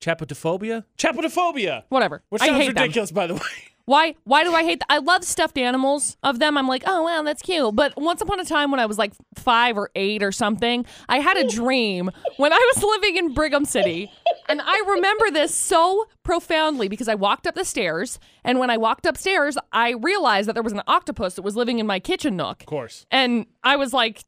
Chapodophobia. 0.00 0.84
Chapodophobia. 0.98 1.84
Whatever. 1.88 2.22
Which 2.28 2.42
I 2.42 2.46
sounds 2.48 2.58
hate 2.58 2.74
them. 2.74 2.82
ridiculous, 2.82 3.10
by 3.10 3.26
the 3.26 3.34
way. 3.34 3.40
Why? 3.86 4.14
Why 4.24 4.44
do 4.44 4.54
I 4.54 4.62
hate? 4.62 4.80
Th- 4.80 4.86
I 4.88 4.98
love 4.98 5.24
stuffed 5.24 5.58
animals 5.58 6.16
of 6.22 6.38
them. 6.38 6.56
I'm 6.56 6.66
like, 6.66 6.84
oh 6.86 7.02
wow, 7.02 7.22
that's 7.22 7.42
cute. 7.42 7.74
But 7.76 7.92
once 7.96 8.20
upon 8.22 8.40
a 8.40 8.44
time, 8.44 8.70
when 8.70 8.80
I 8.80 8.86
was 8.86 8.96
like 8.98 9.12
five 9.36 9.76
or 9.76 9.90
eight 9.94 10.22
or 10.22 10.32
something, 10.32 10.86
I 11.08 11.18
had 11.20 11.36
a 11.36 11.46
dream 11.46 12.10
when 12.38 12.52
I 12.52 12.72
was 12.74 12.82
living 12.82 13.16
in 13.16 13.34
Brigham 13.34 13.64
City, 13.66 14.10
and 14.48 14.62
I 14.64 14.82
remember 14.88 15.30
this 15.30 15.54
so 15.54 16.06
profoundly 16.22 16.88
because 16.88 17.08
I 17.08 17.14
walked 17.14 17.46
up 17.46 17.54
the 17.54 17.64
stairs, 17.64 18.18
and 18.42 18.58
when 18.58 18.70
I 18.70 18.78
walked 18.78 19.04
upstairs, 19.04 19.58
I 19.72 19.90
realized 19.90 20.48
that 20.48 20.54
there 20.54 20.62
was 20.62 20.72
an 20.72 20.82
octopus 20.86 21.34
that 21.34 21.42
was 21.42 21.54
living 21.56 21.78
in 21.78 21.86
my 21.86 22.00
kitchen 22.00 22.36
nook, 22.36 22.60
Of 22.62 22.66
course. 22.66 23.06
and 23.10 23.46
I 23.62 23.76
was 23.76 23.92
like. 23.92 24.24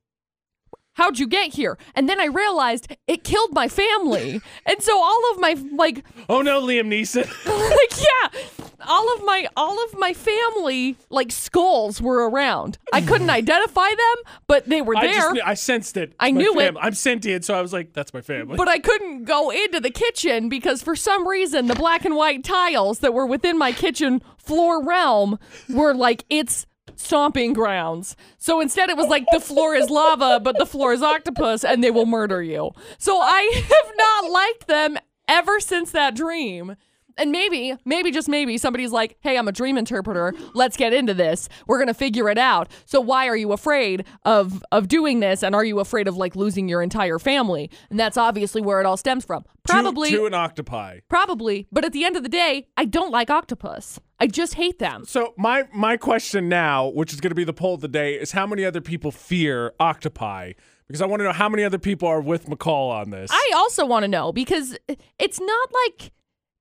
How'd 0.97 1.19
you 1.19 1.27
get 1.27 1.55
here? 1.55 1.79
And 1.95 2.09
then 2.09 2.21
I 2.21 2.25
realized 2.27 2.89
it 3.07 3.23
killed 3.23 3.53
my 3.53 3.69
family. 3.69 4.41
And 4.67 4.83
so 4.83 4.99
all 5.01 5.23
of 5.33 5.39
my 5.41 5.55
like 5.73 6.05
Oh 6.29 6.43
no, 6.43 6.61
Liam 6.61 6.89
Neeson. 6.89 7.25
like 7.47 8.01
yeah 8.01 8.67
all 8.89 9.15
of 9.15 9.25
my 9.25 9.49
all 9.57 9.83
of 9.85 9.99
my 9.99 10.13
family 10.13 10.97
like 11.11 11.33
skulls 11.33 12.01
were 12.01 12.29
around 12.29 12.79
i 12.93 13.01
couldn't 13.01 13.31
identify 13.31 13.89
them 13.89 14.33
but 14.47 14.69
they 14.69 14.83
were 14.83 14.97
I 14.97 15.07
there 15.07 15.35
just 15.35 15.41
I 15.45 15.55
sensed 15.55 15.97
it. 15.97 16.15
I 16.21 16.29
It's 16.29 16.37
knew 16.37 16.61
it. 16.61 16.75
I'm 16.81 16.95
sentient, 16.95 17.45
so 17.45 17.55
I 17.55 17.63
was 17.63 17.73
like, 17.73 17.93
"That's 17.95 18.13
my 18.13 18.21
family." 18.21 18.57
but 18.57 18.69
i 18.69 18.79
couldn't 18.79 19.25
go 19.25 19.51
into 19.51 19.81
the 19.81 19.91
kitchen 19.91 20.49
because 20.49 20.83
for 20.83 20.95
some 20.95 21.27
reason 21.27 21.67
the 21.67 21.75
black 21.75 22.05
and 22.05 22.17
white 22.17 22.45
tiles 22.45 23.01
that 23.01 23.13
were 23.15 23.27
within 23.27 23.59
my 23.59 23.73
kitchen 23.73 24.21
floor 24.37 24.85
realm 24.85 25.39
were 25.69 25.95
like 25.95 26.25
its 26.31 26.67
stomping 26.97 27.53
grounds. 27.53 28.17
So 28.39 28.61
instead 28.61 28.91
it 28.91 28.97
was 28.97 29.09
like 29.09 29.25
the 29.33 29.41
floor 29.41 29.75
is 29.75 29.91
lava 29.91 30.41
but 30.41 30.59
the 30.59 30.67
floor 30.67 30.93
is 30.93 31.03
octopus 31.03 31.65
and 31.65 31.83
they 31.85 31.91
will 31.91 32.07
murder 32.07 32.43
you. 32.43 32.73
So 32.99 33.21
i 33.21 33.43
have 33.55 33.93
not 33.97 34.31
liked 34.31 34.67
them 34.67 34.99
ever 35.29 35.61
since 35.61 35.91
that 35.93 36.15
dream 36.15 36.77
And 37.19 37.33
maybe, 37.33 37.75
maybe 37.85 38.11
just 38.11 38.29
maybe 38.29 38.59
somebody's 38.59 38.93
like, 38.93 39.17
hey, 39.21 39.39
I'm 39.39 39.49
a 39.49 39.53
dream 39.53 39.79
interpreter. 39.79 40.35
Let's 40.55 40.77
get 40.77 40.93
into 40.93 41.15
this. 41.15 41.49
We're 41.67 41.79
gonna 41.79 41.95
figure 41.95 42.29
it 42.29 42.39
out. 42.39 42.71
So 42.85 43.01
why 43.01 43.27
are 43.29 43.37
you 43.37 43.53
afraid 43.53 44.05
of 44.25 44.63
of 44.73 44.89
doing 44.89 45.21
this? 45.21 45.43
And 45.43 45.55
are 45.55 45.65
you 45.65 45.81
afraid 45.81 46.09
of 46.09 46.17
like 46.17 46.37
losing 46.37 46.69
your 46.69 46.83
entire 46.83 47.19
family? 47.19 47.71
And 47.91 47.99
that's 47.99 48.17
obviously 48.17 48.61
where 48.61 48.81
it 48.81 48.87
all 48.87 48.97
stems 48.97 49.25
from. 49.25 49.45
Probably 49.65 50.11
to, 50.11 50.17
to 50.19 50.27
an 50.27 50.35
octopi. 50.35 51.01
Probably. 51.09 51.67
But 51.73 51.85
at 51.85 51.93
the 51.93 52.05
end 52.05 52.17
of 52.17 52.23
the 52.23 52.29
day, 52.29 52.69
I 52.77 52.85
don't 52.85 53.11
like 53.11 53.31
octopus. 53.31 53.99
I 54.19 54.27
just 54.27 54.55
hate 54.55 54.79
them. 54.79 55.05
So 55.07 55.35
my 55.37 55.65
my 55.73 55.97
question 55.97 56.49
now, 56.49 56.89
which 56.89 57.13
is 57.13 57.21
going 57.21 57.31
to 57.31 57.35
be 57.37 57.45
the 57.45 57.53
poll 57.53 57.75
of 57.75 57.81
the 57.81 57.89
day, 57.89 58.15
is 58.15 58.33
how 58.33 58.47
many 58.47 58.65
other 58.65 58.81
people 58.81 59.11
fear 59.11 59.73
octopi? 59.81 60.53
Because 60.87 61.03
I 61.03 61.07
want 61.07 61.21
to 61.21 61.25
know 61.25 61.33
how 61.33 61.49
many 61.49 61.65
other 61.65 61.79
people 61.79 62.09
are 62.09 62.21
with 62.21 62.47
McCall 62.47 62.93
on 62.93 63.11
this. 63.11 63.31
I 63.33 63.53
also 63.57 63.85
want 63.85 64.05
to 64.05 64.09
know 64.09 64.33
because 64.33 64.79
it's 65.19 65.41
not 65.41 65.69
like 65.87 66.13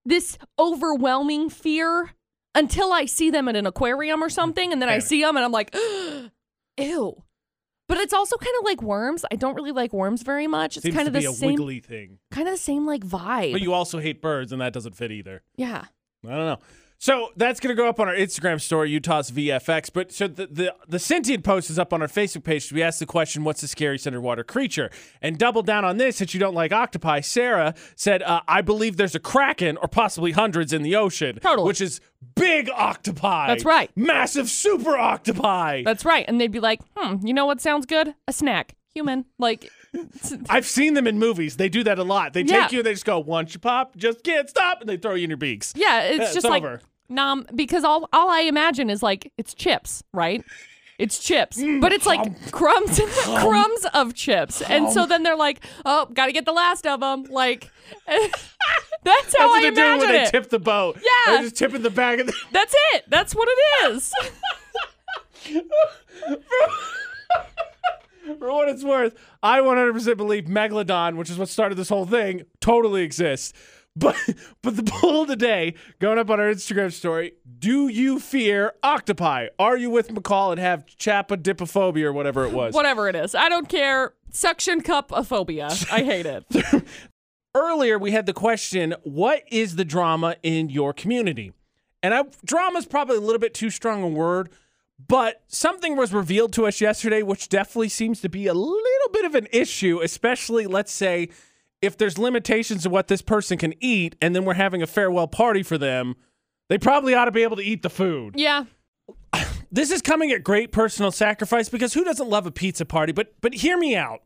this 0.05 0.37
overwhelming 0.59 1.49
fear 1.49 2.11
until 2.53 2.93
I 2.93 3.05
see 3.05 3.29
them 3.31 3.47
at 3.47 3.55
an 3.55 3.65
aquarium 3.65 4.23
or 4.23 4.29
something, 4.29 4.71
and 4.71 4.81
then 4.81 4.89
I 4.89 4.99
see 4.99 5.21
them 5.21 5.35
and 5.35 5.43
I'm 5.45 5.51
like, 5.51 5.75
ew. 6.79 7.21
But 7.87 7.99
it's 7.99 8.13
also 8.13 8.37
kind 8.37 8.53
of 8.59 8.65
like 8.65 8.81
worms. 8.81 9.25
I 9.31 9.35
don't 9.35 9.53
really 9.55 9.71
like 9.71 9.93
worms 9.93 10.23
very 10.23 10.47
much. 10.47 10.75
It's 10.77 10.83
Seems 10.83 10.95
kind 10.95 11.05
to 11.05 11.09
of 11.09 11.13
the 11.13 11.19
be 11.19 11.25
a 11.25 11.31
same, 11.33 11.51
wiggly 11.51 11.79
thing, 11.81 12.17
kind 12.31 12.47
of 12.47 12.53
the 12.55 12.57
same 12.59 12.85
like 12.87 13.01
vibe. 13.05 13.51
but 13.51 13.61
you 13.61 13.73
also 13.73 13.99
hate 13.99 14.21
birds, 14.21 14.51
and 14.51 14.59
that 14.61 14.73
doesn't 14.73 14.95
fit 14.95 15.11
either. 15.11 15.43
yeah. 15.55 15.85
I 16.25 16.29
don't 16.29 16.45
know. 16.47 16.59
So 16.97 17.29
that's 17.35 17.59
gonna 17.59 17.75
go 17.75 17.87
up 17.87 17.99
on 17.99 18.07
our 18.07 18.15
Instagram 18.15 18.59
story, 18.59 18.89
Utah's 18.89 19.29
VFX. 19.31 19.91
But 19.93 20.11
so 20.11 20.27
the 20.27 20.47
the, 20.47 20.75
the 20.87 20.99
sentient 20.99 21.43
post 21.43 21.69
is 21.69 21.77
up 21.77 21.93
on 21.93 22.01
our 22.01 22.07
Facebook 22.07 22.43
page. 22.43 22.71
We 22.71 22.81
asked 22.81 22.99
the 22.99 23.05
question, 23.05 23.43
"What's 23.43 23.61
the 23.61 23.67
scariest 23.67 24.07
underwater 24.07 24.43
creature?" 24.43 24.89
And 25.21 25.37
double 25.37 25.61
down 25.61 25.85
on 25.85 25.97
this. 25.97 26.17
Since 26.17 26.33
you 26.33 26.39
don't 26.39 26.55
like 26.55 26.71
octopi, 26.71 27.19
Sarah 27.19 27.75
said, 27.95 28.23
uh, 28.23 28.41
"I 28.47 28.61
believe 28.61 28.97
there's 28.97 29.15
a 29.15 29.19
kraken 29.19 29.77
or 29.77 29.87
possibly 29.87 30.31
hundreds 30.31 30.73
in 30.73 30.81
the 30.83 30.95
ocean, 30.95 31.39
Totally. 31.41 31.67
which 31.67 31.81
is 31.81 31.99
big 32.35 32.69
octopi. 32.69 33.47
That's 33.47 33.65
right. 33.65 33.91
massive 33.95 34.49
super 34.49 34.97
octopi. 34.97 35.83
That's 35.83 36.05
right. 36.05 36.25
And 36.27 36.39
they'd 36.41 36.51
be 36.51 36.59
like, 36.59 36.81
hmm, 36.95 37.25
you 37.25 37.33
know 37.33 37.45
what 37.45 37.61
sounds 37.61 37.85
good? 37.85 38.13
A 38.27 38.33
snack. 38.33 38.75
Human. 38.93 39.25
Like, 39.37 39.69
I've 40.49 40.65
seen 40.65 40.93
them 40.93 41.07
in 41.07 41.17
movies. 41.19 41.57
They 41.57 41.69
do 41.69 41.83
that 41.83 41.99
a 41.99 42.03
lot. 42.03 42.33
They 42.33 42.41
Yeah. 42.41 42.63
take 42.63 42.71
you, 42.73 42.83
they 42.83 42.93
just 42.93 43.05
go, 43.05 43.19
once 43.19 43.53
you 43.53 43.59
pop, 43.59 43.95
just 43.95 44.23
can't 44.23 44.49
stop, 44.49 44.81
and 44.81 44.89
they 44.89 44.97
throw 44.97 45.15
you 45.15 45.23
in 45.25 45.29
your 45.29 45.37
beaks. 45.37 45.73
yeah, 45.75 46.01
it's 46.01 46.17
Yeah, 46.17 46.23
it's 46.25 46.33
just 46.33 46.47
like, 46.47 46.63
over. 46.63 46.81
nom, 47.09 47.45
because 47.55 47.83
all, 47.83 48.07
all 48.13 48.29
I 48.29 48.41
imagine 48.41 48.89
is 48.89 49.01
like, 49.03 49.31
it's 49.37 49.53
chips, 49.53 50.03
right? 50.13 50.43
It's 50.97 51.19
chips, 51.19 51.57
mm, 51.61 51.81
but 51.81 51.91
it's 51.91 52.05
like 52.05 52.21
crumbs, 52.53 53.01
crumbs 53.25 53.85
of 53.93 54.13
chips, 54.13 54.61
and 54.61 54.89
so 54.89 55.05
then 55.05 55.23
they're 55.23 55.35
like, 55.35 55.59
"Oh, 55.83 56.05
got 56.13 56.27
to 56.27 56.31
get 56.31 56.45
the 56.45 56.53
last 56.53 56.87
of 56.87 57.01
them." 57.01 57.23
Like, 57.23 57.69
that's 58.07 58.15
how 58.23 58.29
That's 59.03 59.35
I 59.37 59.45
what 59.45 59.61
they're 59.61 59.71
doing 59.71 59.87
imagine 59.87 59.99
when 60.13 60.23
they 60.23 60.29
tip 60.31 60.49
the 60.49 60.57
boat. 60.57 60.95
Yeah. 60.95 61.33
They're 61.33 61.41
just 61.41 61.57
tipping 61.57 61.81
the 61.81 61.89
bag 61.89 62.21
of 62.21 62.27
the. 62.27 62.33
That's 62.53 62.73
it. 62.93 63.03
That's 63.09 63.35
what 63.35 63.49
it 63.51 63.91
is. 63.91 64.13
For 68.39 68.51
what 68.51 68.67
it's 68.69 68.83
worth, 68.83 69.15
I 69.43 69.59
100% 69.59 70.17
believe 70.17 70.45
Megalodon, 70.45 71.15
which 71.15 71.29
is 71.29 71.37
what 71.37 71.49
started 71.49 71.75
this 71.75 71.89
whole 71.89 72.05
thing, 72.05 72.43
totally 72.59 73.03
exists. 73.03 73.53
But 73.95 74.17
but 74.61 74.75
the 74.75 74.83
poll 74.83 75.21
of 75.21 75.27
the 75.27 75.35
day 75.35 75.75
going 75.99 76.17
up 76.17 76.29
on 76.29 76.39
our 76.39 76.51
Instagram 76.51 76.91
story: 76.91 77.33
Do 77.59 77.87
you 77.87 78.19
fear 78.19 78.73
octopi? 78.83 79.47
Are 79.57 79.77
you 79.77 79.89
with 79.89 80.09
McCall 80.09 80.51
and 80.51 80.59
have 80.59 80.85
chapadipophobia 80.85 82.03
or 82.03 82.13
whatever 82.13 82.45
it 82.45 82.51
was? 82.51 82.73
Whatever 82.73 83.07
it 83.07 83.15
is, 83.15 83.35
I 83.35 83.49
don't 83.49 83.69
care. 83.69 84.13
Suction 84.31 84.81
cup 84.81 85.11
phobia. 85.25 85.69
I 85.91 86.03
hate 86.03 86.25
it. 86.25 86.45
Earlier 87.55 87.97
we 87.97 88.11
had 88.11 88.25
the 88.25 88.33
question: 88.33 88.95
What 89.03 89.43
is 89.49 89.77
the 89.77 89.85
drama 89.85 90.35
in 90.43 90.69
your 90.69 90.91
community? 90.91 91.53
And 92.03 92.13
I, 92.13 92.23
drama 92.43 92.79
is 92.79 92.85
probably 92.85 93.17
a 93.17 93.21
little 93.21 93.39
bit 93.39 93.53
too 93.53 93.69
strong 93.69 94.03
a 94.03 94.07
word, 94.07 94.49
but 94.99 95.43
something 95.47 95.95
was 95.97 96.13
revealed 96.13 96.53
to 96.53 96.65
us 96.65 96.79
yesterday, 96.81 97.21
which 97.21 97.49
definitely 97.49 97.89
seems 97.89 98.21
to 98.21 98.29
be 98.29 98.47
a 98.47 98.53
little 98.53 99.09
bit 99.11 99.25
of 99.25 99.35
an 99.35 99.47
issue, 99.51 99.99
especially, 100.01 100.65
let's 100.67 100.91
say, 100.91 101.29
if 101.81 101.97
there's 101.97 102.17
limitations 102.17 102.83
to 102.83 102.89
what 102.89 103.07
this 103.07 103.21
person 103.21 103.57
can 103.57 103.73
eat, 103.81 104.15
and 104.21 104.35
then 104.35 104.45
we're 104.45 104.53
having 104.53 104.81
a 104.81 104.87
farewell 104.87 105.27
party 105.27 105.63
for 105.63 105.77
them, 105.77 106.15
they 106.69 106.77
probably 106.77 107.13
ought 107.13 107.25
to 107.25 107.31
be 107.31 107.43
able 107.43 107.57
to 107.57 107.63
eat 107.63 107.83
the 107.83 107.89
food. 107.89 108.35
Yeah. 108.37 108.65
This 109.71 109.91
is 109.91 110.01
coming 110.01 110.31
at 110.31 110.41
great 110.41 110.71
personal 110.71 111.11
sacrifice 111.11 111.67
because 111.67 111.93
who 111.93 112.05
doesn't 112.05 112.29
love 112.29 112.45
a 112.45 112.51
pizza 112.51 112.85
party? 112.85 113.11
But 113.11 113.33
but 113.41 113.53
hear 113.53 113.77
me 113.77 113.93
out. 113.93 114.21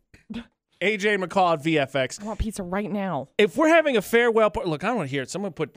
AJ 0.80 1.24
McCall 1.24 1.54
at 1.54 1.64
VFX 1.64 2.22
I 2.22 2.26
want 2.26 2.40
pizza 2.40 2.62
right 2.62 2.92
now. 2.92 3.30
if 3.38 3.58
we're 3.58 3.70
having 3.70 3.98
a 3.98 4.02
farewell 4.04 4.52
party, 4.52 4.70
look, 4.70 4.84
I 4.84 4.88
don't 4.88 4.98
want 4.98 5.10
to 5.10 5.12
hear 5.12 5.24
it. 5.24 5.30
Someone 5.32 5.52
put 5.54 5.76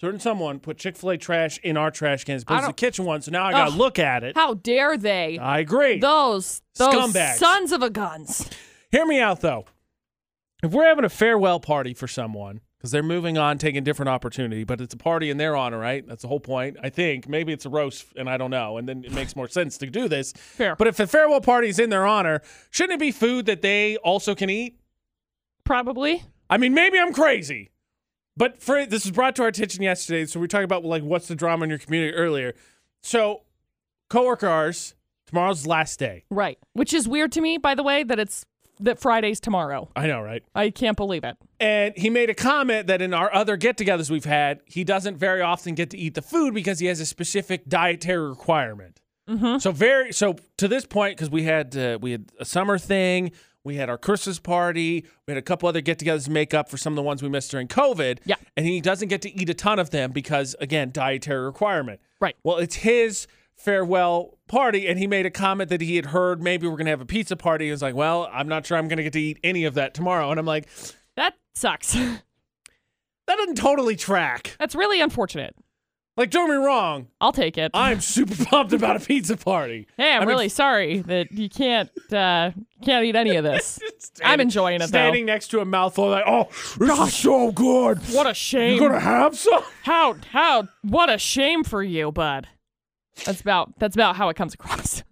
certain 0.00 0.18
someone 0.20 0.58
put 0.60 0.78
Chick 0.78 0.96
Fil 0.96 1.10
A 1.10 1.16
trash 1.18 1.58
in 1.62 1.76
our 1.76 1.90
trash 1.90 2.24
cans, 2.24 2.44
but 2.44 2.58
it's 2.58 2.66
the 2.66 2.72
kitchen 2.72 3.04
one, 3.04 3.22
so 3.22 3.30
now 3.30 3.44
I 3.44 3.52
gotta 3.52 3.70
Ugh. 3.72 3.76
look 3.78 3.98
at 3.98 4.24
it. 4.24 4.36
How 4.36 4.54
dare 4.54 4.96
they? 4.96 5.38
I 5.38 5.58
agree. 5.60 5.98
Those 5.98 6.62
those 6.76 6.94
Scumbags. 6.94 7.34
sons 7.36 7.72
of 7.72 7.82
a 7.82 7.90
guns. 7.90 8.48
hear 8.90 9.04
me 9.06 9.20
out 9.20 9.40
though. 9.40 9.66
If 10.62 10.72
we're 10.72 10.86
having 10.86 11.04
a 11.04 11.08
farewell 11.10 11.60
party 11.60 11.94
for 11.94 12.06
someone 12.06 12.60
because 12.76 12.90
they're 12.90 13.02
moving 13.02 13.36
on, 13.36 13.58
taking 13.58 13.84
different 13.84 14.08
opportunity, 14.08 14.64
but 14.64 14.80
it's 14.80 14.94
a 14.94 14.96
party 14.96 15.28
in 15.28 15.36
their 15.36 15.54
honor, 15.54 15.78
right? 15.78 16.06
That's 16.06 16.22
the 16.22 16.28
whole 16.28 16.40
point. 16.40 16.78
I 16.82 16.88
think 16.88 17.28
maybe 17.28 17.52
it's 17.52 17.66
a 17.66 17.68
roast, 17.68 18.06
and 18.16 18.28
I 18.28 18.38
don't 18.38 18.50
know, 18.50 18.78
and 18.78 18.88
then 18.88 19.04
it 19.04 19.12
makes 19.12 19.36
more 19.36 19.48
sense 19.48 19.76
to 19.78 19.86
do 19.86 20.08
this. 20.08 20.32
Fair. 20.32 20.76
But 20.76 20.86
if 20.86 20.96
the 20.96 21.06
farewell 21.06 21.42
party 21.42 21.68
is 21.68 21.78
in 21.78 21.90
their 21.90 22.06
honor, 22.06 22.40
shouldn't 22.70 22.94
it 22.94 23.00
be 23.00 23.12
food 23.12 23.44
that 23.46 23.60
they 23.60 23.96
also 23.98 24.34
can 24.34 24.48
eat? 24.48 24.80
Probably. 25.64 26.22
I 26.48 26.56
mean, 26.56 26.72
maybe 26.74 26.98
I'm 26.98 27.12
crazy, 27.12 27.70
but 28.36 28.62
for 28.62 28.84
this 28.86 29.04
was 29.04 29.12
brought 29.12 29.36
to 29.36 29.42
our 29.42 29.48
attention 29.48 29.82
yesterday. 29.82 30.26
So 30.26 30.40
we 30.40 30.44
are 30.44 30.48
talking 30.48 30.64
about 30.64 30.84
like 30.84 31.02
what's 31.02 31.28
the 31.28 31.34
drama 31.34 31.64
in 31.64 31.70
your 31.70 31.78
community 31.78 32.14
earlier. 32.14 32.54
So, 33.02 33.42
coworker 34.08 34.48
ours, 34.48 34.94
tomorrow's 35.26 35.66
last 35.66 35.98
day. 35.98 36.24
Right. 36.30 36.58
Which 36.74 36.92
is 36.92 37.08
weird 37.08 37.32
to 37.32 37.40
me, 37.40 37.58
by 37.58 37.74
the 37.74 37.82
way, 37.82 38.02
that 38.02 38.18
it's 38.18 38.44
that 38.80 38.98
Friday's 38.98 39.40
tomorrow. 39.40 39.90
I 39.94 40.06
know, 40.06 40.22
right? 40.22 40.42
I 40.54 40.70
can't 40.70 40.96
believe 40.96 41.22
it. 41.22 41.36
And 41.58 41.94
he 41.96 42.08
made 42.08 42.30
a 42.30 42.34
comment 42.34 42.86
that 42.86 43.02
in 43.02 43.12
our 43.12 43.32
other 43.34 43.58
get-togethers 43.58 44.10
we've 44.10 44.24
had, 44.24 44.60
he 44.64 44.84
doesn't 44.84 45.18
very 45.18 45.42
often 45.42 45.74
get 45.74 45.90
to 45.90 45.98
eat 45.98 46.14
the 46.14 46.22
food 46.22 46.54
because 46.54 46.78
he 46.78 46.86
has 46.86 46.98
a 46.98 47.06
specific 47.06 47.68
dietary 47.68 48.28
requirement. 48.28 49.00
So 49.60 49.70
very 49.70 50.12
so 50.12 50.34
to 50.56 50.66
this 50.66 50.84
point 50.84 51.16
because 51.16 51.30
we 51.30 51.44
had 51.44 51.76
uh, 51.76 51.98
we 52.02 52.10
had 52.10 52.32
a 52.40 52.44
summer 52.44 52.78
thing. 52.78 53.30
We 53.64 53.76
had 53.76 53.90
our 53.90 53.98
Christmas 53.98 54.38
party. 54.38 55.04
We 55.26 55.32
had 55.32 55.38
a 55.38 55.42
couple 55.42 55.68
other 55.68 55.80
get-togethers 55.80 56.24
to 56.24 56.30
make 56.30 56.54
up 56.54 56.68
for 56.70 56.76
some 56.78 56.92
of 56.94 56.96
the 56.96 57.02
ones 57.02 57.22
we 57.22 57.28
missed 57.28 57.50
during 57.50 57.68
COVID. 57.68 58.20
Yeah. 58.24 58.36
and 58.56 58.64
he 58.64 58.80
doesn't 58.80 59.08
get 59.08 59.20
to 59.22 59.38
eat 59.38 59.50
a 59.50 59.54
ton 59.54 59.78
of 59.78 59.90
them 59.90 60.12
because 60.12 60.56
again, 60.60 60.90
dietary 60.92 61.44
requirement. 61.44 62.00
Right. 62.20 62.36
Well, 62.42 62.56
it's 62.58 62.76
his 62.76 63.26
farewell 63.56 64.38
party, 64.48 64.86
and 64.88 64.98
he 64.98 65.06
made 65.06 65.26
a 65.26 65.30
comment 65.30 65.68
that 65.68 65.82
he 65.82 65.96
had 65.96 66.06
heard 66.06 66.42
maybe 66.42 66.66
we're 66.66 66.76
gonna 66.78 66.88
have 66.90 67.02
a 67.02 67.06
pizza 67.06 67.36
party. 67.36 67.66
He 67.66 67.70
was 67.70 67.82
like, 67.82 67.94
"Well, 67.94 68.28
I'm 68.32 68.48
not 68.48 68.64
sure 68.64 68.78
I'm 68.78 68.88
gonna 68.88 69.02
get 69.02 69.12
to 69.12 69.20
eat 69.20 69.38
any 69.44 69.64
of 69.66 69.74
that 69.74 69.92
tomorrow," 69.92 70.30
and 70.30 70.40
I'm 70.40 70.46
like, 70.46 70.66
That 71.16 71.34
sucks. 71.54 71.92
"That 73.26 73.36
doesn't 73.36 73.56
totally 73.56 73.96
track." 73.96 74.56
That's 74.58 74.74
really 74.74 75.00
unfortunate. 75.02 75.54
Like, 76.20 76.28
don't 76.28 76.48
get 76.48 76.58
me 76.58 76.66
wrong, 76.66 77.06
I'll 77.18 77.32
take 77.32 77.56
it. 77.56 77.70
I'm 77.72 78.02
super 78.02 78.44
pumped 78.44 78.74
about 78.74 78.94
a 78.96 79.00
pizza 79.00 79.38
party. 79.38 79.86
hey, 79.96 80.10
I'm 80.10 80.16
I 80.16 80.20
mean- 80.20 80.28
really 80.28 80.48
sorry 80.50 80.98
that 80.98 81.32
you 81.32 81.48
can't 81.48 81.88
uh, 82.12 82.50
can't 82.84 83.06
eat 83.06 83.16
any 83.16 83.36
of 83.36 83.44
this. 83.44 83.78
I'm 84.24 84.38
enjoying 84.38 84.76
it 84.76 84.80
though. 84.80 84.86
Standing 84.88 85.24
next 85.24 85.48
to 85.52 85.60
a 85.60 85.64
mouthful, 85.64 86.10
like, 86.10 86.24
"Oh, 86.26 86.48
this 86.78 86.98
is 86.98 87.14
so 87.14 87.52
good." 87.52 87.96
What 88.12 88.26
a 88.26 88.34
shame. 88.34 88.74
You 88.74 88.78
shame. 88.80 88.88
gonna 88.88 89.00
have 89.00 89.34
some? 89.34 89.62
How 89.84 90.16
how 90.30 90.68
what 90.82 91.08
a 91.08 91.16
shame 91.16 91.64
for 91.64 91.82
you, 91.82 92.12
bud. 92.12 92.48
That's 93.24 93.40
about 93.40 93.78
that's 93.78 93.96
about 93.96 94.16
how 94.16 94.28
it 94.28 94.36
comes 94.36 94.52
across. 94.52 95.02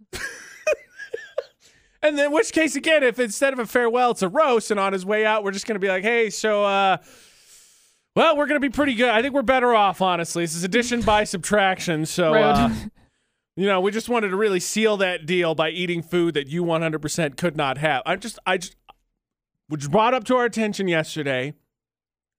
And 2.00 2.16
then, 2.16 2.26
in 2.26 2.32
which 2.32 2.52
case, 2.52 2.76
again, 2.76 3.02
if 3.02 3.18
instead 3.18 3.52
of 3.52 3.58
a 3.58 3.66
farewell, 3.66 4.12
it's 4.12 4.22
a 4.22 4.28
roast, 4.28 4.70
and 4.70 4.78
on 4.78 4.92
his 4.92 5.04
way 5.04 5.26
out, 5.26 5.42
we're 5.42 5.50
just 5.50 5.66
going 5.66 5.74
to 5.74 5.80
be 5.80 5.88
like, 5.88 6.04
hey, 6.04 6.30
so, 6.30 6.64
uh, 6.64 6.98
well, 8.18 8.36
we're 8.36 8.46
going 8.46 8.60
to 8.60 8.68
be 8.68 8.72
pretty 8.72 8.94
good. 8.94 9.10
I 9.10 9.22
think 9.22 9.32
we're 9.32 9.42
better 9.42 9.72
off, 9.72 10.02
honestly. 10.02 10.42
This 10.42 10.56
is 10.56 10.64
addition 10.64 11.02
by 11.02 11.22
subtraction. 11.22 12.04
So, 12.04 12.34
uh, 12.34 12.68
you 13.56 13.64
know, 13.64 13.80
we 13.80 13.92
just 13.92 14.08
wanted 14.08 14.30
to 14.30 14.36
really 14.36 14.58
seal 14.58 14.96
that 14.96 15.24
deal 15.24 15.54
by 15.54 15.70
eating 15.70 16.02
food 16.02 16.34
that 16.34 16.48
you 16.48 16.64
100% 16.64 17.36
could 17.36 17.56
not 17.56 17.78
have. 17.78 18.02
I 18.04 18.16
just, 18.16 18.40
I 18.44 18.56
just, 18.56 18.74
which 19.68 19.88
brought 19.88 20.14
up 20.14 20.24
to 20.24 20.36
our 20.36 20.46
attention 20.46 20.88
yesterday, 20.88 21.54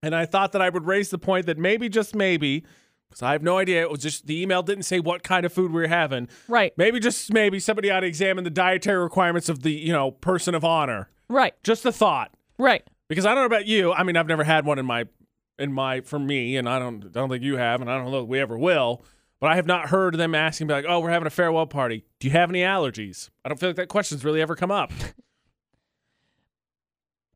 and 0.04 0.14
I 0.14 0.26
thought 0.26 0.52
that 0.52 0.62
I 0.62 0.68
would 0.68 0.86
raise 0.86 1.12
the 1.12 1.18
point 1.18 1.46
that 1.46 1.58
maybe, 1.58 1.88
just 1.88 2.14
maybe, 2.14 2.66
because 3.10 3.22
I 3.22 3.32
have 3.32 3.42
no 3.42 3.58
idea, 3.58 3.82
it 3.82 3.90
was 3.90 4.02
just 4.02 4.28
the 4.28 4.42
email 4.42 4.62
didn't 4.62 4.84
say 4.84 5.00
what 5.00 5.24
kind 5.24 5.46
of 5.46 5.54
food 5.54 5.72
we 5.72 5.80
were 5.80 5.88
having. 5.88 6.28
right. 6.50 6.74
Maybe 6.76 7.00
just 7.00 7.32
maybe 7.32 7.58
somebody 7.58 7.90
ought 7.90 8.02
to 8.02 8.08
examine 8.08 8.44
the 8.44 8.50
dietary 8.50 9.02
requirements 9.02 9.48
of 9.48 9.64
the, 9.64 9.72
you 9.72 9.94
know, 9.94 10.12
person 10.12 10.56
of 10.56 10.66
honor. 10.66 11.10
Right. 11.30 11.54
Just 11.64 11.86
a 11.86 11.94
thought. 11.94 12.34
Right. 12.58 12.84
Because 13.08 13.26
I 13.26 13.30
don't 13.30 13.44
know 13.44 13.46
about 13.46 13.66
you. 13.66 13.94
I 13.94 14.04
mean, 14.04 14.18
I've 14.18 14.28
never 14.28 14.44
had 14.44 14.66
one 14.66 14.78
in 14.78 14.86
my 14.86 15.06
in 15.60 15.72
my 15.74 16.01
for 16.01 16.18
me, 16.20 16.57
and 16.57 16.68
I 16.68 16.80
don't 16.80 17.05
I 17.05 17.10
don't 17.10 17.30
think 17.30 17.43
you 17.43 17.57
have, 17.57 17.82
and 17.82 17.89
I 17.91 17.97
don't 17.97 18.12
know 18.12 18.22
if 18.24 18.28
we 18.28 18.39
ever 18.39 18.57
will. 18.57 19.03
But 19.39 19.51
I 19.51 19.55
have 19.55 19.68
not 19.68 19.88
heard 19.89 20.16
them 20.16 20.36
asking 20.36 20.68
be 20.68 20.74
like, 20.74 20.86
oh, 20.88 20.99
we're 20.99 21.12
having 21.12 21.28
a 21.28 21.30
farewell 21.30 21.66
party. 21.66 22.03
Do 22.20 22.28
you 22.28 22.32
have 22.34 22.49
any 22.49 22.60
allergies? 22.60 23.30
I 23.45 23.49
don't 23.49 23.57
feel 23.57 23.70
like 23.70 23.78
that 23.78 23.88
question's 23.88 24.26
really 24.26 24.41
ever 24.41 24.53
come 24.55 24.72
up. 24.72 24.91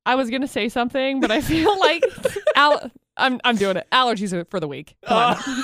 I 0.06 0.16
was 0.16 0.30
gonna 0.30 0.48
say 0.48 0.70
something, 0.70 1.20
but 1.22 1.32
I 1.32 1.42
feel 1.42 1.78
like 1.80 2.04
al- 2.56 2.92
I'm 3.16 3.40
I'm 3.44 3.56
doing 3.56 3.78
it. 3.78 3.88
Allergies 3.92 4.34
are 4.34 4.46
for 4.46 4.60
the 4.60 4.68
week. 4.68 4.96
Come. 5.06 5.38
Uh. 5.38 5.42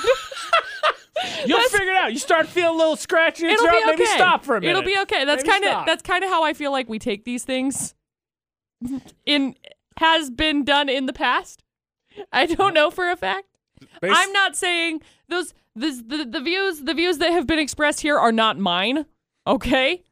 You'll 1.44 1.58
That's- 1.58 1.72
figure 1.72 1.90
it 1.90 1.96
out. 1.96 2.12
You 2.12 2.18
start 2.18 2.46
feeling 2.46 2.74
a 2.74 2.78
little 2.78 2.96
scratchy 2.96 3.44
in 3.44 3.50
your 3.50 3.58
It'll 3.58 3.66
throat, 3.66 3.74
be 3.74 3.82
okay. 3.92 3.96
maybe 3.98 4.06
stop 4.06 4.44
for 4.44 4.56
a 4.56 4.60
minute. 4.60 4.70
It'll 4.70 4.82
be 4.86 4.98
okay. 5.02 5.24
That's 5.26 5.44
kind 5.44 5.64
of 5.64 5.84
that's 5.86 6.02
kind 6.02 6.24
of 6.24 6.30
how 6.30 6.44
I 6.44 6.54
feel 6.54 6.72
like 6.72 6.88
we 6.88 6.98
take 6.98 7.24
these 7.24 7.44
things. 7.44 7.94
In 9.26 9.54
has 9.98 10.30
been 10.30 10.64
done 10.64 10.88
in 10.88 11.04
the 11.04 11.12
past. 11.12 11.62
I 12.32 12.46
don't 12.46 12.74
know 12.74 12.90
for 12.90 13.10
a 13.10 13.16
fact. 13.16 13.46
Bas- 14.00 14.12
I'm 14.14 14.32
not 14.32 14.56
saying 14.56 15.00
those 15.28 15.54
this, 15.74 16.02
the 16.06 16.24
the 16.24 16.40
views 16.40 16.80
the 16.80 16.94
views 16.94 17.18
that 17.18 17.30
have 17.32 17.46
been 17.46 17.58
expressed 17.58 18.00
here 18.00 18.18
are 18.18 18.32
not 18.32 18.58
mine. 18.58 19.06
Okay. 19.46 20.02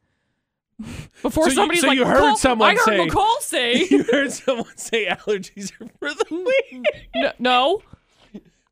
Before 1.21 1.43
So 1.45 1.49
you- 1.49 1.55
somebody's 1.55 1.81
so 1.81 1.87
like, 1.87 1.97
you 1.97 2.05
heard 2.05 2.21
"McCall- 2.23 2.37
someone 2.37 2.69
I 2.69 2.73
heard 2.75 2.85
say- 2.85 3.07
McCall 3.07 3.37
say, 3.41 3.85
you 3.89 4.03
heard 4.03 4.31
someone 4.31 4.77
say 4.77 5.07
allergies 5.07 5.71
are 5.81 5.87
for 5.99 6.09
the 6.13 6.25
weak. 6.71 6.85
no, 7.15 7.31
no. 7.39 7.81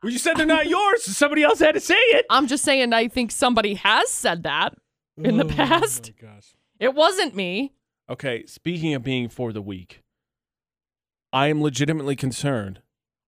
well, 0.01 0.11
you 0.11 0.17
said 0.17 0.35
they're 0.37 0.45
not 0.45 0.67
yours, 0.67 1.03
so 1.03 1.11
somebody 1.11 1.43
else 1.43 1.59
had 1.59 1.73
to 1.73 1.79
say 1.81 1.95
it. 1.95 2.25
I'm 2.29 2.47
just 2.47 2.63
saying 2.63 2.93
I 2.93 3.07
think 3.09 3.31
somebody 3.31 3.73
has 3.75 4.09
said 4.09 4.43
that 4.43 4.73
in 5.17 5.37
the 5.37 5.45
past. 5.45 6.11
Oh 6.21 6.25
my 6.27 6.33
gosh. 6.35 6.55
It 6.79 6.93
wasn't 6.93 7.35
me. 7.35 7.73
Okay, 8.09 8.45
speaking 8.45 8.93
of 8.93 9.03
being 9.03 9.27
for 9.27 9.51
the 9.51 9.61
weak, 9.61 10.01
I 11.33 11.47
am 11.47 11.61
legitimately 11.61 12.15
concerned. 12.15 12.81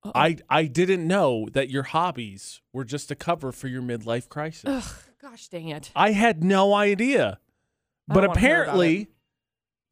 Uh-oh. 0.04 0.12
I 0.16 0.38
I 0.50 0.66
didn't 0.66 1.06
know 1.08 1.48
that 1.52 1.70
your 1.70 1.84
hobbies 1.84 2.62
were 2.74 2.86
just 2.86 3.12
a 3.12 3.16
cover 3.16 3.52
for 3.52 3.68
your 3.68 3.82
midlife 3.82 4.30
crisis. 4.30 4.64
Ugh, 4.66 4.94
gosh 5.22 5.48
dang 5.50 5.68
it. 5.70 5.92
I 5.96 6.12
had 6.12 6.44
no 6.44 6.74
idea. 6.74 7.40
But 8.08 8.22
don't 8.22 8.28
wanna 8.30 8.40
hear 8.40 8.64
about 8.64 8.64
apparently, 8.76 9.08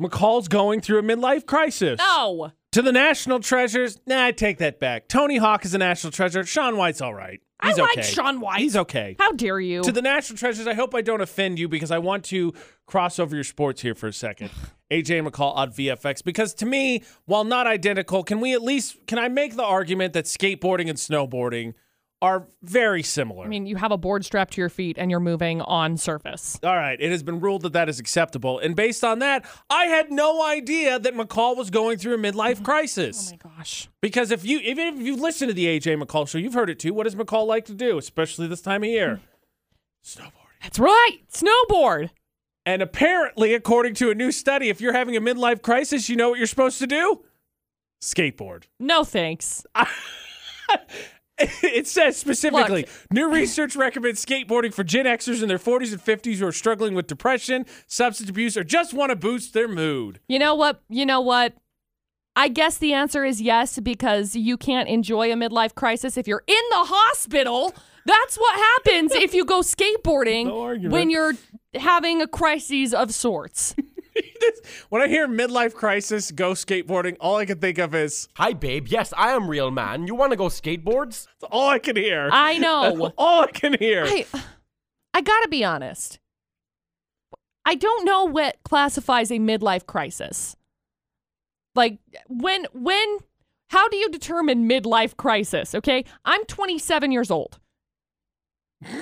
McCall's 0.02 0.48
going 0.48 0.82
through 0.82 1.00
a 1.00 1.04
midlife 1.04 1.46
crisis. 1.46 2.00
No. 2.00 2.52
To 2.74 2.82
the 2.82 2.92
national 2.92 3.40
treasures, 3.40 3.98
nah, 4.06 4.26
I 4.26 4.32
take 4.32 4.58
that 4.58 4.80
back. 4.80 5.08
Tony 5.08 5.38
Hawk 5.38 5.66
is 5.66 5.74
a 5.74 5.78
national 5.78 6.12
treasure. 6.12 6.44
Shaun 6.46 6.78
White's 6.78 7.02
all 7.02 7.14
right. 7.14 7.40
He's 7.64 7.80
I 7.80 7.82
like 7.82 7.98
okay. 7.98 8.08
Shaun 8.08 8.40
White. 8.40 8.60
He's 8.60 8.76
okay. 8.76 9.16
How 9.18 9.32
dare 9.32 9.60
you? 9.60 9.82
To 9.82 9.92
the 9.92 10.02
national 10.02 10.38
treasures, 10.38 10.68
I 10.68 10.76
hope 10.76 10.94
I 10.94 11.02
don't 11.02 11.22
offend 11.22 11.58
you 11.58 11.68
because 11.68 11.90
I 11.90 11.98
want 11.98 12.24
to 12.26 12.54
cross 12.86 13.18
over 13.18 13.34
your 13.34 13.44
sports 13.44 13.82
here 13.82 13.96
for 13.96 14.08
a 14.08 14.14
second. 14.14 14.52
AJ 14.92 15.28
McCall 15.28 15.56
on 15.56 15.72
VFX 15.72 16.24
because 16.24 16.54
to 16.56 16.66
me, 16.66 17.04
while 17.26 17.44
not 17.44 17.68
identical, 17.68 18.24
can 18.24 18.40
we 18.40 18.54
at 18.54 18.62
least 18.62 19.08
can 19.08 19.18
I 19.18 19.28
make 19.28 19.56
the 19.56 19.64
argument 19.64 20.14
that 20.14 20.26
skateboarding 20.26 20.88
and 20.88 20.98
snowboarding 20.98 21.74
are 22.22 22.48
very 22.64 23.04
similar? 23.04 23.46
I 23.46 23.48
mean, 23.48 23.66
you 23.66 23.76
have 23.76 23.92
a 23.92 23.98
board 23.98 24.26
strapped 24.26 24.54
to 24.54 24.62
your 24.62 24.70
feet 24.70 24.98
and 24.98 25.12
you're 25.12 25.20
moving 25.20 25.62
on 25.62 25.98
surface. 25.98 26.60
all 26.64 26.76
right, 26.76 27.00
it 27.00 27.12
has 27.12 27.24
been 27.24 27.40
ruled 27.40 27.62
that 27.64 27.74
that 27.74 27.90
is 27.90 28.00
acceptable, 28.00 28.60
and 28.60 28.76
based 28.76 29.04
on 29.04 29.20
that, 29.20 29.46
I 29.70 29.86
had 29.86 30.12
no 30.12 30.44
idea 30.44 30.98
that 31.00 31.14
McCall 31.14 31.56
was 31.56 31.70
going 31.70 31.98
through 31.98 32.16
a 32.16 32.18
midlife 32.18 32.64
crisis. 32.64 33.32
Oh 33.34 33.38
my 33.50 33.56
gosh. 33.58 33.90
Because 34.02 34.32
if 34.32 34.46
you 34.46 34.60
even 34.60 35.00
if 35.00 35.02
you 35.06 35.16
listen 35.16 35.48
to 35.48 35.54
the 35.54 35.66
AJ 35.66 36.02
McCall 36.02 36.28
show, 36.28 36.38
you've 36.38 36.54
heard 36.54 36.70
it 36.70 36.80
too. 36.80 36.94
What 36.94 37.04
does 37.04 37.16
McCall 37.16 37.46
like 37.46 37.66
to 37.66 37.74
do, 37.74 37.98
especially 37.98 38.48
this 38.48 38.62
time 38.62 38.84
of 38.84 38.90
year? 38.90 39.22
Snowboarding. 40.04 40.32
That's 40.64 40.80
right. 40.80 41.18
Snowboard. 41.32 42.10
And 42.66 42.82
apparently, 42.82 43.54
according 43.54 43.94
to 43.96 44.10
a 44.10 44.16
new 44.16 44.32
study, 44.32 44.70
if 44.70 44.82
you're 44.82 44.94
having 44.94 45.16
a 45.16 45.22
midlife 45.22 45.62
crisis, 45.62 46.10
you 46.10 46.16
know 46.16 46.30
what 46.30 46.38
you're 46.38 46.48
supposed 46.48 46.80
to 46.80 46.88
do? 46.88 47.24
Skateboard. 48.02 48.64
No 48.80 49.04
thanks. 49.04 49.66
it 51.62 51.88
says 51.88 52.18
specifically 52.18 52.88
new 53.12 53.32
research 53.32 53.76
recommends 53.76 54.26
skateboarding 54.26 54.74
for 54.74 54.84
Gen 54.84 55.06
Xers 55.06 55.44
in 55.44 55.48
their 55.48 55.60
40s 55.60 55.92
and 55.92 56.02
50s 56.02 56.38
who 56.38 56.48
are 56.48 56.52
struggling 56.52 56.96
with 56.96 57.06
depression, 57.08 57.66
substance 57.86 58.30
abuse, 58.30 58.58
or 58.58 58.64
just 58.64 58.94
want 58.94 59.12
to 59.12 59.16
boost 59.16 59.54
their 59.54 59.68
mood. 59.68 60.20
You 60.28 60.40
know 60.40 60.56
what? 60.56 60.82
You 60.90 61.06
know 61.06 61.22
what? 61.22 61.54
I 62.36 62.50
guess 62.50 62.78
the 62.78 62.94
answer 62.94 63.26
is 63.26 63.42
yes 63.42 63.80
because 63.80 64.36
you 64.36 64.58
can't 64.58 64.88
enjoy 64.88 65.32
a 65.32 65.36
midlife 65.36 65.76
crisis 65.76 66.18
if 66.18 66.28
you're 66.28 66.44
in 66.46 66.64
the 66.70 66.86
hospital. 66.86 67.74
That's 68.06 68.38
what 68.38 68.56
happens 68.56 69.14
if 69.14 69.34
you 69.34 69.44
go 69.44 69.62
skateboarding 69.62 70.46
No 70.46 70.90
when 70.90 71.10
you're 71.10 71.34
having 71.76 72.22
a 72.22 72.28
crisis 72.28 72.94
of 72.94 73.14
sorts. 73.14 73.76
when 74.90 75.02
I 75.02 75.08
hear 75.08 75.28
midlife 75.28 75.74
crisis, 75.74 76.32
go 76.32 76.52
skateboarding, 76.52 77.18
all 77.20 77.38
I 77.38 77.46
can 77.46 77.60
think 77.60 77.78
of 77.78 77.96
is 77.96 78.28
Hi, 78.36 78.54
babe. 78.54 78.88
Yes, 78.88 79.14
I 79.16 79.32
am 79.32 79.50
real 79.50 79.72
man. 79.72 80.08
You 80.08 80.16
want 80.16 80.32
to 80.32 80.38
go 80.38 80.46
skateboards? 80.46 81.28
that's 81.40 81.52
all 81.52 81.70
I 81.70 81.80
can 81.80 81.96
hear. 81.96 82.30
I 82.32 82.58
know. 82.58 83.14
all 83.18 83.44
I 83.44 83.52
can 83.52 83.74
hear. 83.78 84.06
I 84.06 84.26
I 85.14 85.22
got 85.22 85.42
to 85.42 85.50
be 85.50 85.64
honest. 85.64 86.20
I 87.66 87.76
don't 87.76 88.06
know 88.06 88.24
what 88.24 88.58
classifies 88.64 89.30
a 89.30 89.40
midlife 89.40 89.86
crisis. 89.86 90.56
Like 91.76 92.00
when 92.28 92.66
when 92.74 93.18
how 93.70 93.90
do 93.90 93.98
you 93.98 94.10
determine 94.10 94.70
midlife 94.70 95.18
crisis, 95.18 95.76
okay? 95.76 96.06
I'm 96.24 96.46
27 96.46 97.12
years 97.12 97.30
old. 97.30 97.60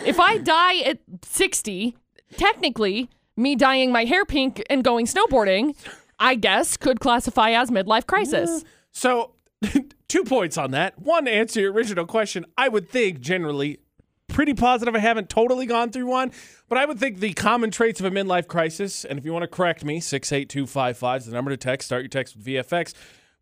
If 0.05 0.19
I 0.19 0.37
die 0.37 0.79
at 0.79 0.99
60, 1.21 1.95
technically 2.37 3.09
me 3.37 3.55
dyeing 3.55 3.91
my 3.91 4.05
hair 4.05 4.25
pink 4.25 4.63
and 4.69 4.83
going 4.83 5.05
snowboarding, 5.05 5.75
I 6.19 6.35
guess 6.35 6.77
could 6.77 6.99
classify 6.99 7.51
as 7.51 7.69
midlife 7.71 8.07
crisis. 8.07 8.63
So, 8.91 9.31
two 10.07 10.23
points 10.23 10.57
on 10.57 10.71
that. 10.71 10.99
One, 10.99 11.27
answer 11.27 11.61
your 11.61 11.73
original 11.73 12.05
question, 12.05 12.45
I 12.57 12.69
would 12.69 12.89
think 12.89 13.19
generally 13.19 13.79
pretty 14.27 14.53
positive 14.53 14.95
I 14.95 14.99
haven't 14.99 15.29
totally 15.29 15.65
gone 15.65 15.91
through 15.91 16.07
one, 16.07 16.31
but 16.67 16.77
I 16.77 16.85
would 16.85 16.99
think 16.99 17.19
the 17.19 17.33
common 17.33 17.71
traits 17.71 17.99
of 17.99 18.05
a 18.05 18.11
midlife 18.11 18.47
crisis, 18.47 19.05
and 19.05 19.19
if 19.19 19.25
you 19.25 19.33
want 19.33 19.43
to 19.43 19.47
correct 19.47 19.85
me, 19.85 19.99
68255 19.99 21.21
is 21.21 21.25
the 21.27 21.33
number 21.33 21.51
to 21.51 21.57
text, 21.57 21.87
start 21.87 22.01
your 22.01 22.09
text 22.09 22.35
with 22.35 22.45
VFX, 22.45 22.93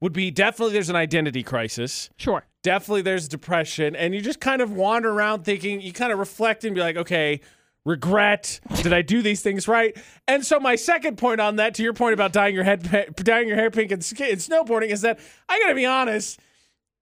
would 0.02 0.14
be 0.14 0.32
definitely 0.32 0.74
there's 0.74 0.90
an 0.90 0.96
identity 0.96 1.44
crisis. 1.44 2.10
Sure. 2.18 2.44
Definitely 2.62 3.04
there's 3.04 3.28
depression, 3.28 3.96
and 3.96 4.14
you 4.14 4.22
just 4.22 4.40
kind 4.40 4.62
of 4.62 4.72
wander 4.72 5.10
around 5.10 5.44
thinking, 5.46 5.82
you 5.82 5.94
kind 5.94 6.12
of 6.12 6.20
reflect 6.20 6.64
and 6.64 6.76
be 6.76 6.82
like, 6.82 6.98
okay, 6.98 7.40
regret 7.86 8.60
did 8.82 8.94
i 8.94 9.02
do 9.02 9.22
these 9.22 9.42
things 9.42 9.68
right 9.68 9.98
and 10.28 10.46
so 10.46 10.60
my 10.60 10.76
second 10.76 11.18
point 11.18 11.42
on 11.42 11.58
that 11.58 11.74
to 11.76 11.84
your 11.84 11.94
point 11.94 12.14
about 12.14 12.32
dyeing 12.32 12.56
your 12.56 12.64
head 12.64 12.82
dyeing 13.18 13.48
your 13.48 13.58
hair 13.58 13.70
pink 13.70 13.92
and, 13.92 14.02
and 14.02 14.40
snowboarding 14.40 14.88
is 14.90 15.02
that 15.02 15.20
i 15.50 15.60
gotta 15.60 15.76
be 15.76 15.86
honest 15.86 16.40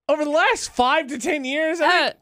over 0.10 0.24
the 0.24 0.32
last 0.32 0.72
five 0.74 1.08
to 1.08 1.20
ten 1.20 1.46
years 1.46 1.80
I 1.80 1.90
think, 1.90 2.14
Uh, 2.14 2.18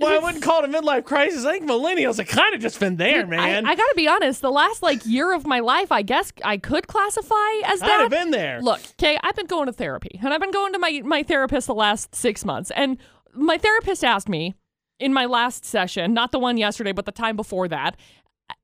well 0.00 0.20
i 0.20 0.22
wouldn't 0.22 0.42
call 0.42 0.62
it 0.62 0.68
a 0.68 0.72
midlife 0.72 1.04
crisis 1.04 1.46
i 1.46 1.52
think 1.52 1.64
millennials 1.64 2.18
have 2.18 2.28
kind 2.28 2.54
of 2.54 2.60
just 2.60 2.78
been 2.78 2.96
there 2.96 3.22
Dude, 3.22 3.30
man 3.30 3.64
I, 3.64 3.70
I 3.70 3.74
gotta 3.74 3.94
be 3.96 4.06
honest. 4.06 4.42
The 4.42 4.50
last 4.52 4.82
like 4.82 5.06
year 5.06 5.32
of 5.32 5.46
my 5.46 5.60
life, 5.60 5.90
I 5.90 6.02
guess 6.02 6.30
I 6.44 6.58
could 6.58 6.86
classify 6.86 7.34
as 7.64 7.80
that. 7.80 7.88
I'd 7.88 8.00
have 8.02 8.10
been 8.10 8.32
there 8.32 8.60
Look, 8.60 8.80
okay, 9.00 9.18
I've 9.22 9.36
been 9.36 9.46
going 9.46 9.66
to 9.66 9.72
therapy, 9.72 10.18
and 10.22 10.34
I've 10.34 10.40
been 10.40 10.50
going 10.50 10.72
to 10.74 10.78
my 10.78 11.00
my 11.04 11.22
therapist 11.22 11.68
the 11.68 11.74
last 11.74 12.14
six 12.14 12.44
months, 12.44 12.70
and 12.72 12.98
my 13.32 13.56
therapist 13.56 14.04
asked 14.04 14.28
me 14.28 14.54
in 14.98 15.12
my 15.12 15.26
last 15.26 15.64
session, 15.64 16.14
not 16.14 16.32
the 16.32 16.38
one 16.38 16.56
yesterday, 16.56 16.92
but 16.92 17.04
the 17.04 17.12
time 17.12 17.36
before 17.36 17.68
that, 17.68 17.96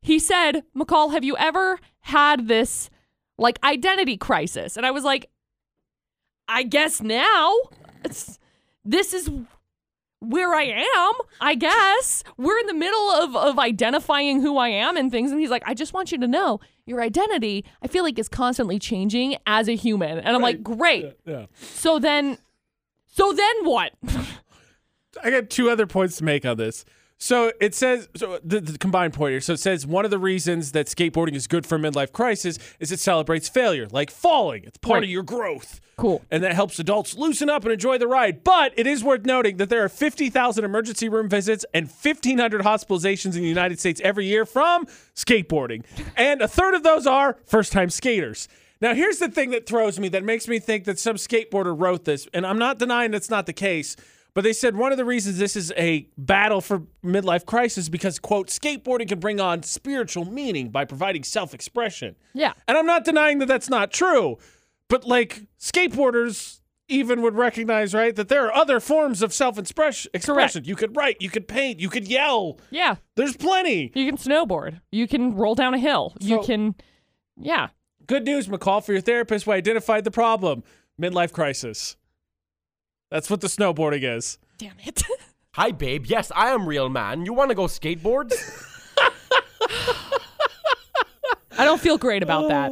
he 0.02 0.18
said, 0.18 0.62
McCall, 0.76 1.12
have 1.12 1.24
you 1.24 1.36
ever 1.36 1.78
had 2.00 2.48
this 2.48 2.90
like 3.38 3.58
identity 3.64 4.16
crisis? 4.16 4.76
And 4.76 4.86
I 4.86 4.90
was 4.90 5.04
like, 5.04 5.30
I 6.48 6.62
guess 6.62 7.00
now. 7.00 7.54
It's, 8.04 8.38
this 8.84 9.12
is 9.12 9.30
where 10.20 10.54
I 10.54 10.64
am, 10.64 11.12
I 11.40 11.54
guess. 11.54 12.22
We're 12.36 12.58
in 12.58 12.66
the 12.66 12.74
middle 12.74 13.10
of, 13.10 13.36
of 13.36 13.58
identifying 13.58 14.40
who 14.40 14.58
I 14.58 14.68
am 14.68 14.96
and 14.96 15.10
things. 15.10 15.30
And 15.30 15.40
he's 15.40 15.50
like, 15.50 15.62
I 15.66 15.74
just 15.74 15.92
want 15.92 16.12
you 16.12 16.18
to 16.18 16.26
know 16.26 16.60
your 16.86 17.00
identity, 17.00 17.64
I 17.82 17.86
feel 17.86 18.04
like 18.04 18.18
is 18.18 18.28
constantly 18.28 18.78
changing 18.78 19.36
as 19.46 19.68
a 19.68 19.76
human. 19.76 20.18
And 20.18 20.34
I'm 20.34 20.42
like, 20.42 20.62
great. 20.62 21.16
Yeah. 21.24 21.46
So 21.54 21.98
then, 21.98 22.38
so 23.06 23.32
then 23.32 23.64
what? 23.64 23.92
I 25.22 25.30
got 25.30 25.50
two 25.50 25.70
other 25.70 25.86
points 25.86 26.16
to 26.18 26.24
make 26.24 26.44
on 26.46 26.56
this. 26.56 26.84
So 27.22 27.52
it 27.60 27.74
says 27.74 28.08
so 28.16 28.38
the, 28.42 28.60
the 28.62 28.78
combined 28.78 29.12
point 29.12 29.32
here. 29.32 29.42
So 29.42 29.52
it 29.52 29.60
says 29.60 29.86
one 29.86 30.06
of 30.06 30.10
the 30.10 30.18
reasons 30.18 30.72
that 30.72 30.86
skateboarding 30.86 31.34
is 31.34 31.46
good 31.46 31.66
for 31.66 31.78
midlife 31.78 32.12
crisis 32.12 32.58
is 32.78 32.90
it 32.92 32.98
celebrates 32.98 33.46
failure, 33.46 33.88
like 33.90 34.10
falling. 34.10 34.64
It's 34.64 34.78
part 34.78 34.94
Right. 34.98 35.04
of 35.04 35.10
your 35.10 35.22
growth. 35.22 35.82
Cool. 35.98 36.22
And 36.30 36.42
that 36.42 36.54
helps 36.54 36.78
adults 36.78 37.14
loosen 37.18 37.50
up 37.50 37.64
and 37.64 37.72
enjoy 37.74 37.98
the 37.98 38.06
ride. 38.06 38.42
But 38.42 38.72
it 38.74 38.86
is 38.86 39.04
worth 39.04 39.26
noting 39.26 39.58
that 39.58 39.68
there 39.68 39.84
are 39.84 39.90
50,000 39.90 40.64
emergency 40.64 41.10
room 41.10 41.28
visits 41.28 41.66
and 41.74 41.88
1,500 41.88 42.62
hospitalizations 42.62 43.34
in 43.36 43.42
the 43.42 43.48
United 43.48 43.78
States 43.78 44.00
every 44.02 44.24
year 44.24 44.46
from 44.46 44.86
skateboarding. 45.14 45.84
And 46.16 46.40
a 46.40 46.48
third 46.48 46.72
of 46.72 46.82
those 46.82 47.06
are 47.06 47.36
first 47.44 47.70
time 47.72 47.90
skaters. 47.90 48.48
Now, 48.80 48.94
here's 48.94 49.18
the 49.18 49.28
thing 49.28 49.50
that 49.50 49.66
throws 49.66 50.00
me 50.00 50.08
that 50.08 50.24
makes 50.24 50.48
me 50.48 50.58
think 50.58 50.84
that 50.84 50.98
some 50.98 51.16
skateboarder 51.16 51.78
wrote 51.78 52.06
this. 52.06 52.26
And 52.32 52.46
I'm 52.46 52.58
not 52.58 52.78
denying 52.78 53.10
that's 53.10 53.28
not 53.28 53.44
the 53.44 53.52
case. 53.52 53.94
But 54.34 54.44
they 54.44 54.52
said 54.52 54.76
one 54.76 54.92
of 54.92 54.98
the 54.98 55.04
reasons 55.04 55.38
this 55.38 55.56
is 55.56 55.72
a 55.76 56.06
battle 56.16 56.60
for 56.60 56.82
midlife 57.04 57.44
crisis 57.46 57.88
because, 57.88 58.18
quote, 58.18 58.48
skateboarding 58.48 59.08
can 59.08 59.18
bring 59.18 59.40
on 59.40 59.62
spiritual 59.62 60.24
meaning 60.24 60.68
by 60.70 60.84
providing 60.84 61.24
self 61.24 61.52
expression. 61.54 62.16
Yeah. 62.32 62.52
And 62.68 62.78
I'm 62.78 62.86
not 62.86 63.04
denying 63.04 63.38
that 63.40 63.46
that's 63.46 63.68
not 63.68 63.90
true, 63.92 64.38
but 64.88 65.04
like 65.04 65.46
skateboarders 65.58 66.60
even 66.88 67.22
would 67.22 67.34
recognize, 67.36 67.94
right, 67.94 68.14
that 68.16 68.28
there 68.28 68.46
are 68.46 68.52
other 68.54 68.80
forms 68.80 69.22
of 69.22 69.32
self 69.32 69.58
expression. 69.58 70.64
You 70.64 70.76
could 70.76 70.96
write, 70.96 71.16
you 71.20 71.30
could 71.30 71.48
paint, 71.48 71.80
you 71.80 71.88
could 71.88 72.08
yell. 72.08 72.58
Yeah. 72.70 72.96
There's 73.16 73.36
plenty. 73.36 73.92
You 73.94 74.06
can 74.06 74.16
snowboard. 74.16 74.80
You 74.90 75.06
can 75.08 75.36
roll 75.36 75.54
down 75.54 75.74
a 75.74 75.78
hill. 75.78 76.14
you 76.20 76.40
can, 76.42 76.74
yeah. 77.36 77.68
Good 78.06 78.24
news, 78.24 78.48
McCall, 78.48 78.84
for 78.84 78.92
your 78.92 79.00
therapist. 79.00 79.46
We 79.46 79.54
identified 79.54 80.02
the 80.04 80.10
problem 80.10 80.64
midlife 81.00 81.32
crisis. 81.32 81.96
That's 83.10 83.28
what 83.28 83.40
the 83.40 83.48
snowboarding 83.48 84.02
is. 84.16 84.38
Damn 84.58 84.76
it. 84.84 85.02
Hi, 85.54 85.72
babe. 85.72 86.06
Yes, 86.06 86.30
I 86.34 86.50
am 86.50 86.66
real 86.66 86.88
man. 86.88 87.26
You 87.26 87.32
want 87.32 87.50
to 87.50 87.56
go 87.56 87.64
skateboards? 87.64 88.34
I 91.58 91.64
don't 91.64 91.80
feel 91.80 91.98
great 91.98 92.22
about 92.22 92.48
that. 92.48 92.70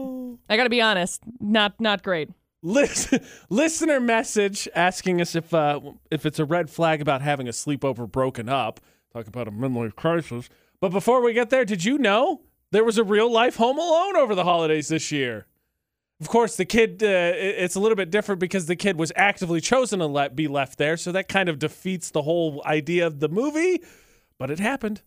I 0.48 0.56
got 0.56 0.64
to 0.64 0.70
be 0.70 0.80
honest. 0.80 1.20
Not 1.40 1.78
not 1.80 2.02
great. 2.02 2.30
Listen, 2.62 3.20
listener 3.50 4.00
message 4.00 4.68
asking 4.74 5.20
us 5.20 5.34
if 5.34 5.52
uh, 5.52 5.80
if 6.10 6.24
it's 6.24 6.38
a 6.38 6.44
red 6.44 6.70
flag 6.70 7.02
about 7.02 7.20
having 7.20 7.48
a 7.48 7.52
sleepover 7.52 8.10
broken 8.10 8.48
up. 8.48 8.80
Talk 9.12 9.26
about 9.26 9.48
a 9.48 9.50
midlife 9.50 9.94
crisis. 9.94 10.48
But 10.80 10.90
before 10.90 11.20
we 11.22 11.32
get 11.32 11.50
there, 11.50 11.64
did 11.64 11.84
you 11.84 11.98
know 11.98 12.42
there 12.70 12.84
was 12.84 12.98
a 12.98 13.04
real 13.04 13.30
life 13.30 13.56
Home 13.56 13.78
Alone 13.78 14.16
over 14.16 14.34
the 14.34 14.44
holidays 14.44 14.88
this 14.88 15.10
year? 15.10 15.46
Of 16.20 16.28
course, 16.28 16.56
the 16.56 16.64
kid, 16.64 17.00
uh, 17.02 17.06
it's 17.06 17.76
a 17.76 17.80
little 17.80 17.94
bit 17.94 18.10
different 18.10 18.40
because 18.40 18.66
the 18.66 18.74
kid 18.74 18.98
was 18.98 19.12
actively 19.14 19.60
chosen 19.60 20.00
to 20.00 20.06
let, 20.06 20.34
be 20.34 20.48
left 20.48 20.76
there. 20.76 20.96
So 20.96 21.12
that 21.12 21.28
kind 21.28 21.48
of 21.48 21.60
defeats 21.60 22.10
the 22.10 22.22
whole 22.22 22.60
idea 22.66 23.06
of 23.06 23.20
the 23.20 23.28
movie, 23.28 23.82
but 24.36 24.50
it 24.50 24.58
happened. 24.58 25.02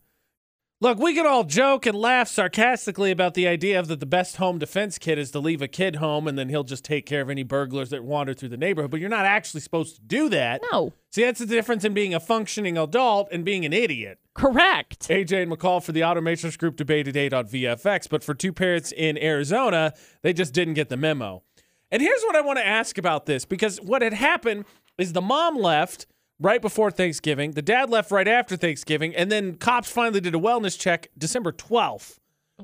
Look, 0.83 0.97
we 0.97 1.13
can 1.13 1.27
all 1.27 1.43
joke 1.43 1.85
and 1.85 1.95
laugh 1.95 2.27
sarcastically 2.27 3.11
about 3.11 3.35
the 3.35 3.47
idea 3.47 3.79
of 3.79 3.87
that 3.87 3.99
the 3.99 4.07
best 4.07 4.37
home 4.37 4.57
defense 4.57 4.97
kit 4.97 5.19
is 5.19 5.29
to 5.29 5.39
leave 5.39 5.61
a 5.61 5.67
kid 5.67 5.97
home 5.97 6.27
and 6.27 6.39
then 6.39 6.49
he'll 6.49 6.63
just 6.63 6.83
take 6.83 7.05
care 7.05 7.21
of 7.21 7.29
any 7.29 7.43
burglars 7.43 7.91
that 7.91 8.03
wander 8.03 8.33
through 8.33 8.49
the 8.49 8.57
neighborhood, 8.57 8.89
but 8.89 8.99
you're 8.99 9.07
not 9.07 9.23
actually 9.25 9.61
supposed 9.61 9.97
to 9.97 10.01
do 10.01 10.27
that. 10.29 10.59
No. 10.71 10.91
See, 11.11 11.23
that's 11.23 11.39
the 11.39 11.45
difference 11.45 11.85
in 11.85 11.93
being 11.93 12.15
a 12.15 12.19
functioning 12.19 12.79
adult 12.79 13.27
and 13.31 13.45
being 13.45 13.63
an 13.63 13.73
idiot. 13.73 14.17
Correct. 14.33 15.07
AJ 15.09 15.43
and 15.43 15.51
McCall 15.51 15.83
for 15.83 15.91
the 15.91 16.01
Automatrix 16.01 16.57
Group 16.57 16.77
debated 16.77 17.15
eight 17.15 17.31
on 17.31 17.45
VFX, 17.45 18.09
but 18.09 18.23
for 18.23 18.33
two 18.33 18.51
parents 18.51 18.91
in 18.91 19.19
Arizona, 19.19 19.93
they 20.23 20.33
just 20.33 20.51
didn't 20.51 20.73
get 20.73 20.89
the 20.89 20.97
memo. 20.97 21.43
And 21.91 22.01
here's 22.01 22.23
what 22.23 22.35
I 22.35 22.41
want 22.41 22.57
to 22.57 22.65
ask 22.65 22.97
about 22.97 23.27
this 23.27 23.45
because 23.45 23.79
what 23.81 24.01
had 24.01 24.13
happened 24.13 24.65
is 24.97 25.13
the 25.13 25.21
mom 25.21 25.57
left 25.57 26.07
right 26.41 26.61
before 26.61 26.91
Thanksgiving, 26.91 27.51
the 27.51 27.61
dad 27.61 27.89
left 27.89 28.11
right 28.11 28.27
after 28.27 28.57
Thanksgiving, 28.57 29.15
and 29.15 29.31
then 29.31 29.55
cops 29.55 29.89
finally 29.89 30.19
did 30.19 30.35
a 30.35 30.39
wellness 30.39 30.77
check 30.77 31.07
December 31.17 31.51
12th. 31.51 32.17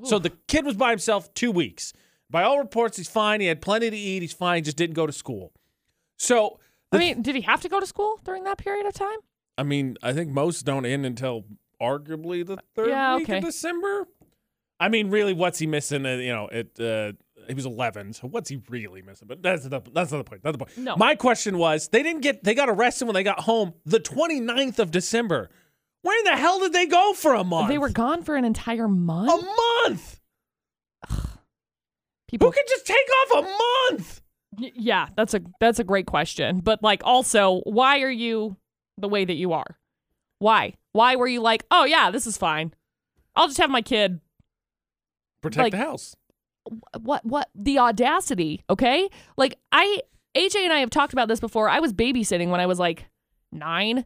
So 0.04 0.20
the 0.20 0.32
kid 0.48 0.64
was 0.66 0.76
by 0.76 0.92
himself 0.92 1.34
two 1.34 1.50
weeks. 1.52 1.92
By 2.30 2.44
all 2.44 2.60
reports, 2.60 2.98
he's 2.98 3.08
fine. 3.08 3.40
He 3.42 3.48
had 3.48 3.62
plenty 3.62 3.90
to 3.90 3.98
eat. 3.98 4.22
He's 4.22 4.34
fine. 4.34 4.64
Just 4.64 4.78
didn't 4.78 4.94
go 4.96 5.08
to 5.08 5.14
school. 5.14 5.54
So, 6.18 6.60
I 6.92 6.98
mean, 6.98 7.22
did 7.24 7.36
he 7.36 7.42
have 7.42 7.62
to 7.62 7.70
go 7.70 7.80
to 7.80 7.86
school 7.88 8.20
during 8.24 8.44
that 8.44 8.58
period 8.60 8.86
of 8.86 8.94
time? 8.94 9.18
I 9.58 9.64
mean, 9.64 9.98
I 10.04 10.14
think 10.14 10.30
most 10.30 10.64
don't 10.66 10.86
end 10.86 11.04
until 11.06 11.46
arguably 11.82 12.46
the 12.46 12.58
third 12.76 12.90
Yeah, 12.90 13.16
week 13.16 13.28
okay. 13.30 13.38
of 13.40 13.46
December. 13.46 14.08
I 14.80 14.90
mean, 14.90 15.10
really, 15.10 15.34
what's 15.34 15.58
he 15.58 15.66
missing? 15.66 16.06
Uh, 16.06 16.18
you 16.18 16.32
know, 16.32 16.48
it. 16.50 16.80
Uh, 16.80 17.14
he 17.48 17.56
was 17.56 17.66
11, 17.66 18.14
so 18.14 18.28
what's 18.28 18.50
he 18.50 18.62
really 18.70 19.02
missing? 19.02 19.28
But 19.28 19.42
that's 19.42 19.64
the 19.64 19.82
that's 19.94 20.12
not 20.12 20.18
the 20.20 20.24
point. 20.24 20.44
Not 20.44 20.52
the 20.52 20.58
point. 20.58 20.78
No. 20.78 20.96
My 20.98 21.16
question 21.16 21.58
was, 21.58 21.88
they 21.90 22.04
didn't 22.04 22.22
get 22.22 22.44
they 22.44 22.54
got 22.54 22.70
arrested 22.70 23.06
when 23.06 23.14
they 23.16 23.24
got 23.24 23.42
home 23.42 23.74
the 23.86 24.00
29th 24.00 24.80
of 24.80 24.92
December. 24.92 25.50
Where 26.04 26.18
in 26.20 26.26
the 26.26 26.38
hell 26.38 26.60
did 26.60 26.74
they 26.74 26.86
go 26.86 27.14
for 27.14 27.34
a 27.34 27.44
month? 27.44 27.70
They 27.70 27.78
were 27.78 27.90
gone 27.90 28.24
for 28.24 28.36
an 28.36 28.46
entire 28.46 28.88
month. 28.88 29.32
a 29.32 29.36
month. 29.36 30.20
month. 31.10 31.40
People 32.28 32.50
Who 32.50 32.54
could 32.54 32.68
just 32.68 32.86
take 32.86 32.98
off 33.22 33.44
a 33.44 33.94
month? 33.94 34.22
Y- 34.60 34.72
Yeah, 34.76 35.08
that's 35.16 35.34
a 35.34 35.42
that's 35.60 35.80
a 35.80 35.84
great 35.84 36.06
question. 36.06 36.60
But 36.60 36.84
like 36.84 37.02
also, 37.04 37.62
why 37.66 38.02
are 38.02 38.12
you 38.12 38.58
the 38.98 39.08
way 39.08 39.24
that 39.26 39.36
you 39.36 39.54
are? 39.54 39.78
Why? 40.40 40.74
Why 40.94 41.16
were 41.16 41.28
you 41.28 41.42
like, 41.42 41.64
"Oh 41.72 41.86
yeah, 41.86 42.12
this 42.12 42.28
is 42.28 42.38
fine. 42.38 42.74
I'll 43.36 43.48
just 43.48 43.60
have 43.60 43.70
my 43.70 43.82
kid." 43.82 44.20
Protect 45.42 45.64
Like- 45.64 45.72
the 45.72 45.78
house. 45.78 46.16
What 47.00 47.26
what 47.26 47.50
the 47.56 47.80
audacity, 47.80 48.64
okay? 48.70 49.10
Like 49.38 49.58
I 49.72 50.02
AJ 50.36 50.58
and 50.64 50.74
I 50.74 50.80
have 50.80 50.90
talked 50.90 51.14
about 51.14 51.28
this 51.28 51.40
before. 51.40 51.70
I 51.70 51.80
was 51.80 51.94
babysitting 51.94 52.50
when 52.50 52.60
I 52.60 52.66
was 52.68 52.78
like 52.80 53.06
9, 53.52 54.06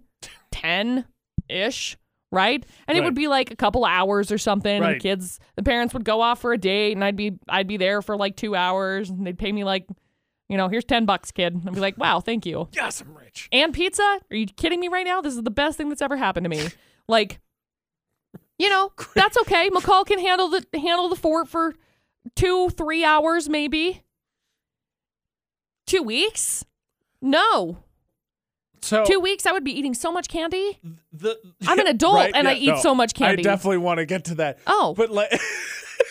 10-ish, 0.53 1.97
right? 2.31 2.65
And 2.87 2.97
it 2.97 3.03
would 3.03 3.15
be 3.15 3.27
like 3.27 3.51
a 3.51 3.55
couple 3.55 3.85
hours 3.85 4.31
or 4.31 4.37
something 4.37 4.71
and 4.77 4.85
Right. 4.85 4.93
the 4.93 4.99
kids 4.99 5.39
the 5.55 5.63
parents 5.63 5.93
would 5.93 6.05
go 6.05 6.21
off 6.21 6.39
for 6.41 6.53
a 6.53 6.57
date 6.57 6.93
and 6.93 7.03
I'd 7.03 7.15
be 7.15 7.33
I'd 7.49 7.67
be 7.67 7.77
there 7.77 8.01
for 8.01 8.15
like 8.17 8.35
2 8.35 8.55
hours 8.55 9.09
and 9.09 9.25
they'd 9.25 9.37
pay 9.39 9.51
me 9.51 9.63
like 9.63 9.87
you 10.49 10.57
know, 10.57 10.67
here's 10.67 10.83
10 10.83 11.05
bucks, 11.05 11.31
kid. 11.31 11.55
I'd 11.65 11.73
be 11.73 11.79
like, 11.79 11.97
"Wow, 11.97 12.19
thank 12.19 12.45
you." 12.45 12.67
Yes, 12.73 12.99
I'm 12.99 13.15
rich. 13.15 13.47
and 13.53 13.73
pizza? 13.73 14.19
Are 14.29 14.35
you 14.35 14.45
kidding 14.47 14.81
me 14.81 14.89
right 14.89 15.05
now? 15.05 15.21
This 15.21 15.33
is 15.33 15.43
the 15.43 15.49
best 15.49 15.77
thing 15.77 15.87
that's 15.87 16.01
ever 16.01 16.17
happened 16.17 16.43
to 16.43 16.49
me. 16.49 16.67
Like, 17.07 17.39
you 18.59 18.69
know, 18.69 18.91
that's 19.15 19.37
okay. 19.37 19.69
McCall 19.69 20.05
can 20.05 20.19
handle 20.19 20.49
the 20.49 20.65
handle 20.73 21.07
the 21.07 21.15
fort 21.15 21.47
for 21.47 21.73
two, 22.35 22.69
three 22.69 23.03
hours, 23.03 23.49
maybe. 23.49 24.03
Two 25.87 26.03
weeks? 26.03 26.63
No. 27.21 27.83
So 28.81 29.05
Two 29.05 29.19
weeks, 29.19 29.45
I 29.45 29.51
would 29.51 29.63
be 29.63 29.77
eating 29.77 29.93
so 29.93 30.11
much 30.11 30.27
candy. 30.27 30.79
the 31.13 31.37
I'm 31.67 31.79
an 31.79 31.87
adult 31.95 32.15
Right, 32.15 32.31
and 32.33 32.47
I 32.47 32.55
eat 32.55 32.67
no. 32.67 32.77
so 32.77 32.95
much 32.95 33.13
candy. 33.13 33.41
I 33.41 33.43
definitely 33.43 33.77
want 33.77 33.99
to 33.99 34.05
get 34.05 34.25
to 34.25 34.35
that. 34.35 34.59
Oh. 34.67 34.93
but 34.95 35.09
like. 35.11 35.31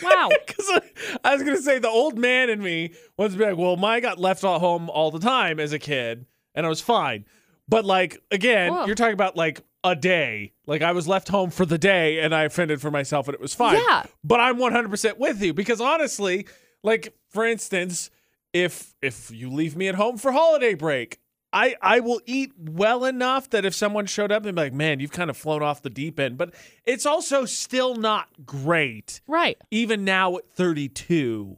Wow. 0.01 0.29
Because 0.47 0.79
I 1.23 1.35
was 1.35 1.43
gonna 1.43 1.57
say 1.61 1.77
the 1.77 1.89
old 1.89 2.17
man 2.17 2.49
in 2.49 2.63
me 2.63 2.93
wants 3.17 3.35
to 3.35 3.37
be 3.39 3.45
like, 3.45 3.57
well, 3.57 3.75
my 3.75 3.99
got 3.99 4.17
left 4.17 4.43
at 4.43 4.59
home 4.59 4.89
all 4.89 5.11
the 5.11 5.19
time 5.19 5.59
as 5.59 5.73
a 5.73 5.79
kid, 5.79 6.25
and 6.55 6.65
I 6.65 6.69
was 6.69 6.81
fine. 6.81 7.25
But 7.67 7.85
like 7.85 8.17
again, 8.31 8.73
Whoa. 8.73 8.85
you're 8.85 8.95
talking 8.95 9.13
about 9.13 9.35
like 9.35 9.61
a 9.83 9.95
day. 9.95 10.53
Like 10.67 10.81
I 10.81 10.91
was 10.91 11.07
left 11.07 11.27
home 11.29 11.49
for 11.49 11.65
the 11.65 11.77
day, 11.77 12.19
and 12.19 12.33
I 12.35 12.47
fended 12.49 12.81
for 12.81 12.91
myself, 12.91 13.27
and 13.27 13.35
it 13.35 13.41
was 13.41 13.53
fine. 13.53 13.77
Yeah. 13.87 14.03
But 14.23 14.39
I'm 14.39 14.57
100 14.57 14.89
percent 14.89 15.19
with 15.19 15.41
you 15.41 15.53
because 15.53 15.81
honestly, 15.81 16.47
like 16.83 17.13
for 17.29 17.45
instance, 17.45 18.09
if 18.53 18.93
if 19.01 19.31
you 19.31 19.49
leave 19.49 19.75
me 19.75 19.87
at 19.87 19.95
home 19.95 20.17
for 20.17 20.31
holiday 20.31 20.73
break. 20.75 21.17
I, 21.53 21.75
I 21.81 21.99
will 21.99 22.21
eat 22.25 22.53
well 22.57 23.03
enough 23.03 23.49
that 23.49 23.65
if 23.65 23.75
someone 23.75 24.05
showed 24.05 24.31
up 24.31 24.45
and 24.45 24.55
be 24.55 24.61
like, 24.61 24.71
man, 24.71 25.01
you've 25.01 25.11
kind 25.11 25.29
of 25.29 25.35
flown 25.35 25.61
off 25.61 25.81
the 25.81 25.89
deep 25.89 26.17
end, 26.17 26.37
but 26.37 26.53
it's 26.85 27.05
also 27.05 27.43
still 27.43 27.93
not 27.95 28.29
great 28.45 29.19
Right. 29.27 29.57
even 29.69 30.05
now 30.05 30.37
at 30.37 30.47
32. 30.49 31.57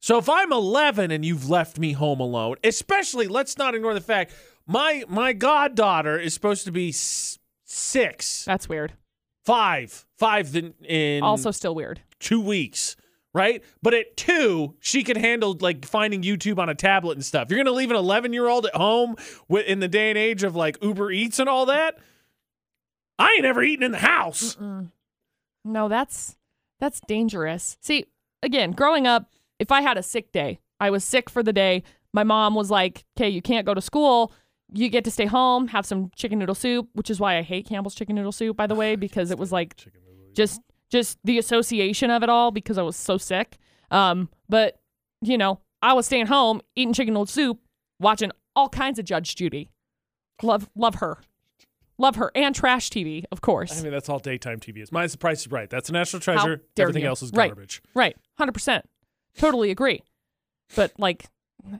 So 0.00 0.18
if 0.18 0.28
I'm 0.28 0.52
11 0.52 1.12
and 1.12 1.24
you've 1.24 1.48
left 1.48 1.78
me 1.78 1.92
home 1.92 2.18
alone, 2.18 2.56
especially 2.64 3.28
let's 3.28 3.56
not 3.56 3.76
ignore 3.76 3.94
the 3.94 4.00
fact 4.00 4.34
my 4.66 5.04
my 5.08 5.32
goddaughter 5.32 6.18
is 6.18 6.34
supposed 6.34 6.64
to 6.64 6.72
be 6.72 6.88
s- 6.88 7.38
6, 7.70 8.44
That's 8.44 8.68
weird. 8.68 8.94
5, 9.46 10.06
5 10.18 10.56
in, 10.56 10.74
in 10.84 11.22
Also, 11.22 11.50
still 11.50 11.74
weird. 11.74 12.00
2 12.18 12.40
weeks, 12.40 12.96
right? 13.32 13.62
But 13.82 13.94
at 13.94 14.16
2, 14.16 14.74
she 14.80 15.02
could 15.04 15.16
handle 15.16 15.56
like 15.60 15.84
finding 15.86 16.22
YouTube 16.22 16.58
on 16.58 16.68
a 16.68 16.74
tablet 16.74 17.14
and 17.16 17.24
stuff. 17.24 17.48
You're 17.48 17.56
going 17.58 17.66
to 17.66 17.72
leave 17.72 17.90
an 17.90 17.96
11-year-old 17.96 18.66
at 18.66 18.74
home 18.74 19.16
wi- 19.48 19.66
in 19.66 19.80
the 19.80 19.88
day 19.88 20.10
and 20.10 20.18
age 20.18 20.42
of 20.42 20.54
like 20.56 20.78
Uber 20.82 21.10
Eats 21.12 21.38
and 21.38 21.48
all 21.48 21.66
that? 21.66 21.96
I 23.18 23.34
ain't 23.36 23.44
ever 23.44 23.62
eaten 23.62 23.84
in 23.84 23.92
the 23.92 23.98
house. 23.98 24.56
Mm. 24.56 24.90
No, 25.64 25.88
that's 25.88 26.36
That's 26.80 27.00
dangerous. 27.06 27.76
See, 27.80 28.06
again, 28.42 28.72
growing 28.72 29.06
up, 29.06 29.30
if 29.58 29.70
I 29.70 29.82
had 29.82 29.96
a 29.98 30.02
sick 30.02 30.32
day, 30.32 30.60
I 30.80 30.90
was 30.90 31.04
sick 31.04 31.28
for 31.30 31.42
the 31.42 31.52
day. 31.52 31.82
My 32.14 32.24
mom 32.24 32.54
was 32.54 32.70
like, 32.70 33.04
"Okay, 33.16 33.28
you 33.28 33.42
can't 33.42 33.66
go 33.66 33.74
to 33.74 33.80
school. 33.82 34.32
You 34.72 34.88
get 34.88 35.04
to 35.04 35.10
stay 35.10 35.26
home, 35.26 35.68
have 35.68 35.84
some 35.86 36.10
chicken 36.14 36.38
noodle 36.38 36.54
soup," 36.54 36.88
which 36.92 37.10
is 37.10 37.18
why 37.20 37.36
I 37.36 37.42
hate 37.42 37.66
Campbell's 37.68 37.94
chicken 37.94 38.16
noodle 38.16 38.32
soup, 38.32 38.56
by 38.56 38.66
the 38.66 38.74
way, 38.74 38.96
because 39.06 39.30
it 39.30 39.38
was 39.38 39.52
like 39.52 39.74
just 40.34 40.60
just 40.90 41.18
the 41.24 41.38
association 41.38 42.10
of 42.10 42.22
it 42.22 42.28
all 42.28 42.50
because 42.50 42.78
I 42.78 42.82
was 42.82 42.96
so 42.96 43.16
sick. 43.18 43.58
Um, 43.90 44.28
but 44.48 44.80
you 45.22 45.38
know, 45.38 45.60
I 45.82 45.92
was 45.92 46.06
staying 46.06 46.26
home, 46.26 46.60
eating 46.76 46.94
chicken 46.94 47.14
noodle 47.14 47.26
soup, 47.26 47.58
watching 47.98 48.30
all 48.56 48.68
kinds 48.68 48.98
of 48.98 49.04
Judge 49.04 49.34
Judy. 49.36 49.70
Love 50.42 50.68
love 50.74 50.96
her. 50.96 51.18
Love 51.98 52.16
her 52.16 52.32
and 52.34 52.54
trash 52.54 52.88
TV, 52.88 53.24
of 53.30 53.42
course. 53.42 53.78
I 53.78 53.82
mean, 53.82 53.92
that's 53.92 54.08
all 54.08 54.18
daytime 54.18 54.58
TV 54.58 54.82
is. 54.82 54.90
Mine's 54.90 55.12
The 55.12 55.18
Price 55.18 55.40
is 55.42 55.48
Right. 55.52 55.68
That's 55.68 55.90
a 55.90 55.92
national 55.92 56.20
treasure. 56.20 56.62
Everything 56.78 57.02
you. 57.02 57.08
else 57.08 57.20
is 57.20 57.30
Right. 57.30 57.50
garbage. 57.50 57.82
Right. 57.94 58.16
100%. 58.38 58.80
Totally 59.36 59.70
agree. 59.70 60.02
But 60.74 60.92
like 60.98 61.26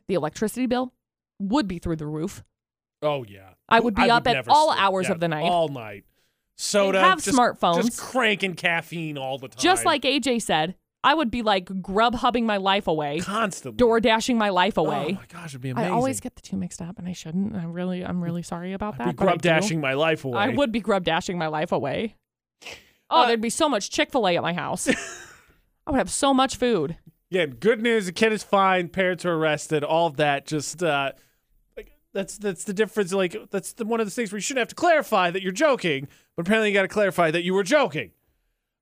the 0.08 0.14
electricity 0.14 0.66
bill 0.66 0.92
would 1.38 1.66
be 1.66 1.78
through 1.78 1.96
the 1.96 2.06
roof. 2.06 2.44
Oh 3.02 3.24
yeah. 3.24 3.50
I 3.68 3.80
would 3.80 3.94
be 3.94 4.10
up 4.10 4.26
at 4.26 4.48
all 4.48 4.68
sleep. 4.70 4.82
hours 4.82 5.06
Yeah, 5.06 5.12
of 5.12 5.20
the 5.20 5.28
night. 5.28 5.44
All 5.44 5.68
night. 5.68 6.04
Soda. 6.56 7.00
have 7.00 7.22
just, 7.22 7.36
smartphones. 7.36 7.84
Just 7.84 7.98
cranking 7.98 8.54
caffeine 8.54 9.16
all 9.16 9.38
the 9.38 9.48
time. 9.48 9.58
Just 9.58 9.84
like 9.86 10.02
AJ 10.02 10.42
said, 10.42 10.74
I 11.02 11.14
would 11.14 11.30
be 11.30 11.40
like 11.40 11.80
grub 11.80 12.16
hubbing 12.16 12.44
my 12.44 12.58
life 12.58 12.86
away, 12.86 13.20
constantly. 13.20 13.78
door 13.78 14.00
dashing 14.00 14.36
my 14.36 14.50
life 14.50 14.76
away. 14.76 15.06
Oh 15.10 15.14
my 15.14 15.26
gosh, 15.28 15.52
it'd 15.52 15.62
be 15.62 15.70
amazing. 15.70 15.90
I 15.90 15.94
always 15.94 16.20
get 16.20 16.36
the 16.36 16.42
two 16.42 16.58
mixed 16.58 16.82
up 16.82 16.98
and 16.98 17.08
I 17.08 17.12
shouldn't. 17.12 17.54
I'm 17.56 17.72
really 17.72 18.04
I'm 18.04 18.22
really 18.22 18.42
sorry 18.42 18.74
about 18.74 18.98
that. 18.98 19.06
be 19.06 19.12
but 19.12 19.22
I 19.22 19.26
grub 19.26 19.42
dashing 19.42 19.80
my 19.80 19.94
life 19.94 20.24
away. 20.24 20.38
I 20.38 20.48
would 20.48 20.72
be 20.72 20.80
grub 20.80 21.04
dashing 21.04 21.38
my 21.38 21.46
life 21.46 21.72
away. 21.72 22.16
Oh, 23.08 23.22
Uh, 23.22 23.26
there'd 23.26 23.40
be 23.40 23.50
so 23.50 23.68
much 23.68 23.90
Chick 23.90 24.12
fil 24.12 24.28
A 24.28 24.36
at 24.36 24.42
my 24.42 24.52
house. 24.52 24.88
I 25.86 25.90
would 25.90 25.98
have 25.98 26.10
so 26.10 26.34
much 26.34 26.56
food. 26.56 26.98
Yeah, 27.30 27.46
good 27.46 27.80
news. 27.80 28.06
The 28.06 28.12
kid 28.12 28.32
is 28.32 28.42
fine. 28.42 28.88
Parents 28.88 29.24
are 29.24 29.32
arrested. 29.34 29.82
All 29.82 30.06
of 30.08 30.16
that. 30.18 30.46
Just 30.46 30.82
uh, 30.82 31.12
that's 32.12 32.38
that's 32.38 32.64
the 32.64 32.72
difference. 32.72 33.12
Like 33.12 33.36
that's 33.50 33.72
the, 33.72 33.84
one 33.84 34.00
of 34.00 34.06
the 34.06 34.10
things 34.10 34.32
where 34.32 34.38
you 34.38 34.42
shouldn't 34.42 34.62
have 34.62 34.68
to 34.68 34.74
clarify 34.74 35.30
that 35.30 35.42
you're 35.42 35.52
joking, 35.52 36.08
but 36.36 36.46
apparently 36.46 36.68
you 36.68 36.74
got 36.74 36.82
to 36.82 36.88
clarify 36.88 37.30
that 37.30 37.42
you 37.42 37.54
were 37.54 37.62
joking. 37.62 38.12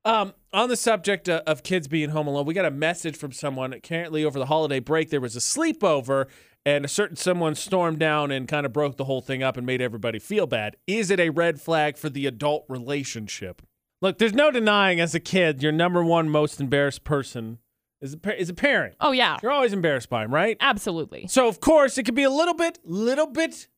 Um, 0.04 0.32
on 0.52 0.68
the 0.68 0.76
subject 0.76 1.28
of 1.28 1.62
kids 1.62 1.88
being 1.88 2.10
home 2.10 2.26
alone, 2.26 2.46
we 2.46 2.54
got 2.54 2.64
a 2.64 2.70
message 2.70 3.16
from 3.16 3.32
someone. 3.32 3.72
Apparently, 3.72 4.24
over 4.24 4.38
the 4.38 4.46
holiday 4.46 4.80
break, 4.80 5.10
there 5.10 5.20
was 5.20 5.36
a 5.36 5.40
sleepover, 5.40 6.26
and 6.64 6.84
a 6.84 6.88
certain 6.88 7.16
someone 7.16 7.54
stormed 7.54 7.98
down 7.98 8.30
and 8.30 8.48
kind 8.48 8.64
of 8.64 8.72
broke 8.72 8.96
the 8.96 9.04
whole 9.04 9.20
thing 9.20 9.42
up 9.42 9.56
and 9.56 9.66
made 9.66 9.82
everybody 9.82 10.18
feel 10.18 10.46
bad. 10.46 10.76
Is 10.86 11.10
it 11.10 11.20
a 11.20 11.30
red 11.30 11.60
flag 11.60 11.98
for 11.98 12.08
the 12.08 12.26
adult 12.26 12.64
relationship? 12.68 13.62
Look, 14.00 14.18
there's 14.18 14.32
no 14.32 14.50
denying 14.50 15.00
as 15.00 15.14
a 15.14 15.20
kid, 15.20 15.62
your 15.62 15.72
number 15.72 16.04
one 16.04 16.30
most 16.30 16.60
embarrassed 16.60 17.04
person 17.04 17.58
is 18.00 18.14
a, 18.14 18.40
is 18.40 18.48
a 18.48 18.54
parent. 18.54 18.94
Oh 19.00 19.12
yeah. 19.12 19.38
You're 19.42 19.52
always 19.52 19.72
embarrassed 19.72 20.08
by 20.08 20.24
him, 20.24 20.32
right? 20.32 20.56
Absolutely. 20.60 21.26
So 21.28 21.48
of 21.48 21.60
course 21.60 21.98
it 21.98 22.04
can 22.04 22.14
be 22.14 22.24
a 22.24 22.30
little 22.30 22.54
bit, 22.54 22.78
little 22.84 23.26
bit 23.26 23.68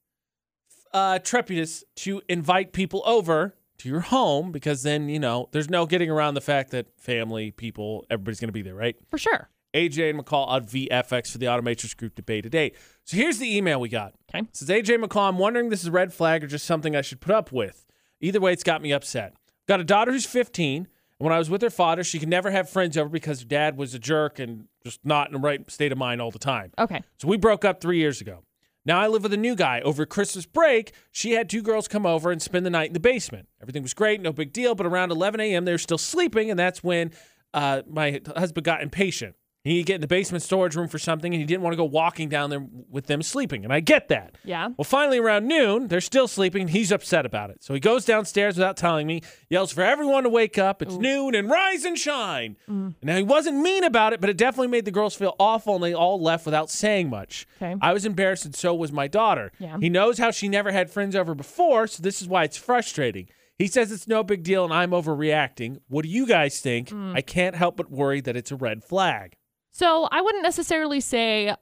uh, 0.93 1.19
trepidous 1.21 1.85
to 1.97 2.21
invite 2.29 2.73
people 2.73 3.03
over 3.07 3.55
to 3.79 3.89
your 3.89 4.01
home 4.01 4.53
because 4.53 4.83
then 4.83 5.09
you 5.09 5.19
know 5.19 5.49
there's 5.53 5.71
no 5.71 5.87
getting 5.87 6.11
around 6.11 6.35
the 6.35 6.41
fact 6.41 6.71
that 6.71 6.87
family, 6.99 7.51
people, 7.51 8.05
everybody's 8.11 8.41
going 8.41 8.49
to 8.49 8.53
be 8.53 8.63
there, 8.63 8.75
right? 8.75 8.97
For 9.09 9.19
sure. 9.19 9.49
AJ 9.75 10.11
and 10.11 10.19
McCall 10.19 10.49
on 10.49 10.65
VFX 10.65 11.31
for 11.31 11.39
the 11.39 11.47
Automatrix 11.47 11.97
Group 11.97 12.17
debate 12.17 12.43
today. 12.43 12.73
So 13.05 13.17
here's 13.17 13.39
the 13.39 13.57
email 13.57 13.81
we 13.81 13.89
got. 13.89 14.15
Okay. 14.29 14.41
It 14.41 14.57
says 14.57 14.69
AJ 14.69 15.03
McCall, 15.03 15.29
I'm 15.29 15.39
wondering 15.39 15.67
if 15.67 15.71
this 15.71 15.83
is 15.83 15.87
a 15.87 15.93
red 15.93 16.13
flag 16.13 16.43
or 16.43 16.49
just 16.49 16.67
something 16.67 16.97
I 16.97 17.03
should 17.03 17.21
put 17.21 17.35
up 17.35 17.53
with. 17.53 17.87
Either 18.21 18.41
way, 18.41 18.53
it's 18.53 18.65
got 18.65 18.83
me 18.83 18.93
upset. 18.93 19.35
Got 19.69 19.81
a 19.81 19.85
daughter 19.85 20.13
who's 20.13 20.27
15. 20.27 20.89
When 21.21 21.35
I 21.35 21.39
was 21.39 21.51
with 21.51 21.61
her 21.61 21.71
father, 21.71 22.03
she 22.03 22.19
could 22.19 22.31
never 22.31 22.51
have 22.51 22.71
friends 22.71 22.97
over 22.97 23.11
because 23.11 23.41
her 23.41 23.47
dad 23.47 23.77
was 23.77 23.95
a 23.95 23.99
jerk 23.99 24.39
and 24.39 24.65
just 24.83 25.01
not 25.05 25.27
in 25.27 25.35
the 25.35 25.39
right 25.39 25.71
state 25.71 25.93
of 25.93 25.99
mind 25.99 26.23
all 26.23 26.31
the 26.31 26.39
time. 26.39 26.73
Okay. 26.79 27.03
So 27.19 27.29
we 27.29 27.37
broke 27.37 27.63
up 27.63 27.83
three 27.83 27.99
years 27.99 28.23
ago. 28.23 28.43
Now 28.87 29.01
I 29.01 29.07
live 29.07 29.23
with 29.25 29.35
a 29.35 29.37
new 29.37 29.55
guy. 29.55 29.83
Over 29.83 30.07
Christmas 30.07 30.47
break, 30.47 30.95
she 31.13 31.33
had 31.33 31.51
two 31.51 31.61
girls 31.61 31.89
come 31.89 32.07
over 32.07 32.31
and 32.31 32.41
spend 32.41 32.65
the 32.65 32.71
night 32.71 32.87
in 32.87 32.95
the 32.95 33.01
basement. 33.01 33.49
Everything 33.61 33.83
was 33.83 33.93
great, 33.93 34.23
no 34.23 34.33
big 34.33 34.55
deal. 34.55 34.75
But 34.75 34.87
around 34.87 35.11
11 35.11 35.41
a.m., 35.41 35.67
they 35.67 35.73
were 35.73 35.79
still 35.79 35.99
sleeping, 35.99 36.49
and 36.49 36.59
that's 36.59 36.83
when 36.83 37.13
uh, 37.53 37.83
my 37.87 38.23
husband 38.35 38.65
got 38.65 38.83
impatient. 38.83 39.37
He 39.63 39.71
needed 39.71 39.83
to 39.83 39.87
get 39.87 39.95
in 39.97 40.01
the 40.01 40.07
basement 40.07 40.43
storage 40.43 40.75
room 40.75 40.89
for 40.89 40.99
something, 40.99 41.35
and 41.35 41.41
he 41.41 41.45
didn't 41.47 41.63
want 41.63 41.75
to 41.75 41.77
go 41.77 41.85
walking 41.85 42.31
down 42.31 42.49
there 42.49 42.67
with 42.89 43.07
them 43.09 43.23
sleeping. 43.23 43.63
And 43.63 43.73
I 43.73 43.81
get 43.81 44.09
that. 44.09 44.37
Yeah. 44.43 44.69
Well, 44.79 44.85
finally, 44.85 45.19
around 45.19 45.47
noon, 45.47 45.89
they're 45.89 46.01
still 46.01 46.29
sleeping, 46.29 46.63
and 46.63 46.71
he's 46.71 46.91
upset 46.91 47.27
about 47.27 47.51
it. 47.51 47.63
So 47.63 47.75
he 47.75 47.81
goes 47.81 48.07
downstairs 48.07 48.57
without 48.57 48.79
telling 48.79 49.07
me, 49.07 49.21
yells 49.51 49.71
for 49.71 49.83
everyone 49.83 50.23
to 50.23 50.31
wake 50.31 50.57
up. 50.57 50.81
It's 50.81 50.97
noon 50.97 51.35
and 51.35 51.51
rise 51.51 51.85
and 51.85 51.99
shine. 51.99 52.57
Mm. 52.71 52.95
Now, 53.03 53.17
he 53.17 53.23
wasn't 53.23 53.59
mean 53.59 53.85
about 53.85 54.15
it, 54.15 54.21
but 54.23 54.31
it 54.31 54.39
definitely 54.39 54.69
made 54.69 54.87
the 54.87 54.91
girls 54.91 55.15
feel 55.15 55.37
awful, 55.39 55.75
and 55.75 55.85
they 55.85 55.93
all 55.93 56.19
left 56.19 56.47
without 56.47 56.71
saying 56.71 57.11
much. 57.11 57.47
Okay. 57.61 57.77
I 57.83 57.93
was 57.93 58.07
embarrassed, 58.07 58.47
and 58.47 58.55
so 58.55 58.75
was 58.75 58.93
my 58.93 59.09
daughter. 59.09 59.53
Yeah. 59.59 59.77
He 59.79 59.91
knows 59.91 60.17
how 60.17 60.31
she 60.31 60.49
never 60.49 60.73
had 60.73 60.91
friends 60.91 61.15
over 61.15 61.35
before, 61.35 61.87
so 61.87 62.03
this 62.03 62.23
is 62.23 62.29
why 62.29 62.45
it's 62.45 62.57
frustrating. 62.57 63.29
He 63.59 63.67
says 63.67 63.93
it's 63.93 64.09
no 64.09 64.23
big 64.23 64.43
deal, 64.43 64.65
and 64.65 64.73
I'm 64.73 64.93
overreacting. 64.93 65.81
What 65.89 66.05
do 66.05 66.09
you 66.09 66.27
guys 66.27 66.61
think? 66.61 66.89
Mm. 66.89 67.15
I 67.15 67.21
can't 67.21 67.55
help 67.55 67.77
but 67.77 67.91
worry 67.91 68.23
that 68.23 68.35
it's 68.35 68.51
a 68.51 68.57
red 68.57 68.83
flag. 68.83 69.37
So 69.81 70.07
I 70.13 70.21
wouldn't 70.21 70.43
necessarily 70.43 71.01
say 71.01 71.55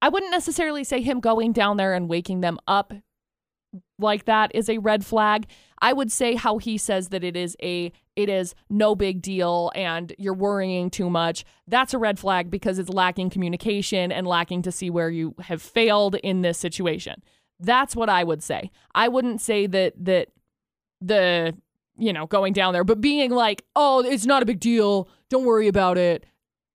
I 0.00 0.08
wouldn't 0.08 0.30
necessarily 0.30 0.84
say 0.84 1.00
him 1.02 1.18
going 1.18 1.50
down 1.50 1.76
there 1.76 1.92
and 1.92 2.08
waking 2.08 2.40
them 2.40 2.60
up 2.68 2.92
like 3.98 4.26
that 4.26 4.52
is 4.54 4.68
a 4.68 4.78
red 4.78 5.04
flag. 5.04 5.48
I 5.82 5.92
would 5.92 6.12
say 6.12 6.36
how 6.36 6.58
he 6.58 6.78
says 6.78 7.08
that 7.08 7.24
it 7.24 7.36
is 7.36 7.56
a 7.60 7.90
it 8.14 8.28
is 8.28 8.54
no 8.70 8.94
big 8.94 9.22
deal 9.22 9.72
and 9.74 10.14
you're 10.16 10.34
worrying 10.34 10.88
too 10.88 11.10
much. 11.10 11.44
That's 11.66 11.94
a 11.94 11.98
red 11.98 12.20
flag 12.20 12.48
because 12.48 12.78
it's 12.78 12.90
lacking 12.90 13.30
communication 13.30 14.12
and 14.12 14.24
lacking 14.24 14.62
to 14.62 14.70
see 14.70 14.90
where 14.90 15.10
you 15.10 15.34
have 15.40 15.60
failed 15.60 16.14
in 16.22 16.42
this 16.42 16.58
situation. 16.58 17.24
That's 17.58 17.96
what 17.96 18.08
I 18.08 18.22
would 18.22 18.44
say. 18.44 18.70
I 18.94 19.08
wouldn't 19.08 19.40
say 19.40 19.66
that 19.66 19.94
that 20.04 20.28
the 21.00 21.56
you 21.98 22.12
know 22.12 22.26
going 22.26 22.52
down 22.52 22.72
there 22.72 22.84
but 22.84 23.00
being 23.00 23.32
like, 23.32 23.64
"Oh, 23.74 24.04
it's 24.04 24.26
not 24.26 24.44
a 24.44 24.46
big 24.46 24.60
deal. 24.60 25.08
Don't 25.30 25.44
worry 25.44 25.68
about 25.68 25.98
it." 25.98 26.26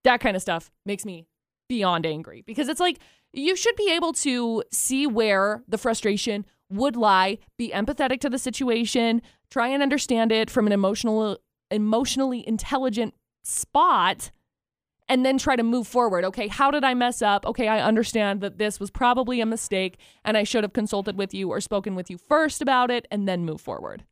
That 0.03 0.19
kind 0.19 0.35
of 0.35 0.41
stuff 0.41 0.71
makes 0.85 1.05
me 1.05 1.27
beyond 1.67 2.05
angry 2.05 2.41
because 2.45 2.67
it's 2.67 2.79
like 2.79 2.99
you 3.33 3.55
should 3.55 3.75
be 3.75 3.91
able 3.91 4.13
to 4.13 4.63
see 4.71 5.05
where 5.05 5.63
the 5.67 5.77
frustration 5.77 6.45
would 6.69 6.95
lie, 6.95 7.37
be 7.57 7.71
empathetic 7.71 8.19
to 8.21 8.29
the 8.29 8.39
situation, 8.39 9.21
try 9.49 9.67
and 9.67 9.83
understand 9.83 10.31
it 10.31 10.49
from 10.49 10.67
an 10.67 10.73
emotional 10.73 11.37
emotionally 11.71 12.47
intelligent 12.47 13.13
spot 13.43 14.31
and 15.07 15.25
then 15.25 15.37
try 15.37 15.55
to 15.55 15.63
move 15.63 15.87
forward. 15.87 16.23
Okay, 16.23 16.47
how 16.47 16.71
did 16.71 16.83
I 16.83 16.93
mess 16.93 17.21
up? 17.21 17.45
Okay, 17.45 17.67
I 17.67 17.81
understand 17.81 18.41
that 18.41 18.57
this 18.57 18.79
was 18.79 18.91
probably 18.91 19.41
a 19.41 19.45
mistake 19.45 19.97
and 20.23 20.37
I 20.37 20.43
should 20.43 20.63
have 20.63 20.73
consulted 20.73 21.17
with 21.17 21.33
you 21.33 21.49
or 21.49 21.59
spoken 21.59 21.95
with 21.95 22.09
you 22.09 22.17
first 22.17 22.61
about 22.61 22.91
it 22.91 23.07
and 23.11 23.27
then 23.27 23.45
move 23.45 23.61
forward. 23.61 24.05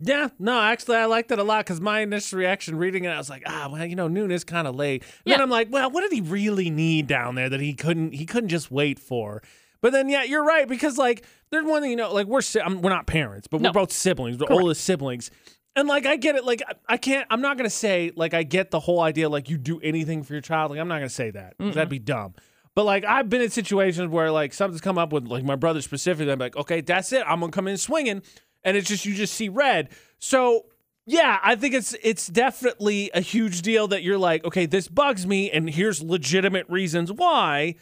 Yeah, 0.00 0.28
no, 0.38 0.60
actually, 0.60 0.96
I 0.96 1.06
liked 1.06 1.32
it 1.32 1.40
a 1.40 1.42
lot 1.42 1.64
because 1.64 1.80
my 1.80 2.00
initial 2.00 2.38
reaction 2.38 2.76
reading 2.76 3.04
it, 3.04 3.08
I 3.08 3.18
was 3.18 3.28
like, 3.28 3.42
ah, 3.46 3.68
well, 3.70 3.84
you 3.84 3.96
know, 3.96 4.06
noon 4.06 4.30
is 4.30 4.44
kind 4.44 4.68
of 4.68 4.76
late. 4.76 5.02
And 5.26 5.32
Then 5.32 5.40
I'm 5.40 5.50
like, 5.50 5.72
well, 5.72 5.90
what 5.90 6.02
did 6.02 6.12
he 6.12 6.20
really 6.20 6.70
need 6.70 7.08
down 7.08 7.34
there 7.34 7.48
that 7.48 7.60
he 7.60 7.74
couldn't 7.74 8.12
he 8.14 8.24
couldn't 8.24 8.48
just 8.50 8.70
wait 8.70 8.98
for? 9.00 9.42
But 9.80 9.92
then, 9.92 10.08
yeah, 10.08 10.22
you're 10.22 10.44
right 10.44 10.68
because 10.68 10.98
like 10.98 11.24
there's 11.50 11.64
one 11.64 11.82
thing 11.82 11.90
you 11.90 11.96
know, 11.96 12.12
like 12.12 12.26
we're 12.28 12.42
si- 12.42 12.60
I'm, 12.60 12.80
we're 12.80 12.90
not 12.90 13.06
parents, 13.08 13.48
but 13.48 13.60
No. 13.60 13.70
we're 13.70 13.72
both 13.74 13.92
siblings, 13.92 14.38
we're 14.38 14.46
Correct. 14.46 14.62
oldest 14.62 14.84
siblings, 14.84 15.32
and 15.74 15.88
like 15.88 16.06
I 16.06 16.16
get 16.16 16.36
it. 16.36 16.44
Like 16.44 16.62
I- 16.68 16.94
I 16.94 16.96
can't, 16.96 17.26
I'm 17.30 17.40
not 17.40 17.56
gonna 17.56 17.68
say 17.70 18.12
like 18.14 18.34
I 18.34 18.44
get 18.44 18.70
the 18.70 18.80
whole 18.80 19.00
idea 19.00 19.28
like 19.28 19.48
you 19.50 19.58
do 19.58 19.80
anything 19.80 20.22
for 20.22 20.32
your 20.32 20.42
child. 20.42 20.70
Like 20.70 20.78
I'm 20.78 20.88
not 20.88 20.98
gonna 20.98 21.08
say 21.08 21.30
that 21.32 21.54
'cause 21.58 21.74
that'd 21.74 21.88
be 21.88 21.98
dumb. 21.98 22.34
But 22.76 22.84
like 22.84 23.04
I've 23.04 23.28
been 23.28 23.40
in 23.42 23.50
situations 23.50 24.08
where 24.12 24.30
like 24.30 24.52
something's 24.54 24.80
come 24.80 24.96
up 24.98 25.12
with 25.12 25.26
like 25.26 25.42
my 25.42 25.56
brother 25.56 25.82
specifically. 25.82 26.30
I'm 26.32 26.38
like, 26.38 26.56
okay, 26.56 26.80
that's 26.82 27.12
it. 27.12 27.24
I'm 27.26 27.40
gonna 27.40 27.50
come 27.50 27.66
in 27.66 27.76
swinging, 27.76 28.22
and 28.68 28.76
it's 28.76 28.88
just 28.88 29.04
you 29.06 29.14
just 29.14 29.34
see 29.34 29.48
red. 29.48 29.88
So 30.18 30.66
yeah, 31.06 31.38
I 31.42 31.56
think 31.56 31.74
it's 31.74 31.94
it's 32.02 32.26
definitely 32.26 33.10
a 33.14 33.20
huge 33.22 33.62
deal 33.62 33.88
that 33.88 34.02
you're 34.02 34.18
like, 34.18 34.44
okay, 34.44 34.66
this 34.66 34.88
bugs 34.88 35.26
me, 35.26 35.50
and 35.50 35.68
here's 35.70 36.02
legitimate 36.02 36.68
reasons 36.68 37.10
why. 37.10 37.76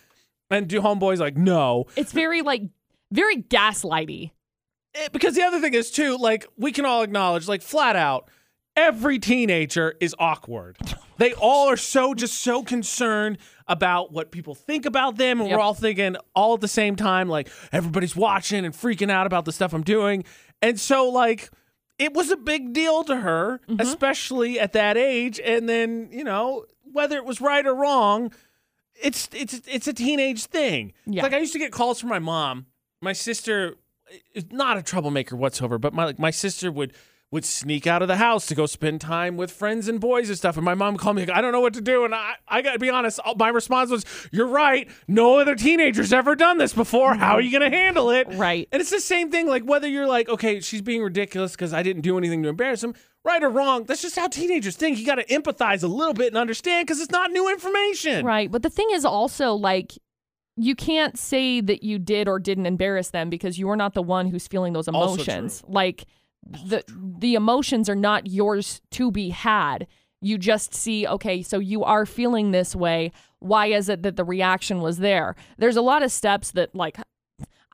And 0.48 0.68
do 0.68 0.80
homeboys 0.80 1.18
like 1.18 1.36
no? 1.36 1.86
It's 1.96 2.12
very 2.12 2.42
like 2.42 2.62
very 3.10 3.42
gaslighty. 3.42 4.30
Eh, 4.94 5.08
because 5.12 5.34
the 5.34 5.42
other 5.42 5.60
thing 5.60 5.74
is 5.74 5.90
too, 5.90 6.16
like 6.16 6.46
we 6.56 6.70
can 6.70 6.84
all 6.84 7.02
acknowledge, 7.02 7.48
like 7.48 7.62
flat 7.62 7.96
out, 7.96 8.30
every 8.76 9.18
teenager 9.18 9.94
is 10.00 10.14
awkward. 10.18 10.76
They 11.18 11.32
all 11.32 11.70
are 11.70 11.78
so 11.78 12.12
just 12.12 12.42
so 12.42 12.62
concerned 12.62 13.38
about 13.66 14.12
what 14.12 14.30
people 14.30 14.54
think 14.54 14.84
about 14.84 15.16
them, 15.16 15.40
and 15.40 15.48
Yep. 15.48 15.56
we're 15.56 15.62
all 15.64 15.72
thinking 15.72 16.16
all 16.34 16.52
at 16.52 16.60
the 16.60 16.68
same 16.68 16.94
time, 16.94 17.26
like 17.26 17.48
everybody's 17.72 18.14
watching 18.14 18.66
and 18.66 18.74
freaking 18.74 19.10
out 19.10 19.26
about 19.26 19.46
the 19.46 19.52
stuff 19.52 19.72
I'm 19.72 19.82
doing, 19.82 20.24
and 20.62 20.78
so 20.78 21.08
like. 21.08 21.50
It 21.98 22.12
was 22.12 22.30
a 22.30 22.36
big 22.36 22.74
deal 22.74 23.04
to 23.04 23.16
her, 23.16 23.58
mm-hmm. 23.66 23.80
especially 23.80 24.60
at 24.60 24.74
that 24.74 24.98
age. 24.98 25.40
And 25.42 25.66
then, 25.66 26.10
you 26.12 26.24
know, 26.24 26.66
whether 26.92 27.16
it 27.16 27.24
was 27.24 27.40
right 27.40 27.66
or 27.66 27.74
wrong, 27.74 28.32
it's 29.02 29.28
it's 29.32 29.60
it's 29.66 29.86
a 29.86 29.92
teenage 29.92 30.44
thing. 30.46 30.92
Yeah. 31.06 31.22
Like 31.22 31.32
I 31.32 31.38
used 31.38 31.52
to 31.52 31.58
get 31.58 31.72
calls 31.72 32.00
from 32.00 32.08
my 32.08 32.18
mom. 32.18 32.66
My 33.00 33.12
sister 33.12 33.76
eh, 34.10 34.18
is 34.34 34.46
not 34.50 34.76
a 34.78 34.82
troublemaker 34.82 35.36
whatsoever, 35.36 35.78
but 35.78 35.92
my 35.92 36.04
like 36.04 36.18
my 36.18 36.30
sister 36.30 36.72
would 36.72 36.92
would 37.36 37.44
sneak 37.44 37.86
out 37.86 38.00
of 38.00 38.08
the 38.08 38.16
house 38.16 38.46
to 38.46 38.54
go 38.54 38.64
spend 38.64 38.98
time 38.98 39.36
with 39.36 39.52
friends 39.52 39.88
and 39.88 40.00
boys 40.00 40.30
and 40.30 40.38
stuff. 40.38 40.56
And 40.56 40.64
my 40.64 40.72
mom 40.72 40.96
called 40.96 41.16
me, 41.16 41.26
like, 41.26 41.36
I 41.36 41.42
don't 41.42 41.52
know 41.52 41.60
what 41.60 41.74
to 41.74 41.82
do. 41.82 42.06
And 42.06 42.14
I, 42.14 42.36
I 42.48 42.62
got 42.62 42.72
to 42.72 42.78
be 42.78 42.88
honest, 42.88 43.20
my 43.36 43.50
response 43.50 43.90
was, 43.90 44.06
You're 44.32 44.46
right. 44.46 44.88
No 45.06 45.38
other 45.38 45.54
teenager's 45.54 46.14
ever 46.14 46.34
done 46.34 46.56
this 46.56 46.72
before. 46.72 47.14
How 47.14 47.34
are 47.34 47.42
you 47.42 47.50
going 47.56 47.70
to 47.70 47.76
handle 47.76 48.08
it? 48.08 48.26
Right. 48.30 48.66
And 48.72 48.80
it's 48.80 48.90
the 48.90 49.00
same 49.00 49.30
thing, 49.30 49.46
like 49.46 49.64
whether 49.64 49.86
you're 49.86 50.06
like, 50.06 50.30
Okay, 50.30 50.60
she's 50.60 50.80
being 50.80 51.02
ridiculous 51.02 51.52
because 51.52 51.74
I 51.74 51.82
didn't 51.82 52.02
do 52.02 52.16
anything 52.16 52.42
to 52.42 52.48
embarrass 52.48 52.82
him. 52.82 52.94
Right 53.22 53.42
or 53.42 53.50
wrong, 53.50 53.84
that's 53.84 54.00
just 54.00 54.16
how 54.16 54.28
teenagers 54.28 54.76
think. 54.76 54.98
You 54.98 55.04
got 55.04 55.16
to 55.16 55.26
empathize 55.26 55.82
a 55.82 55.88
little 55.88 56.14
bit 56.14 56.28
and 56.28 56.38
understand 56.38 56.86
because 56.86 57.02
it's 57.02 57.12
not 57.12 57.32
new 57.32 57.50
information. 57.50 58.24
Right. 58.24 58.50
But 58.50 58.62
the 58.62 58.70
thing 58.70 58.88
is 58.92 59.04
also 59.04 59.52
like 59.52 59.92
you 60.56 60.74
can't 60.74 61.18
say 61.18 61.60
that 61.60 61.82
you 61.82 61.98
did 61.98 62.28
or 62.28 62.38
didn't 62.38 62.64
embarrass 62.64 63.10
them 63.10 63.28
because 63.28 63.58
you 63.58 63.68
are 63.68 63.76
not 63.76 63.92
the 63.92 64.00
one 64.00 64.26
who's 64.26 64.48
feeling 64.48 64.72
those 64.72 64.88
emotions. 64.88 65.62
Like 65.68 66.06
the 66.66 66.84
the 67.18 67.34
emotions 67.34 67.88
are 67.88 67.96
not 67.96 68.26
yours 68.26 68.80
to 68.92 69.10
be 69.10 69.30
had. 69.30 69.86
You 70.20 70.38
just 70.38 70.74
see, 70.74 71.06
okay, 71.06 71.42
so 71.42 71.58
you 71.58 71.84
are 71.84 72.06
feeling 72.06 72.50
this 72.50 72.74
way. 72.74 73.12
Why 73.38 73.66
is 73.66 73.88
it 73.88 74.02
that 74.02 74.16
the 74.16 74.24
reaction 74.24 74.80
was 74.80 74.98
there? 74.98 75.36
There's 75.58 75.76
a 75.76 75.82
lot 75.82 76.02
of 76.02 76.10
steps 76.10 76.52
that 76.52 76.74
like 76.74 76.98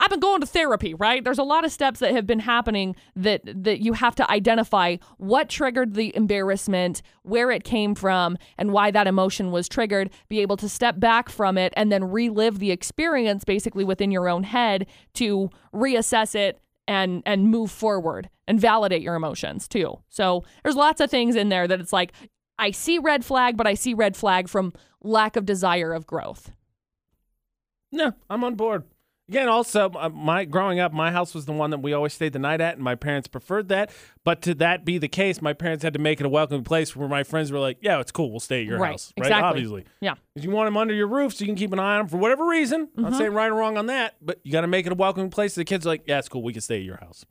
I've 0.03 0.11
been 0.11 0.19
going 0.19 0.41
to 0.41 0.47
therapy, 0.47 0.95
right? 0.95 1.23
There's 1.23 1.39
a 1.39 1.45
lot 1.45 1.65
of 1.65 1.71
steps 1.71 2.01
that 2.01 2.11
have 2.11 2.27
been 2.27 2.41
happening 2.41 2.97
that 3.15 3.43
that 3.45 3.81
you 3.81 3.93
have 3.93 4.17
to 4.17 4.29
identify 4.29 4.97
what 5.19 5.49
triggered 5.49 5.95
the 5.95 6.15
embarrassment, 6.17 7.03
where 7.23 7.53
it 7.53 7.63
came 7.63 7.95
from, 7.95 8.37
and 8.59 8.73
why 8.73 8.91
that 8.91 9.07
emotion 9.07 9.53
was 9.53 9.69
triggered, 9.69 10.11
be 10.29 10.41
able 10.41 10.57
to 10.57 10.69
step 10.69 10.99
back 10.99 11.29
from 11.29 11.57
it 11.57 11.73
and 11.77 11.93
then 11.93 12.11
relive 12.11 12.59
the 12.59 12.73
experience 12.73 13.45
basically 13.45 13.85
within 13.85 14.11
your 14.11 14.29
own 14.29 14.43
head 14.43 14.87
to 15.15 15.51
reassess 15.73 16.35
it 16.35 16.59
and 16.89 17.23
and 17.27 17.49
move 17.49 17.71
forward 17.71 18.29
and 18.47 18.61
validate 18.61 19.03
your 19.03 19.15
emotions 19.15 19.69
too. 19.69 19.99
So, 20.09 20.45
there's 20.63 20.77
lots 20.77 21.01
of 21.01 21.11
things 21.11 21.37
in 21.37 21.49
there 21.49 21.69
that 21.69 21.81
it's 21.81 21.93
like 21.93 22.13
I 22.59 22.71
see 22.71 22.99
red 22.99 23.25
flag, 23.25 23.57
but 23.57 23.67
I 23.67 23.75
see 23.75 23.95
red 23.95 24.17
flag 24.17 24.49
from 24.49 24.73
lack 25.03 25.37
of 25.37 25.47
desire 25.47 25.93
of 25.93 26.07
growth. 26.07 26.53
No, 27.91 28.13
I'm 28.31 28.45
on 28.45 28.55
board. 28.55 28.85
Again, 29.33 29.49
also, 29.49 29.91
uh, 29.95 30.11
my 30.11 30.45
growing 30.45 30.79
up, 30.79 30.93
my 30.93 31.11
house 31.11 31.33
was 31.35 31.47
the 31.47 31.55
one 31.55 31.71
that 31.71 31.79
we 31.79 31.95
always 31.95 32.13
stayed 32.13 32.35
the 32.35 32.39
night 32.39 32.61
at, 32.61 32.75
and 32.75 32.85
my 32.85 32.95
parents 32.95 33.29
preferred 33.29 33.69
that. 33.69 33.91
But 34.25 34.43
to 34.43 34.55
that 34.57 34.85
be 34.85 34.99
the 34.99 35.09
case, 35.09 35.41
my 35.41 35.55
parents 35.55 35.83
had 35.83 35.95
to 35.95 35.99
make 35.99 36.21
it 36.21 36.27
a 36.27 36.29
welcoming 36.29 36.65
place 36.65 36.95
where 36.95 37.09
my 37.09 37.23
friends 37.23 37.51
were 37.51 37.59
like, 37.59 37.79
"Yeah, 37.81 37.99
it's 38.01 38.13
cool. 38.13 38.31
We'll 38.31 38.41
stay 38.41 38.61
at 38.61 38.67
your 38.67 38.79
Right, 38.79 38.91
house." 38.91 39.11
Right? 39.19 39.29
exactly. 39.29 39.49
Obviously, 39.49 39.85
Yeah. 40.03 40.17
because 40.35 40.45
you 40.45 40.51
want 40.51 40.67
them 40.67 40.77
under 40.77 40.93
your 40.93 41.07
roof, 41.07 41.33
so 41.33 41.41
you 41.45 41.47
can 41.47 41.57
keep 41.57 41.73
an 41.73 41.79
eye 41.79 41.95
on 41.95 41.99
them 42.01 42.09
for 42.09 42.19
whatever 42.19 42.45
reason. 42.47 42.89
Mm-hmm. 42.89 43.01
Not 43.01 43.15
saying 43.15 43.33
right 43.33 43.51
or 43.51 43.55
wrong 43.55 43.79
on 43.79 43.87
that, 43.87 44.17
but 44.21 44.39
you 44.45 44.53
got 44.53 44.61
to 44.61 44.67
make 44.67 44.85
it 44.85 44.93
a 44.93 44.97
welcoming 44.97 45.31
place. 45.31 45.55
The 45.55 45.65
kids 45.65 45.87
are 45.87 45.89
like, 45.89 46.03
"Yeah, 46.05 46.19
it's 46.19 46.29
cool. 46.29 46.43
We 46.43 46.53
can 46.53 46.61
stay 46.61 46.77
at 46.77 46.83
your 46.85 46.99
house." 46.99 47.25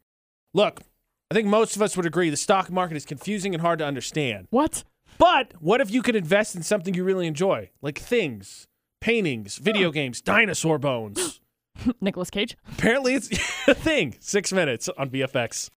Look, 0.55 0.81
I 1.29 1.35
think 1.35 1.47
most 1.47 1.75
of 1.75 1.83
us 1.83 1.95
would 1.95 2.07
agree 2.07 2.31
the 2.31 2.35
stock 2.35 2.71
market 2.71 2.97
is 2.97 3.05
confusing 3.05 3.53
and 3.53 3.61
hard 3.61 3.77
to 3.77 3.85
understand. 3.85 4.47
What? 4.49 4.83
But 5.19 5.53
what 5.59 5.81
if 5.81 5.91
you 5.91 6.01
could 6.01 6.15
invest 6.15 6.55
in 6.55 6.63
something 6.63 6.95
you 6.95 7.03
really 7.03 7.27
enjoy, 7.27 7.69
like 7.83 7.99
things, 7.99 8.67
paintings, 9.01 9.57
video 9.57 9.91
games, 9.91 10.19
dinosaur 10.19 10.79
bones? 10.79 11.39
Nicolas 12.01 12.29
Cage? 12.29 12.57
Apparently, 12.73 13.15
it's 13.15 13.29
a 13.67 13.73
thing. 13.73 14.15
Six 14.19 14.51
minutes 14.51 14.89
on 14.97 15.09
VFX. 15.09 15.69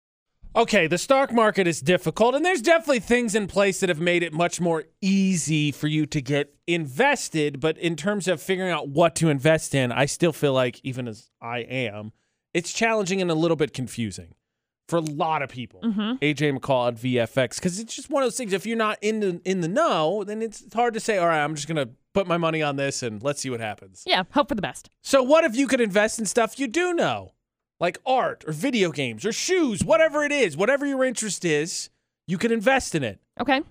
Okay, 0.57 0.87
the 0.87 0.99
stock 0.99 1.33
market 1.33 1.67
is 1.67 1.81
difficult, 1.81 2.37
and 2.37 2.45
there's 2.45 2.63
definitely 2.63 3.01
things 3.01 3.35
in 3.35 3.49
place 3.49 3.81
that 3.81 3.89
have 3.89 3.99
made 4.01 4.23
it 4.23 4.33
much 4.33 4.61
more 4.61 4.85
easy 5.01 5.73
for 5.73 5.89
you 5.89 6.07
to 6.07 6.21
get 6.21 6.55
invested. 6.69 7.59
But 7.59 7.77
in 7.79 7.97
terms 7.97 8.29
of 8.29 8.41
figuring 8.41 8.71
out 8.71 8.89
what 8.89 9.17
to 9.17 9.31
invest 9.31 9.75
in, 9.75 9.91
I 9.91 10.07
still 10.07 10.33
feel 10.33 10.53
like, 10.53 10.81
even 10.85 11.09
as 11.09 11.31
I 11.43 11.59
am, 11.59 12.13
it's 12.53 12.73
challenging 12.73 13.21
and 13.21 13.33
a 13.33 13.35
little 13.35 13.57
bit 13.57 13.73
confusing 13.73 14.35
for 14.89 14.97
a 14.97 15.01
lot 15.03 15.43
of 15.43 15.49
people. 15.49 15.81
Mm-hmm. 15.83 16.25
AJ 16.25 16.59
McCall 16.59 16.89
at 16.89 16.95
VFX, 16.97 17.57
because 17.57 17.79
it's 17.79 17.95
just 17.95 18.11
one 18.11 18.23
of 18.23 18.27
those 18.27 18.37
things. 18.37 18.53
If 18.53 18.67
you're 18.67 18.77
not 18.77 18.99
in 19.01 19.21
the 19.21 19.41
in 19.45 19.61
the 19.61 19.69
know, 19.69 20.25
then 20.25 20.43
it's, 20.43 20.61
it's 20.61 20.75
hard 20.75 20.95
to 20.95 21.01
say. 21.01 21.19
All 21.19 21.27
right, 21.27 21.43
I'm 21.43 21.55
just 21.55 21.69
gonna 21.69 21.91
put 22.13 22.27
my 22.27 22.37
money 22.37 22.63
on 22.63 22.77
this 22.77 23.03
and 23.03 23.23
let's 23.23 23.41
see 23.41 23.51
what 23.51 23.61
happens. 23.61 24.05
Yeah, 24.07 24.25
hope 24.33 24.49
for 24.49 24.55
the 24.55 24.63
best. 24.63 24.91
So, 25.03 25.23
what 25.23 25.45
if 25.45 25.57
you 25.57 25.67
could 25.67 25.81
invest 25.81 26.19
in 26.19 26.27
stuff 26.27 26.59
you 26.59 26.67
do 26.67 26.95
know, 26.95 27.33
like 27.81 27.99
art 28.07 28.45
or 28.47 28.53
video 28.53 28.91
games 28.91 29.27
or 29.27 29.33
shoes, 29.33 29.85
whatever 29.85 30.25
it 30.25 30.33
is, 30.33 30.57
whatever 30.57 30.87
your 30.87 31.05
interest 31.05 31.45
is, 31.45 31.91
you 32.27 32.39
could 32.39 32.53
invest 32.53 32.95
in 32.95 33.03
it. 33.03 33.21
Okay. 33.41 33.63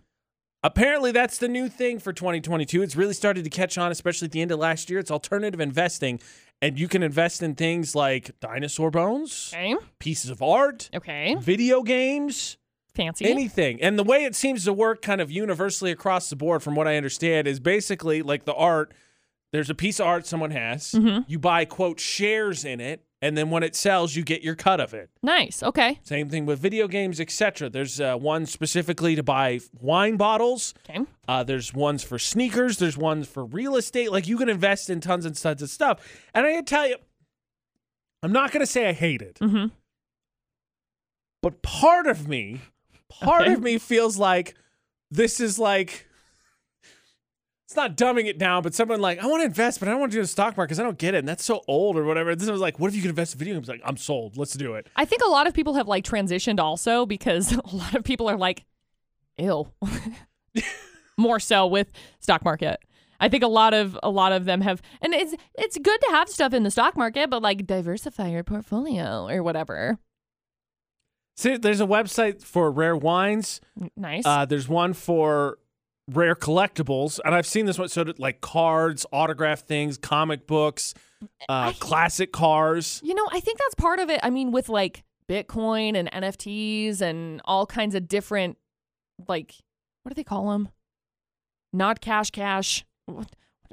Apparently, 0.66 1.12
that's 1.12 1.40
the 1.40 1.50
new 1.50 1.68
thing 1.68 2.00
for 2.00 2.14
2022. 2.14 2.82
It's 2.82 2.96
really 2.96 3.14
started 3.14 3.44
to 3.44 3.50
catch 3.50 3.78
on, 3.78 3.92
especially 3.92 4.28
at 4.28 4.32
the 4.32 4.42
end 4.42 4.52
of 4.52 4.60
last 4.60 4.90
year. 4.90 4.98
It's 4.98 5.12
alternative 5.12 5.60
investing, 5.60 6.22
and 6.64 6.80
you 6.80 6.88
can 6.88 7.04
invest 7.04 7.44
in 7.44 7.56
things 7.56 7.94
like 7.96 8.32
dinosaur 8.40 8.90
bones, 8.90 9.52
Okay. 9.54 9.76
pieces 10.00 10.30
of 10.32 10.42
art, 10.42 10.90
Okay. 10.96 11.36
video 11.40 11.84
games, 11.84 12.58
Fancy. 12.96 13.26
anything. 13.26 13.82
And 13.82 14.00
the 14.00 14.04
way 14.04 14.24
it 14.24 14.34
seems 14.36 14.64
to 14.66 14.74
work 14.74 15.02
kind 15.02 15.20
of 15.20 15.30
universally 15.30 15.92
across 15.92 16.30
the 16.30 16.36
board, 16.36 16.64
from 16.64 16.76
what 16.76 16.88
I 16.88 16.96
understand, 16.96 17.48
is 17.48 17.60
basically 17.60 18.22
like 18.22 18.46
the 18.46 18.54
art. 18.54 18.94
There's 19.52 19.70
a 19.70 19.76
piece 19.76 20.00
of 20.00 20.08
art 20.08 20.26
someone 20.26 20.52
has. 20.52 20.92
Mm-hmm. 20.94 21.22
You 21.28 21.38
buy, 21.38 21.66
quote, 21.66 22.00
shares 22.00 22.64
in 22.66 22.80
it. 22.80 23.04
And 23.24 23.38
then 23.38 23.50
when 23.50 23.64
it 23.64 23.74
sells, 23.76 24.16
you 24.18 24.24
get 24.24 24.42
your 24.44 24.54
cut 24.56 24.80
of 24.82 24.94
it. 24.94 25.10
nice. 25.22 25.64
Okay. 25.64 25.98
Same 26.04 26.30
thing 26.30 26.46
with 26.46 26.60
video 26.60 26.88
games, 26.90 27.20
etc. 27.22 27.70
There's 27.70 28.02
uh, 28.02 28.18
one 28.18 28.46
specifically 28.46 29.16
to 29.16 29.24
buy 29.24 29.62
wine 29.80 30.18
bottles. 30.18 30.74
Okay. 30.90 31.00
Uh, 31.28 31.42
there's 31.44 31.74
ones 31.74 32.04
for 32.04 32.20
sneakers. 32.20 32.78
There's 32.80 32.98
ones 32.98 33.28
for 33.28 33.46
real 33.46 33.78
estate. 33.78 34.12
Like 34.12 34.28
you 34.28 34.38
can 34.38 34.50
invest 34.50 34.90
in 34.90 35.00
tons 35.00 35.26
and 35.26 35.36
tons 35.36 35.62
of 35.62 35.70
stuff. 35.70 36.02
And 36.34 36.46
I 36.46 36.52
can 36.52 36.66
tell 36.66 36.86
you, 36.88 36.98
I'm 38.22 38.34
not 38.34 38.52
going 38.52 38.60
to 38.60 38.72
say 38.72 38.90
I 38.90 38.94
hate 38.94 39.22
it, 39.22 39.36
Mm-hmm. 39.42 39.68
but 41.42 41.62
part 41.62 42.08
of 42.08 42.28
me, 42.28 42.62
part 43.10 43.44
Okay. 43.44 43.54
of 43.54 43.62
me 43.62 43.78
feels 43.78 44.18
like 44.18 44.56
this 45.12 45.40
is 45.40 45.58
like. 45.58 46.08
It's 47.66 47.76
not 47.76 47.96
dumbing 47.96 48.26
it 48.26 48.38
down, 48.38 48.62
but 48.62 48.76
someone 48.76 49.00
like, 49.00 49.20
I 49.20 49.26
want 49.26 49.42
to 49.42 49.46
invest, 49.46 49.80
but 49.80 49.88
I 49.88 49.92
don't 49.92 50.02
want 50.02 50.12
to 50.12 50.18
do 50.18 50.22
the 50.22 50.28
stock 50.28 50.58
market 50.58 50.70
because 50.70 50.80
I 50.80 50.84
don't 50.84 50.98
get 50.98 51.16
it. 51.16 51.20
And 51.20 51.28
that's 51.28 51.46
so 51.46 51.64
old 51.68 51.98
or 51.98 52.04
whatever. 52.04 52.36
This 52.36 52.50
was 52.50 52.60
like, 52.60 52.78
what 52.78 52.90
if 52.90 52.96
you 52.96 53.02
could 53.02 53.10
invest 53.10 53.34
in 53.34 53.40
video 53.40 53.54
games? 53.56 53.70
Like, 53.70 53.82
I'm 53.86 53.98
sold. 53.98 54.38
Let's 54.38 54.54
do 54.54 54.76
it. 54.76 54.88
I 54.96 55.06
think 55.06 55.22
a 55.26 55.30
lot 55.30 55.48
of 55.48 55.54
people 55.54 55.76
have 55.76 55.88
like 55.88 56.04
transitioned 56.04 56.60
also 56.60 57.06
because 57.06 57.52
a 57.58 57.76
lot 57.76 57.96
of 57.96 58.04
people 58.04 58.30
are 58.30 58.38
like, 58.38 58.66
ill. 59.38 59.74
More 61.18 61.40
so 61.40 61.68
with 61.68 61.92
stock 62.20 62.44
market. 62.44 62.80
I 63.20 63.30
think 63.30 63.44
a 63.44 63.48
lot 63.48 63.74
of 63.74 63.98
a 64.04 64.10
lot 64.10 64.34
of 64.34 64.46
them 64.46 64.60
have 64.62 64.82
and 65.02 65.14
it's 65.14 65.34
it's 65.54 65.78
good 65.78 66.02
to 66.02 66.08
have 66.10 66.28
stuff 66.28 66.54
in 66.54 66.64
the 66.64 66.72
stock 66.72 66.98
market, 66.98 67.30
but 67.30 67.42
like 67.42 67.66
diversify 67.66 68.28
your 68.30 68.44
portfolio 68.44 69.30
or 69.30 69.42
whatever. 69.44 70.00
See, 71.38 71.56
there's 71.56 71.80
a 71.80 71.86
website 71.86 72.44
for 72.44 72.70
rare 72.72 72.96
wines. 72.96 73.62
Nice. 73.96 74.26
Uh, 74.26 74.46
there's 74.46 74.68
one 74.68 74.94
for 74.94 75.58
rare 76.12 76.36
collectibles, 76.36 77.20
and 77.24 77.34
I've 77.34 77.48
seen 77.48 77.66
this 77.66 77.78
one. 77.80 77.90
So, 77.90 78.06
like 78.18 78.42
cards, 78.42 79.06
autographed 79.12 79.68
things, 79.68 79.98
comic 79.98 80.48
books, 80.48 80.94
uh, 81.50 81.72
I- 81.72 81.76
classic 81.80 82.32
cars. 82.32 83.02
You 83.04 83.16
know, 83.16 83.28
I 83.32 83.40
think 83.40 83.60
that's 83.60 83.76
part 83.76 84.00
of 84.00 84.10
it. 84.10 84.20
I 84.24 84.30
mean, 84.30 84.52
with 84.52 84.70
like 84.70 85.04
Bitcoin 85.30 85.96
and 85.96 86.12
NFTs 86.12 87.02
and 87.02 87.42
all 87.46 87.66
kinds 87.66 87.96
of 87.96 88.08
different, 88.08 88.58
like, 89.28 89.56
what 90.04 90.10
do 90.10 90.16
they 90.16 90.24
call 90.24 90.52
them? 90.52 90.70
Not 91.72 92.02
cash, 92.02 92.30
cash. 92.30 92.86
What, 93.06 93.28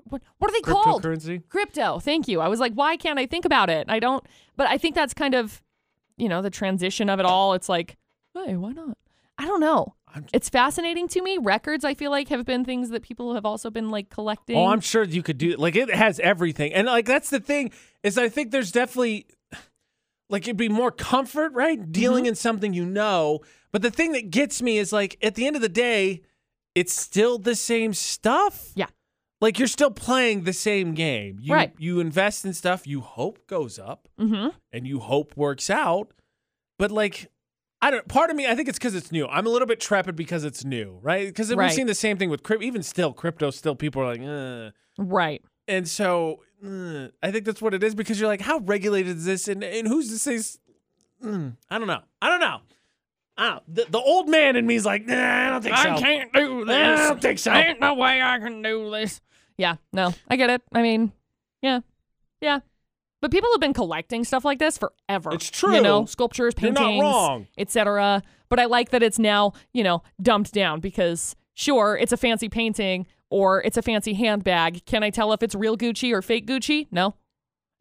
what, 0.05 0.23
what 0.39 0.51
are 0.51 0.55
they 0.55 0.61
called? 0.61 1.03
Cryptocurrency. 1.03 1.43
Crypto. 1.49 1.99
Thank 1.99 2.29
you. 2.29 2.41
I 2.41 2.49
was 2.49 2.61
like, 2.61 2.73
why 2.75 2.97
can't 2.97 3.19
I 3.19 3.27
think 3.27 3.45
about 3.45 3.69
it? 3.71 3.87
I 3.89 3.99
don't, 3.99 4.25
but 4.57 4.67
I 4.67 4.79
think 4.79 4.95
that's 4.95 5.13
kind 5.15 5.35
of, 5.35 5.61
you 6.17 6.29
know, 6.29 6.41
the 6.43 6.51
transition 6.51 7.09
of 7.11 7.21
it 7.21 7.27
all. 7.27 7.55
It's 7.55 7.69
like, 7.69 7.97
hey, 8.35 8.57
why 8.57 8.73
not? 8.73 8.97
I 9.39 9.47
don't 9.47 9.61
know. 9.61 9.95
I'm- 10.15 10.27
It's 10.33 10.49
fascinating 10.49 11.09
to 11.09 11.23
me. 11.23 11.39
Records, 11.39 11.85
I 11.85 11.95
feel 11.95 12.11
like, 12.11 12.29
have 12.29 12.45
been 12.45 12.65
things 12.65 12.91
that 12.91 13.03
people 13.03 13.35
have 13.35 13.45
also 13.47 13.71
been 13.71 13.91
like 13.91 14.11
collecting. 14.11 14.57
Oh, 14.57 14.67
I'm 14.67 14.81
sure 14.81 15.05
you 15.05 15.23
could 15.23 15.39
do 15.39 15.55
like 15.57 15.77
it 15.77 15.93
has 15.95 16.19
everything, 16.21 16.73
and 16.73 16.87
like 16.87 17.07
that's 17.07 17.31
the 17.31 17.41
thing 17.41 17.71
is 18.03 18.19
I 18.19 18.29
think 18.29 18.51
there's 18.51 18.73
definitely 18.73 19.27
like 20.29 20.43
it'd 20.45 20.57
be 20.57 20.69
more 20.69 20.91
comfort, 20.93 21.53
right, 21.53 21.91
dealing 21.91 22.25
Mm-hmm. 22.25 22.29
in 22.31 22.35
something 22.37 22.73
you 22.73 22.85
know. 22.87 23.41
But 23.73 23.83
the 23.83 23.91
thing 23.91 24.13
that 24.13 24.31
gets 24.31 24.61
me 24.63 24.79
is 24.79 24.93
like 24.93 25.17
at 25.23 25.35
the 25.35 25.47
end 25.47 25.57
of 25.57 25.63
the 25.63 25.69
day, 25.69 26.23
it's 26.75 26.93
still 26.93 27.39
the 27.39 27.55
same 27.55 27.95
stuff. 27.95 28.71
Yeah. 28.75 28.87
Like 29.41 29.59
you're 29.59 29.69
still 29.69 29.91
playing 29.91 30.45
the 30.45 30.53
same 30.53 30.93
game. 30.95 31.39
You, 31.41 31.55
Right. 31.55 31.73
You 31.79 31.99
invest 32.01 32.45
in 32.45 32.53
stuff 32.53 32.87
you 32.87 33.01
hope 33.01 33.47
goes 33.47 33.79
up 33.79 34.09
mm-hmm. 34.21 34.49
and 34.73 34.87
you 34.87 35.01
hope 35.01 35.37
works 35.37 35.71
out. 35.71 36.13
But 36.79 36.91
like, 36.91 37.31
I 37.83 37.91
don't. 37.91 38.07
Part 38.09 38.31
of 38.31 38.37
me, 38.37 38.47
I 38.47 38.55
think 38.55 38.69
it's 38.69 38.79
because 38.79 38.95
it's 38.95 39.11
new. 39.11 39.27
I'm 39.27 39.47
a 39.47 39.51
little 39.51 39.67
bit 39.67 39.81
trepid 39.81 40.15
because 40.17 40.45
it's 40.45 40.65
new, 40.65 40.99
right? 41.03 41.27
Because 41.27 41.49
we've 41.49 41.59
Right. 41.59 41.73
seen 41.73 41.87
the 41.87 41.95
same 41.95 42.19
thing 42.19 42.29
with 42.31 42.43
crypto. 42.43 42.65
Even 42.65 42.83
still, 42.83 43.13
crypto 43.13 43.51
still 43.51 43.75
people 43.75 44.03
are 44.03 44.15
like, 44.17 44.21
uh. 44.23 44.71
Right. 44.99 45.43
and 45.67 45.89
so 45.89 46.43
uh, 46.65 47.09
I 47.23 47.31
think 47.31 47.45
that's 47.47 47.63
what 47.63 47.73
it 47.73 47.83
is 47.83 47.95
because 47.95 48.21
you're 48.21 48.29
like, 48.29 48.43
how 48.43 48.59
regulated 48.59 49.17
is 49.17 49.25
this? 49.25 49.49
And 49.49 49.65
and 49.65 49.89
who's 49.89 50.09
to 50.11 50.19
say? 50.19 50.37
Mm, 51.25 51.57
I 51.71 51.79
don't 51.79 51.87
know. 51.89 52.01
I 52.21 52.29
don't 52.29 52.41
know. 52.41 52.59
I 53.39 53.49
don't. 53.51 53.75
The, 53.75 53.87
the 53.91 53.99
old 53.99 54.29
man 54.29 54.57
in 54.57 54.67
me 54.67 54.75
is 54.75 54.85
like, 54.85 55.07
nah, 55.07 55.47
I 55.47 55.49
don't 55.51 55.63
think 55.63 55.77
so. 55.77 55.91
I 55.91 55.99
can't 56.01 56.33
do 56.35 56.65
this. 56.67 57.01
I 57.01 57.09
don't 57.09 57.23
think 57.23 57.39
so. 57.39 57.53
Ain't 57.53 57.81
no 57.81 57.95
way 57.95 58.21
I 58.21 58.39
can 58.39 58.61
do 58.61 58.91
this. 58.91 59.21
Yeah, 59.57 59.77
no, 59.93 60.13
I 60.29 60.37
get 60.37 60.51
it. 60.51 60.63
I 60.75 60.83
mean, 60.83 61.13
yeah, 61.63 61.81
yeah. 62.43 62.61
But 63.21 63.31
people 63.31 63.51
have 63.53 63.61
been 63.61 63.75
collecting 63.75 64.25
stuff 64.25 64.45
like 64.45 64.59
this 64.59 64.79
forever. 64.79 65.33
It's 65.33 65.51
true. 65.51 65.75
You 65.75 65.83
know, 65.83 66.07
sculptures, 66.07 66.55
paintings, 66.55 67.47
etc. 67.59 68.23
But 68.49 68.59
I 68.59 68.65
like 68.65 68.91
that 68.91 69.03
it's 69.03 69.19
now, 69.19 69.53
you 69.73 69.85
know, 69.85 70.03
dumped 70.23 70.53
down 70.53 70.81
because 70.81 71.37
sure, 71.55 71.97
it's 72.01 72.13
a 72.13 72.17
fancy 72.17 72.49
painting 72.49 73.07
or 73.29 73.63
it's 73.63 73.77
a 73.77 73.83
fancy 73.83 74.15
handbag. 74.15 74.85
Can 74.87 75.03
I 75.03 75.11
tell 75.11 75.33
if 75.33 75.43
it's 75.43 75.55
real 75.55 75.77
Gucci 75.77 76.13
or 76.13 76.23
fake 76.23 76.47
Gucci? 76.47 76.87
No. 76.91 77.15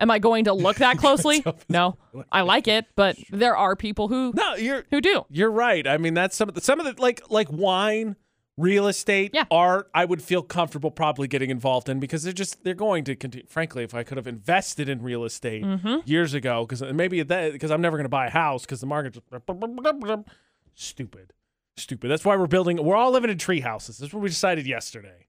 Am 0.02 0.12
I 0.12 0.20
going 0.20 0.46
to 0.46 0.54
look 0.54 0.78
that 0.78 0.98
closely? 1.00 1.44
no. 1.68 1.98
I 2.32 2.42
like 2.42 2.68
it, 2.68 2.86
but 2.96 3.18
there 3.32 3.56
are 3.58 3.76
people 3.76 4.08
who 4.10 4.32
No, 4.36 4.56
you're 4.56 4.86
who 4.92 5.02
do. 5.02 5.26
you're 5.30 5.52
right. 5.52 5.86
I 5.88 5.98
mean, 5.98 6.14
that's 6.14 6.36
some 6.36 6.50
of 6.50 6.56
the 6.56 6.62
some 6.62 6.80
of 6.80 6.86
the 6.86 7.02
like 7.02 7.22
like 7.30 7.48
wine, 7.52 8.16
real 8.60 8.88
estate, 8.88 9.32
Yeah. 9.34 9.46
art. 9.50 9.90
I 9.94 10.06
would 10.06 10.22
feel 10.22 10.42
comfortable 10.44 10.92
probably 10.92 11.28
getting 11.28 11.50
involved 11.50 11.90
in 11.90 12.00
because 12.00 12.24
they're 12.24 12.34
just 12.34 12.64
they're 12.64 12.74
going 12.74 13.04
to 13.06 13.16
continue. 13.16 13.48
Frankly, 13.48 13.84
if 13.84 13.94
I 13.96 14.04
could 14.04 14.18
have 14.18 14.28
invested 14.28 14.90
in 14.90 15.02
real 15.02 15.24
estate 15.24 15.64
Mm-hmm. 15.64 15.98
years 16.06 16.34
ago, 16.34 16.66
because 16.66 16.82
maybe 16.94 17.24
that 17.24 17.54
because 17.54 17.72
I'm 17.72 17.82
never 17.82 17.98
going 17.98 18.06
to 18.06 18.10
buy 18.10 18.28
a 18.28 18.32
house 18.32 18.62
because 18.66 18.82
the 18.82 18.88
market 18.88 19.14
just 19.14 19.26
stupid, 20.76 21.34
stupid. 21.78 22.10
That's 22.10 22.26
why 22.26 22.36
we're 22.36 22.48
building. 22.48 22.84
We're 22.84 22.96
all 22.96 23.12
living 23.12 23.30
in 23.30 23.38
tree 23.38 23.62
houses. 23.62 23.98
That's 23.98 24.14
what 24.14 24.22
we 24.22 24.30
decided 24.30 24.66
yesterday. 24.68 25.28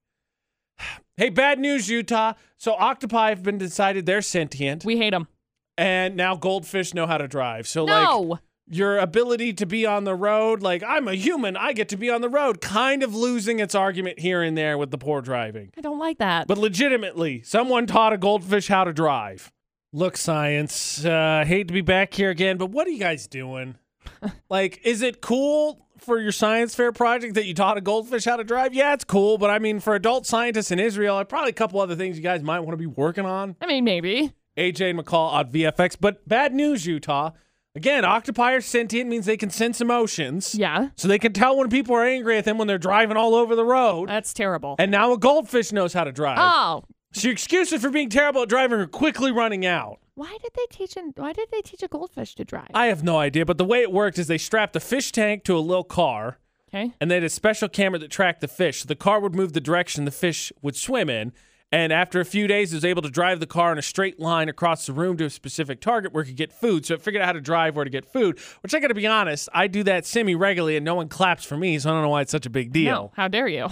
Hey, 1.16 1.28
bad 1.28 1.59
news, 1.59 1.91
Utah. 1.91 2.33
So 2.57 2.72
octopi 2.72 3.28
have 3.28 3.43
been 3.43 3.59
decided 3.59 4.07
they're 4.07 4.22
sentient, 4.22 4.87
We 4.87 4.97
hate 4.97 5.11
them. 5.11 5.28
and 5.76 6.16
now 6.16 6.35
goldfish 6.35 6.95
know 6.95 7.07
how 7.07 7.18
to 7.18 7.28
drive. 7.28 7.68
So 7.68 7.85
like 7.85 8.09
No. 8.09 8.39
Your 8.70 8.98
ability 8.98 9.52
to 9.54 9.66
be 9.66 9.84
on 9.84 10.04
the 10.04 10.14
road, 10.14 10.62
like 10.62 10.82
I'm 10.82 11.08
a 11.08 11.14
human, 11.14 11.56
I 11.56 11.72
get 11.72 11.88
to 11.90 11.96
be 11.96 12.08
on 12.08 12.20
the 12.20 12.28
road, 12.28 12.60
kind 12.60 13.02
of 13.02 13.14
losing 13.14 13.58
its 13.58 13.74
argument 13.74 14.20
here 14.20 14.42
and 14.42 14.56
there 14.56 14.78
with 14.78 14.90
the 14.90 14.98
poor 14.98 15.20
driving. 15.20 15.72
I 15.76 15.80
don't 15.80 15.98
like 15.98 16.18
that. 16.18 16.46
But 16.46 16.58
legitimately, 16.58 17.42
someone 17.42 17.86
taught 17.86 18.12
a 18.12 18.18
goldfish 18.18 18.68
how 18.68 18.84
to 18.84 18.92
drive. 18.92 19.52
Look, 19.92 20.16
science, 20.16 21.04
uh, 21.04 21.44
hate 21.44 21.66
to 21.66 21.74
be 21.74 21.80
back 21.80 22.14
here 22.14 22.30
again, 22.30 22.58
but 22.58 22.70
what 22.70 22.86
are 22.86 22.90
you 22.90 23.00
guys 23.00 23.26
doing? 23.26 23.74
like, 24.48 24.80
is 24.84 25.02
it 25.02 25.20
cool 25.20 25.84
for 25.98 26.20
your 26.20 26.32
science 26.32 26.74
fair 26.74 26.92
project 26.92 27.34
that 27.34 27.46
you 27.46 27.54
taught 27.54 27.76
a 27.76 27.80
goldfish 27.80 28.24
how 28.24 28.36
to 28.36 28.44
drive? 28.44 28.72
Yeah, 28.72 28.94
it's 28.94 29.02
cool, 29.02 29.36
but 29.36 29.50
I 29.50 29.58
mean, 29.58 29.80
for 29.80 29.96
adult 29.96 30.26
scientists 30.26 30.70
in 30.70 30.78
Israel, 30.78 31.22
probably 31.24 31.50
a 31.50 31.54
couple 31.54 31.80
other 31.80 31.96
things 31.96 32.16
you 32.16 32.22
guys 32.22 32.40
might 32.40 32.60
want 32.60 32.72
to 32.72 32.76
be 32.76 32.86
working 32.86 33.26
on. 33.26 33.56
I 33.60 33.66
mean, 33.66 33.82
maybe. 33.82 34.32
AJ 34.56 34.90
and 34.90 34.98
McCall 35.00 35.32
on 35.32 35.50
VFX. 35.50 35.96
But 36.00 36.26
bad 36.28 36.54
news, 36.54 36.86
Utah. 36.86 37.32
Again, 37.76 38.04
octopi 38.04 38.52
are 38.54 38.60
sentient 38.60 39.08
means 39.08 39.26
they 39.26 39.36
can 39.36 39.50
sense 39.50 39.80
emotions. 39.80 40.56
Yeah. 40.56 40.88
So 40.96 41.06
they 41.06 41.20
can 41.20 41.32
tell 41.32 41.56
when 41.56 41.68
people 41.70 41.94
are 41.94 42.04
angry 42.04 42.36
at 42.36 42.44
them 42.44 42.58
when 42.58 42.66
they're 42.66 42.78
driving 42.78 43.16
all 43.16 43.34
over 43.34 43.54
the 43.54 43.64
road. 43.64 44.08
That's 44.08 44.34
terrible. 44.34 44.74
And 44.78 44.90
now 44.90 45.12
a 45.12 45.18
goldfish 45.18 45.70
knows 45.70 45.92
how 45.92 46.04
to 46.04 46.12
drive. 46.12 46.38
oh. 46.40 46.84
So 47.12 47.26
your 47.26 47.32
excuses 47.32 47.80
for 47.80 47.90
being 47.90 48.08
terrible 48.08 48.42
at 48.42 48.48
driving 48.48 48.78
are 48.78 48.86
quickly 48.86 49.32
running 49.32 49.66
out. 49.66 49.98
Why 50.14 50.36
did 50.42 50.52
they 50.54 50.66
teach 50.70 50.96
an, 50.96 51.12
why 51.16 51.32
did 51.32 51.48
they 51.50 51.60
teach 51.60 51.82
a 51.82 51.88
goldfish 51.88 52.36
to 52.36 52.44
drive? 52.44 52.70
I 52.72 52.86
have 52.86 53.02
no 53.02 53.18
idea, 53.18 53.44
but 53.44 53.58
the 53.58 53.64
way 53.64 53.82
it 53.82 53.90
worked 53.90 54.18
is 54.18 54.28
they 54.28 54.38
strapped 54.38 54.76
a 54.76 54.80
fish 54.80 55.10
tank 55.10 55.42
to 55.44 55.56
a 55.56 55.58
little 55.58 55.82
car 55.82 56.38
okay. 56.68 56.92
and 57.00 57.10
they 57.10 57.16
had 57.16 57.24
a 57.24 57.28
special 57.28 57.68
camera 57.68 57.98
that 57.98 58.10
tracked 58.10 58.40
the 58.40 58.48
fish. 58.48 58.82
So 58.82 58.86
the 58.86 58.96
car 58.96 59.18
would 59.20 59.34
move 59.34 59.54
the 59.54 59.60
direction 59.60 60.04
the 60.04 60.10
fish 60.10 60.52
would 60.62 60.76
swim 60.76 61.10
in. 61.10 61.32
And 61.72 61.92
after 61.92 62.20
a 62.20 62.24
few 62.24 62.48
days, 62.48 62.72
it 62.72 62.76
was 62.76 62.84
able 62.84 63.02
to 63.02 63.10
drive 63.10 63.38
the 63.38 63.46
car 63.46 63.70
in 63.70 63.78
a 63.78 63.82
straight 63.82 64.18
line 64.18 64.48
across 64.48 64.86
the 64.86 64.92
room 64.92 65.16
to 65.18 65.26
a 65.26 65.30
specific 65.30 65.80
target 65.80 66.12
where 66.12 66.24
it 66.24 66.26
could 66.26 66.36
get 66.36 66.52
food. 66.52 66.84
So 66.84 66.94
it 66.94 67.02
figured 67.02 67.22
out 67.22 67.26
how 67.26 67.32
to 67.32 67.40
drive 67.40 67.76
where 67.76 67.84
to 67.84 67.90
get 67.90 68.12
food, 68.12 68.40
which 68.62 68.74
I 68.74 68.80
got 68.80 68.88
to 68.88 68.94
be 68.94 69.06
honest, 69.06 69.48
I 69.54 69.68
do 69.68 69.84
that 69.84 70.04
semi 70.04 70.34
regularly 70.34 70.76
and 70.76 70.84
no 70.84 70.96
one 70.96 71.08
claps 71.08 71.44
for 71.44 71.56
me. 71.56 71.78
So 71.78 71.90
I 71.90 71.92
don't 71.92 72.02
know 72.02 72.08
why 72.08 72.22
it's 72.22 72.32
such 72.32 72.46
a 72.46 72.50
big 72.50 72.72
deal. 72.72 72.92
No. 72.92 73.12
How 73.14 73.28
dare 73.28 73.46
you? 73.46 73.68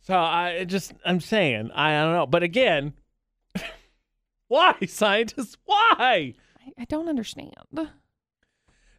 So 0.00 0.16
I 0.16 0.64
just, 0.64 0.92
I'm 1.04 1.20
saying, 1.20 1.70
I, 1.72 1.96
I 1.96 2.02
don't 2.04 2.12
know. 2.12 2.26
But 2.26 2.44
again, 2.44 2.94
why, 4.48 4.74
scientists? 4.86 5.56
Why? 5.64 5.94
I, 5.98 6.34
I 6.78 6.84
don't 6.84 7.08
understand. 7.08 7.54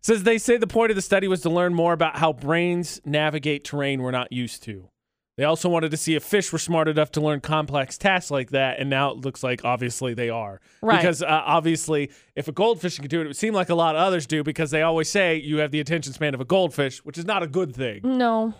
Says 0.01 0.23
they 0.23 0.37
say 0.37 0.57
the 0.57 0.67
point 0.67 0.91
of 0.91 0.95
the 0.95 1.01
study 1.01 1.27
was 1.27 1.41
to 1.41 1.49
learn 1.49 1.73
more 1.73 1.93
about 1.93 2.17
how 2.17 2.33
brains 2.33 3.01
navigate 3.05 3.63
terrain 3.63 4.01
we're 4.01 4.11
not 4.11 4.31
used 4.31 4.63
to. 4.63 4.89
They 5.37 5.43
also 5.43 5.69
wanted 5.69 5.91
to 5.91 5.97
see 5.97 6.15
if 6.15 6.23
fish 6.23 6.51
were 6.51 6.57
smart 6.57 6.87
enough 6.87 7.11
to 7.11 7.21
learn 7.21 7.41
complex 7.41 7.95
tasks 7.95 8.31
like 8.31 8.49
that, 8.49 8.79
and 8.79 8.89
now 8.89 9.11
it 9.11 9.17
looks 9.17 9.43
like 9.43 9.63
obviously 9.63 10.15
they 10.15 10.31
are. 10.31 10.59
Right. 10.81 10.97
Because 10.97 11.21
uh, 11.21 11.27
obviously, 11.45 12.09
if 12.35 12.47
a 12.47 12.51
goldfish 12.51 12.97
can 12.97 13.07
do 13.07 13.19
it, 13.19 13.25
it 13.25 13.27
would 13.27 13.37
seem 13.37 13.53
like 13.53 13.69
a 13.69 13.75
lot 13.75 13.95
of 13.95 14.01
others 14.01 14.25
do 14.25 14.43
because 14.43 14.71
they 14.71 14.81
always 14.81 15.09
say 15.09 15.35
you 15.35 15.57
have 15.57 15.69
the 15.69 15.79
attention 15.79 16.11
span 16.11 16.33
of 16.33 16.41
a 16.41 16.45
goldfish, 16.45 17.05
which 17.05 17.19
is 17.19 17.25
not 17.25 17.43
a 17.43 17.47
good 17.47 17.75
thing. 17.75 18.01
No. 18.03 18.55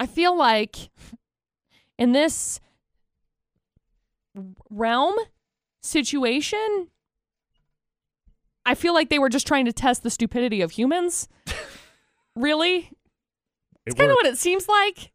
I 0.00 0.06
feel 0.06 0.36
like 0.36 0.90
in 1.96 2.10
this 2.10 2.58
realm 4.68 5.14
situation, 5.80 6.88
I 8.66 8.74
feel 8.74 8.94
like 8.94 9.10
they 9.10 9.20
were 9.20 9.28
just 9.28 9.46
trying 9.46 9.66
to 9.66 9.72
test 9.72 10.02
the 10.02 10.10
stupidity 10.10 10.60
of 10.60 10.72
humans. 10.72 11.28
really? 12.34 12.90
It's 13.86 13.94
kind 13.94 14.10
of 14.10 14.16
what 14.16 14.26
it 14.26 14.38
seems 14.38 14.66
like. 14.66 15.12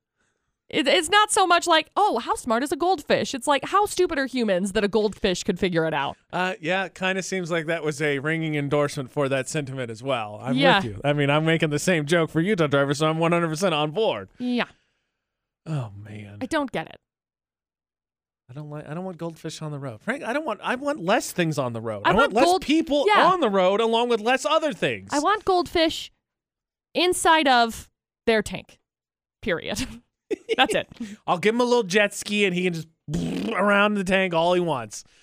It, 0.68 0.88
it's 0.88 1.10
not 1.10 1.32
so 1.32 1.46
much 1.46 1.68
like, 1.68 1.90
oh, 1.96 2.18
how 2.20 2.34
smart 2.36 2.64
is 2.64 2.72
a 2.72 2.76
goldfish? 2.76 3.36
It's 3.36 3.46
like, 3.48 3.66
how 3.66 3.86
stupid 3.86 4.18
are 4.18 4.26
humans 4.26 4.72
that 4.72 4.84
a 4.84 4.88
goldfish 4.88 5.44
could 5.44 5.60
figure 5.60 5.86
it 5.86 5.94
out? 5.94 6.18
Uh, 6.34 6.56
yeah, 6.60 6.86
it 6.86 6.96
kind 6.96 7.20
of 7.20 7.26
seems 7.26 7.52
like 7.52 7.68
that 7.68 7.84
was 7.84 8.02
a 8.02 8.18
ringing 8.18 8.56
endorsement 8.56 9.12
for 9.12 9.30
that 9.30 9.48
sentiment 9.48 9.92
as 9.92 10.02
well. 10.02 10.40
I'm 10.42 10.56
Yeah. 10.56 10.78
with 10.78 10.86
you. 10.86 11.02
I 11.04 11.14
mean, 11.14 11.30
I'm 11.30 11.46
making 11.46 11.70
the 11.70 11.78
same 11.80 12.06
joke 12.08 12.32
for 12.32 12.42
Utah 12.42 12.66
drivers, 12.68 12.98
so 12.98 13.08
I'm 13.08 13.18
100% 13.20 13.74
on 13.74 13.92
board. 13.92 14.30
Yeah, 14.40 14.66
Oh 15.68 15.92
man. 16.04 16.38
I 16.42 16.46
don't 16.48 16.72
get 16.72 16.88
it. 16.88 16.98
I 18.50 18.54
don't 18.54 18.70
like. 18.70 18.88
I 18.88 18.94
don't 18.94 19.04
want 19.04 19.18
goldfish 19.18 19.62
on 19.64 19.72
the 19.72 19.80
road. 19.80 20.02
Frank, 20.02 20.22
I 20.24 20.32
don't 20.32 20.46
want. 20.46 20.60
I 20.64 20.76
want 20.76 21.00
less 21.00 21.32
things 21.32 21.58
on 21.58 21.74
the 21.74 21.82
road. 21.82 22.04
I 22.06 22.12
I, 22.12 22.14
want, 22.14 22.18
want 22.26 22.34
less 22.36 22.46
gold- 22.46 22.62
people 22.62 23.06
yeah. 23.08 23.26
on 23.26 23.40
the 23.40 23.50
road, 23.50 23.82
along 23.82 24.10
with 24.10 24.20
less 24.20 24.46
other 24.46 24.72
things. 24.74 25.10
I 25.12 25.18
want 25.18 25.44
goldfish 25.46 26.12
inside 26.94 27.48
of 27.48 27.90
their 28.28 28.44
tank. 28.44 28.78
Period. 29.42 29.88
That's 30.58 30.76
it. 30.76 30.88
I'll 31.28 31.38
give 31.38 31.56
him 31.56 31.62
a 31.62 31.66
little 31.66 31.84
jet 31.84 32.14
ski, 32.14 32.46
and 32.46 32.56
he 32.56 32.64
can 32.64 32.74
just 32.74 32.88
around 33.54 33.96
the 33.96 34.04
tank 34.04 34.34
all 34.34 34.54
he 34.54 34.60
wants. 34.60 35.04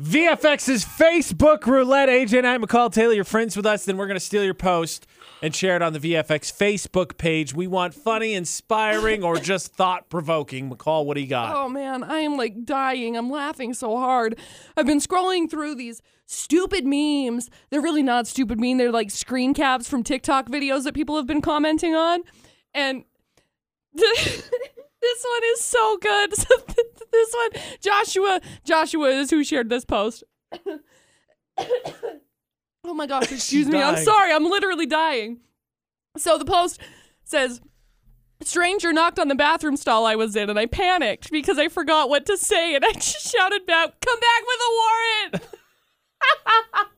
VFX's 0.00 0.82
Facebook 0.84 1.66
roulette. 1.66 2.08
AJ 2.08 2.42
Knight, 2.42 2.60
McCall 2.62 2.90
Taylor, 2.90 3.12
you're 3.12 3.24
friends 3.24 3.54
with 3.54 3.66
us. 3.66 3.84
Then 3.84 3.98
we're 3.98 4.06
gonna 4.06 4.18
steal 4.18 4.42
your 4.42 4.54
post 4.54 5.06
and 5.42 5.54
share 5.54 5.76
it 5.76 5.82
on 5.82 5.92
the 5.92 5.98
VFX 5.98 6.56
Facebook 6.56 7.18
page. 7.18 7.54
We 7.54 7.66
want 7.66 7.92
funny, 7.92 8.32
inspiring, 8.32 9.22
or 9.22 9.36
just 9.36 9.72
thought 9.74 10.08
provoking. 10.08 10.70
McCall, 10.70 11.04
what 11.04 11.16
do 11.16 11.20
you 11.20 11.26
got? 11.26 11.54
Oh 11.54 11.68
man, 11.68 12.02
I 12.02 12.20
am 12.20 12.38
like 12.38 12.64
dying. 12.64 13.14
I'm 13.14 13.30
laughing 13.30 13.74
so 13.74 13.98
hard. 13.98 14.38
I've 14.74 14.86
been 14.86 15.00
scrolling 15.00 15.50
through 15.50 15.74
these 15.74 16.00
stupid 16.24 16.86
memes. 16.86 17.50
They're 17.68 17.82
really 17.82 18.02
not 18.02 18.26
stupid 18.26 18.58
memes. 18.58 18.78
They're 18.78 18.92
like 18.92 19.10
screen 19.10 19.52
caps 19.52 19.86
from 19.86 20.02
TikTok 20.02 20.48
videos 20.48 20.84
that 20.84 20.94
people 20.94 21.16
have 21.16 21.26
been 21.26 21.42
commenting 21.42 21.94
on. 21.94 22.22
And 22.74 23.04
this 23.94 24.42
one 25.02 25.42
is 25.52 25.64
so 25.64 25.98
good. 25.98 26.30
this 27.12 27.34
one, 27.34 27.50
Joshua, 27.80 28.40
Joshua 28.64 29.08
is 29.10 29.30
who 29.30 29.44
shared 29.44 29.68
this 29.68 29.84
post. 29.84 30.24
oh 31.58 32.94
my 32.94 33.06
gosh, 33.06 33.30
excuse 33.32 33.66
me. 33.66 33.82
I'm 33.82 33.96
sorry. 33.96 34.32
I'm 34.32 34.44
literally 34.44 34.86
dying. 34.86 35.40
So 36.16 36.38
the 36.38 36.44
post 36.44 36.80
says, 37.24 37.60
stranger 38.42 38.92
knocked 38.92 39.18
on 39.18 39.28
the 39.28 39.34
bathroom 39.34 39.76
stall 39.76 40.06
I 40.06 40.16
was 40.16 40.34
in, 40.36 40.50
and 40.50 40.58
I 40.58 40.66
panicked 40.66 41.30
because 41.30 41.58
I 41.58 41.68
forgot 41.68 42.08
what 42.08 42.26
to 42.26 42.36
say, 42.36 42.74
and 42.74 42.84
I 42.84 42.92
just 42.94 43.34
shouted 43.34 43.66
back, 43.66 44.00
"Come 44.00 44.20
back 44.20 44.42
with 44.46 44.60
a 44.60 45.40
warrant!" 45.40 46.90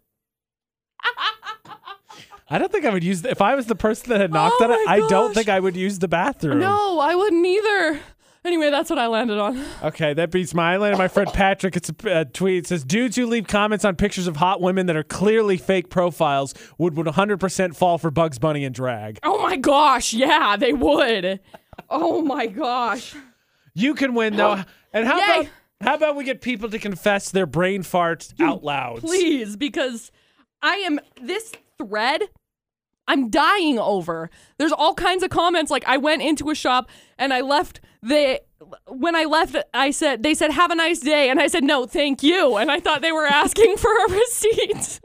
I 2.49 2.59
don't 2.59 2.71
think 2.71 2.85
I 2.85 2.91
would 2.93 3.05
use. 3.05 3.25
If 3.25 3.41
I 3.41 3.55
was 3.55 3.67
the 3.67 3.75
person 3.75 4.11
that 4.11 4.21
had 4.21 4.33
knocked 4.33 4.57
Oh 4.61 4.65
on 4.65 4.71
it, 4.73 4.79
I 4.87 4.99
don't 5.09 5.33
think 5.35 5.49
I 5.49 5.59
would 5.59 5.75
use 5.75 5.99
the 6.01 6.09
bathroom. 6.09 6.59
no, 6.59 6.99
I 7.01 7.15
wouldn't 7.15 7.47
either. 7.47 8.01
Anyway, 8.45 8.71
that's 8.71 8.91
what 8.91 8.99
I 8.99 9.07
landed 9.07 9.39
on. 9.39 9.65
Okay, 9.85 10.15
that 10.15 10.33
beats 10.33 10.53
my 10.53 10.77
line. 10.77 10.99
My 10.99 11.07
friend 11.07 11.31
Patrick, 11.33 11.77
it's 11.77 11.91
a 11.91 12.11
uh, 12.13 12.25
tweet. 12.25 12.65
It 12.65 12.67
says 12.67 12.83
dudes 12.85 13.15
who 13.15 13.27
leave 13.27 13.47
comments 13.47 13.85
on 13.85 13.95
pictures 13.95 14.27
of 14.27 14.37
hot 14.37 14.61
women 14.61 14.87
that 14.87 14.97
are 14.97 15.05
clearly 15.05 15.57
fake 15.57 15.91
profiles 15.91 16.53
would 16.77 16.95
100% 16.95 17.77
fall 17.77 17.99
for 17.99 18.11
Bugs 18.11 18.39
Bunny 18.41 18.65
and 18.65 18.75
drag. 18.75 19.21
Oh 19.23 19.41
my 19.41 19.57
gosh, 19.57 20.13
yeah, 20.13 20.57
they 20.57 20.73
would. 20.73 21.39
Oh 21.89 22.21
my 22.21 22.49
gosh. 22.49 23.15
You 23.75 23.95
can 23.95 24.13
win 24.15 24.37
though. 24.37 24.63
And 24.93 25.07
how 25.07 25.17
Yay. 25.19 25.25
about 25.25 25.47
how 25.81 25.95
about 25.95 26.17
we 26.17 26.25
get 26.25 26.41
people 26.43 26.69
to 26.69 26.79
confess 26.79 27.31
their 27.31 27.47
brain 27.47 27.83
farts 27.83 28.35
out 28.41 28.63
loud? 28.63 28.99
Please, 29.01 29.57
because 29.57 30.11
I 30.63 30.77
am 30.77 31.01
this 31.21 31.53
thread. 31.79 32.23
I'm 33.09 33.31
dying 33.31 33.79
over. 33.79 34.31
There's 34.59 34.73
all 34.73 34.95
kinds 34.95 35.23
of 35.23 35.31
comments. 35.31 35.71
Like 35.71 35.85
I 35.87 35.97
went 35.97 36.23
into 36.23 36.51
a 36.51 36.55
shop 36.55 36.89
and 37.19 37.33
I 37.33 37.41
left 37.41 37.81
the 38.03 38.41
when 38.89 39.15
I 39.17 39.25
left, 39.25 39.57
I 39.75 39.91
said 39.91 40.23
they 40.23 40.35
said 40.35 40.51
have 40.53 40.71
a 40.71 40.75
nice 40.75 41.01
day, 41.01 41.29
and 41.31 41.41
I 41.41 41.47
said 41.47 41.65
no, 41.65 41.87
thank 41.87 42.23
you, 42.23 42.57
and 42.57 42.71
I 42.71 42.81
thought 42.81 43.03
they 43.03 43.13
were 43.13 43.27
asking 43.27 43.77
for 43.77 43.91
a 43.91 44.11
receipt. 44.11 45.01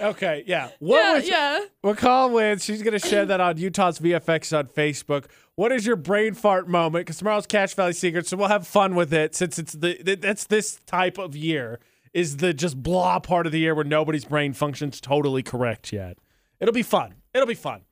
Okay, 0.00 0.44
yeah. 0.46 0.68
What 0.78 0.98
yeah, 0.98 1.14
was 1.14 1.28
yeah. 1.28 1.64
McCall 1.82 2.32
wins? 2.32 2.64
She's 2.64 2.82
gonna 2.82 2.98
share 2.98 3.26
that 3.26 3.40
on 3.40 3.56
Utah's 3.56 3.98
VFX 3.98 4.56
on 4.56 4.66
Facebook. 4.66 5.26
What 5.56 5.72
is 5.72 5.86
your 5.86 5.96
brain 5.96 6.34
fart 6.34 6.68
moment? 6.68 7.06
Because 7.06 7.18
tomorrow's 7.18 7.46
Cache 7.46 7.74
Valley 7.74 7.92
Secret, 7.92 8.26
so 8.26 8.36
we'll 8.36 8.48
have 8.48 8.66
fun 8.66 8.94
with 8.94 9.12
it 9.12 9.34
since 9.34 9.58
it's 9.58 9.72
the 9.72 9.94
th- 9.94 10.20
that's 10.20 10.46
this 10.46 10.80
type 10.86 11.18
of 11.18 11.34
year 11.34 11.80
is 12.14 12.38
the 12.38 12.54
just 12.54 12.82
blah 12.82 13.18
part 13.18 13.44
of 13.44 13.52
the 13.52 13.58
year 13.58 13.74
where 13.74 13.84
nobody's 13.84 14.24
brain 14.24 14.52
functions 14.54 15.00
totally 15.00 15.42
correct 15.42 15.92
yet. 15.92 16.16
It'll 16.60 16.72
be 16.72 16.82
fun. 16.82 17.14
It'll 17.34 17.46
be 17.46 17.54
fun. 17.54 17.82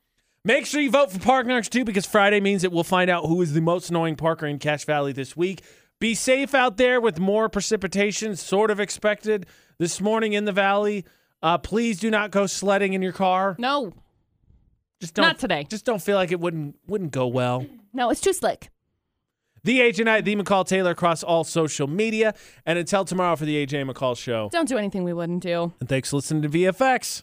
Make 0.45 0.65
sure 0.65 0.81
you 0.81 0.89
vote 0.91 1.11
for 1.11 1.19
Park 1.19 1.45
Narks 1.45 1.69
too, 1.69 1.85
because 1.85 2.05
Friday 2.05 2.39
means 2.39 2.63
that 2.63 2.71
we'll 2.71 2.83
find 2.83 3.09
out 3.09 3.25
who 3.25 3.41
is 3.41 3.53
the 3.53 3.61
most 3.61 3.89
annoying 3.89 4.15
Parker 4.15 4.45
in 4.47 4.57
Cache 4.59 4.85
Valley 4.85 5.11
this 5.13 5.37
week. 5.37 5.61
Be 5.99 6.15
safe 6.15 6.53
out 6.53 6.77
there 6.77 6.99
with 6.99 7.19
more 7.19 7.47
precipitation, 7.47 8.35
sort 8.35 8.71
of 8.71 8.79
expected 8.79 9.45
this 9.77 10.01
morning 10.01 10.33
in 10.33 10.43
the 10.45 10.51
valley. 10.51 11.05
Uh, 11.41 11.57
please 11.57 11.99
do 11.99 12.09
not 12.09 12.31
go 12.31 12.45
sledding 12.45 12.93
in 12.93 13.01
your 13.01 13.13
car. 13.13 13.55
No, 13.59 13.93
Just 14.99 15.13
don't. 15.13 15.23
Not 15.25 15.39
today. 15.39 15.65
Just 15.69 15.85
don't 15.85 16.01
feel 16.01 16.15
like 16.15 16.31
it 16.31 16.39
wouldn't 16.39 16.75
wouldn't 16.87 17.11
go 17.11 17.27
well. 17.27 17.65
no, 17.93 18.09
it's 18.09 18.21
too 18.21 18.33
slick. 18.33 18.69
The 19.65 19.79
AJ 19.79 20.03
Night, 20.03 20.25
the 20.25 20.35
McCall 20.35 20.67
Taylor 20.67 20.91
across 20.91 21.23
all 21.23 21.45
social 21.45 21.87
media. 21.87 22.33
And 22.65 22.77
until 22.77 23.05
tomorrow 23.05 23.37
for 23.37 23.45
the 23.45 23.65
AJ 23.65 23.89
McCall 23.89 24.17
show. 24.17 24.49
Don't 24.51 24.67
do 24.67 24.77
anything 24.77 25.05
we 25.05 25.13
wouldn't 25.13 25.41
do. 25.41 25.71
And 25.79 25.87
thanks 25.87 26.09
for 26.09 26.17
listening 26.17 26.41
to 26.41 26.49
VFX. 26.49 27.21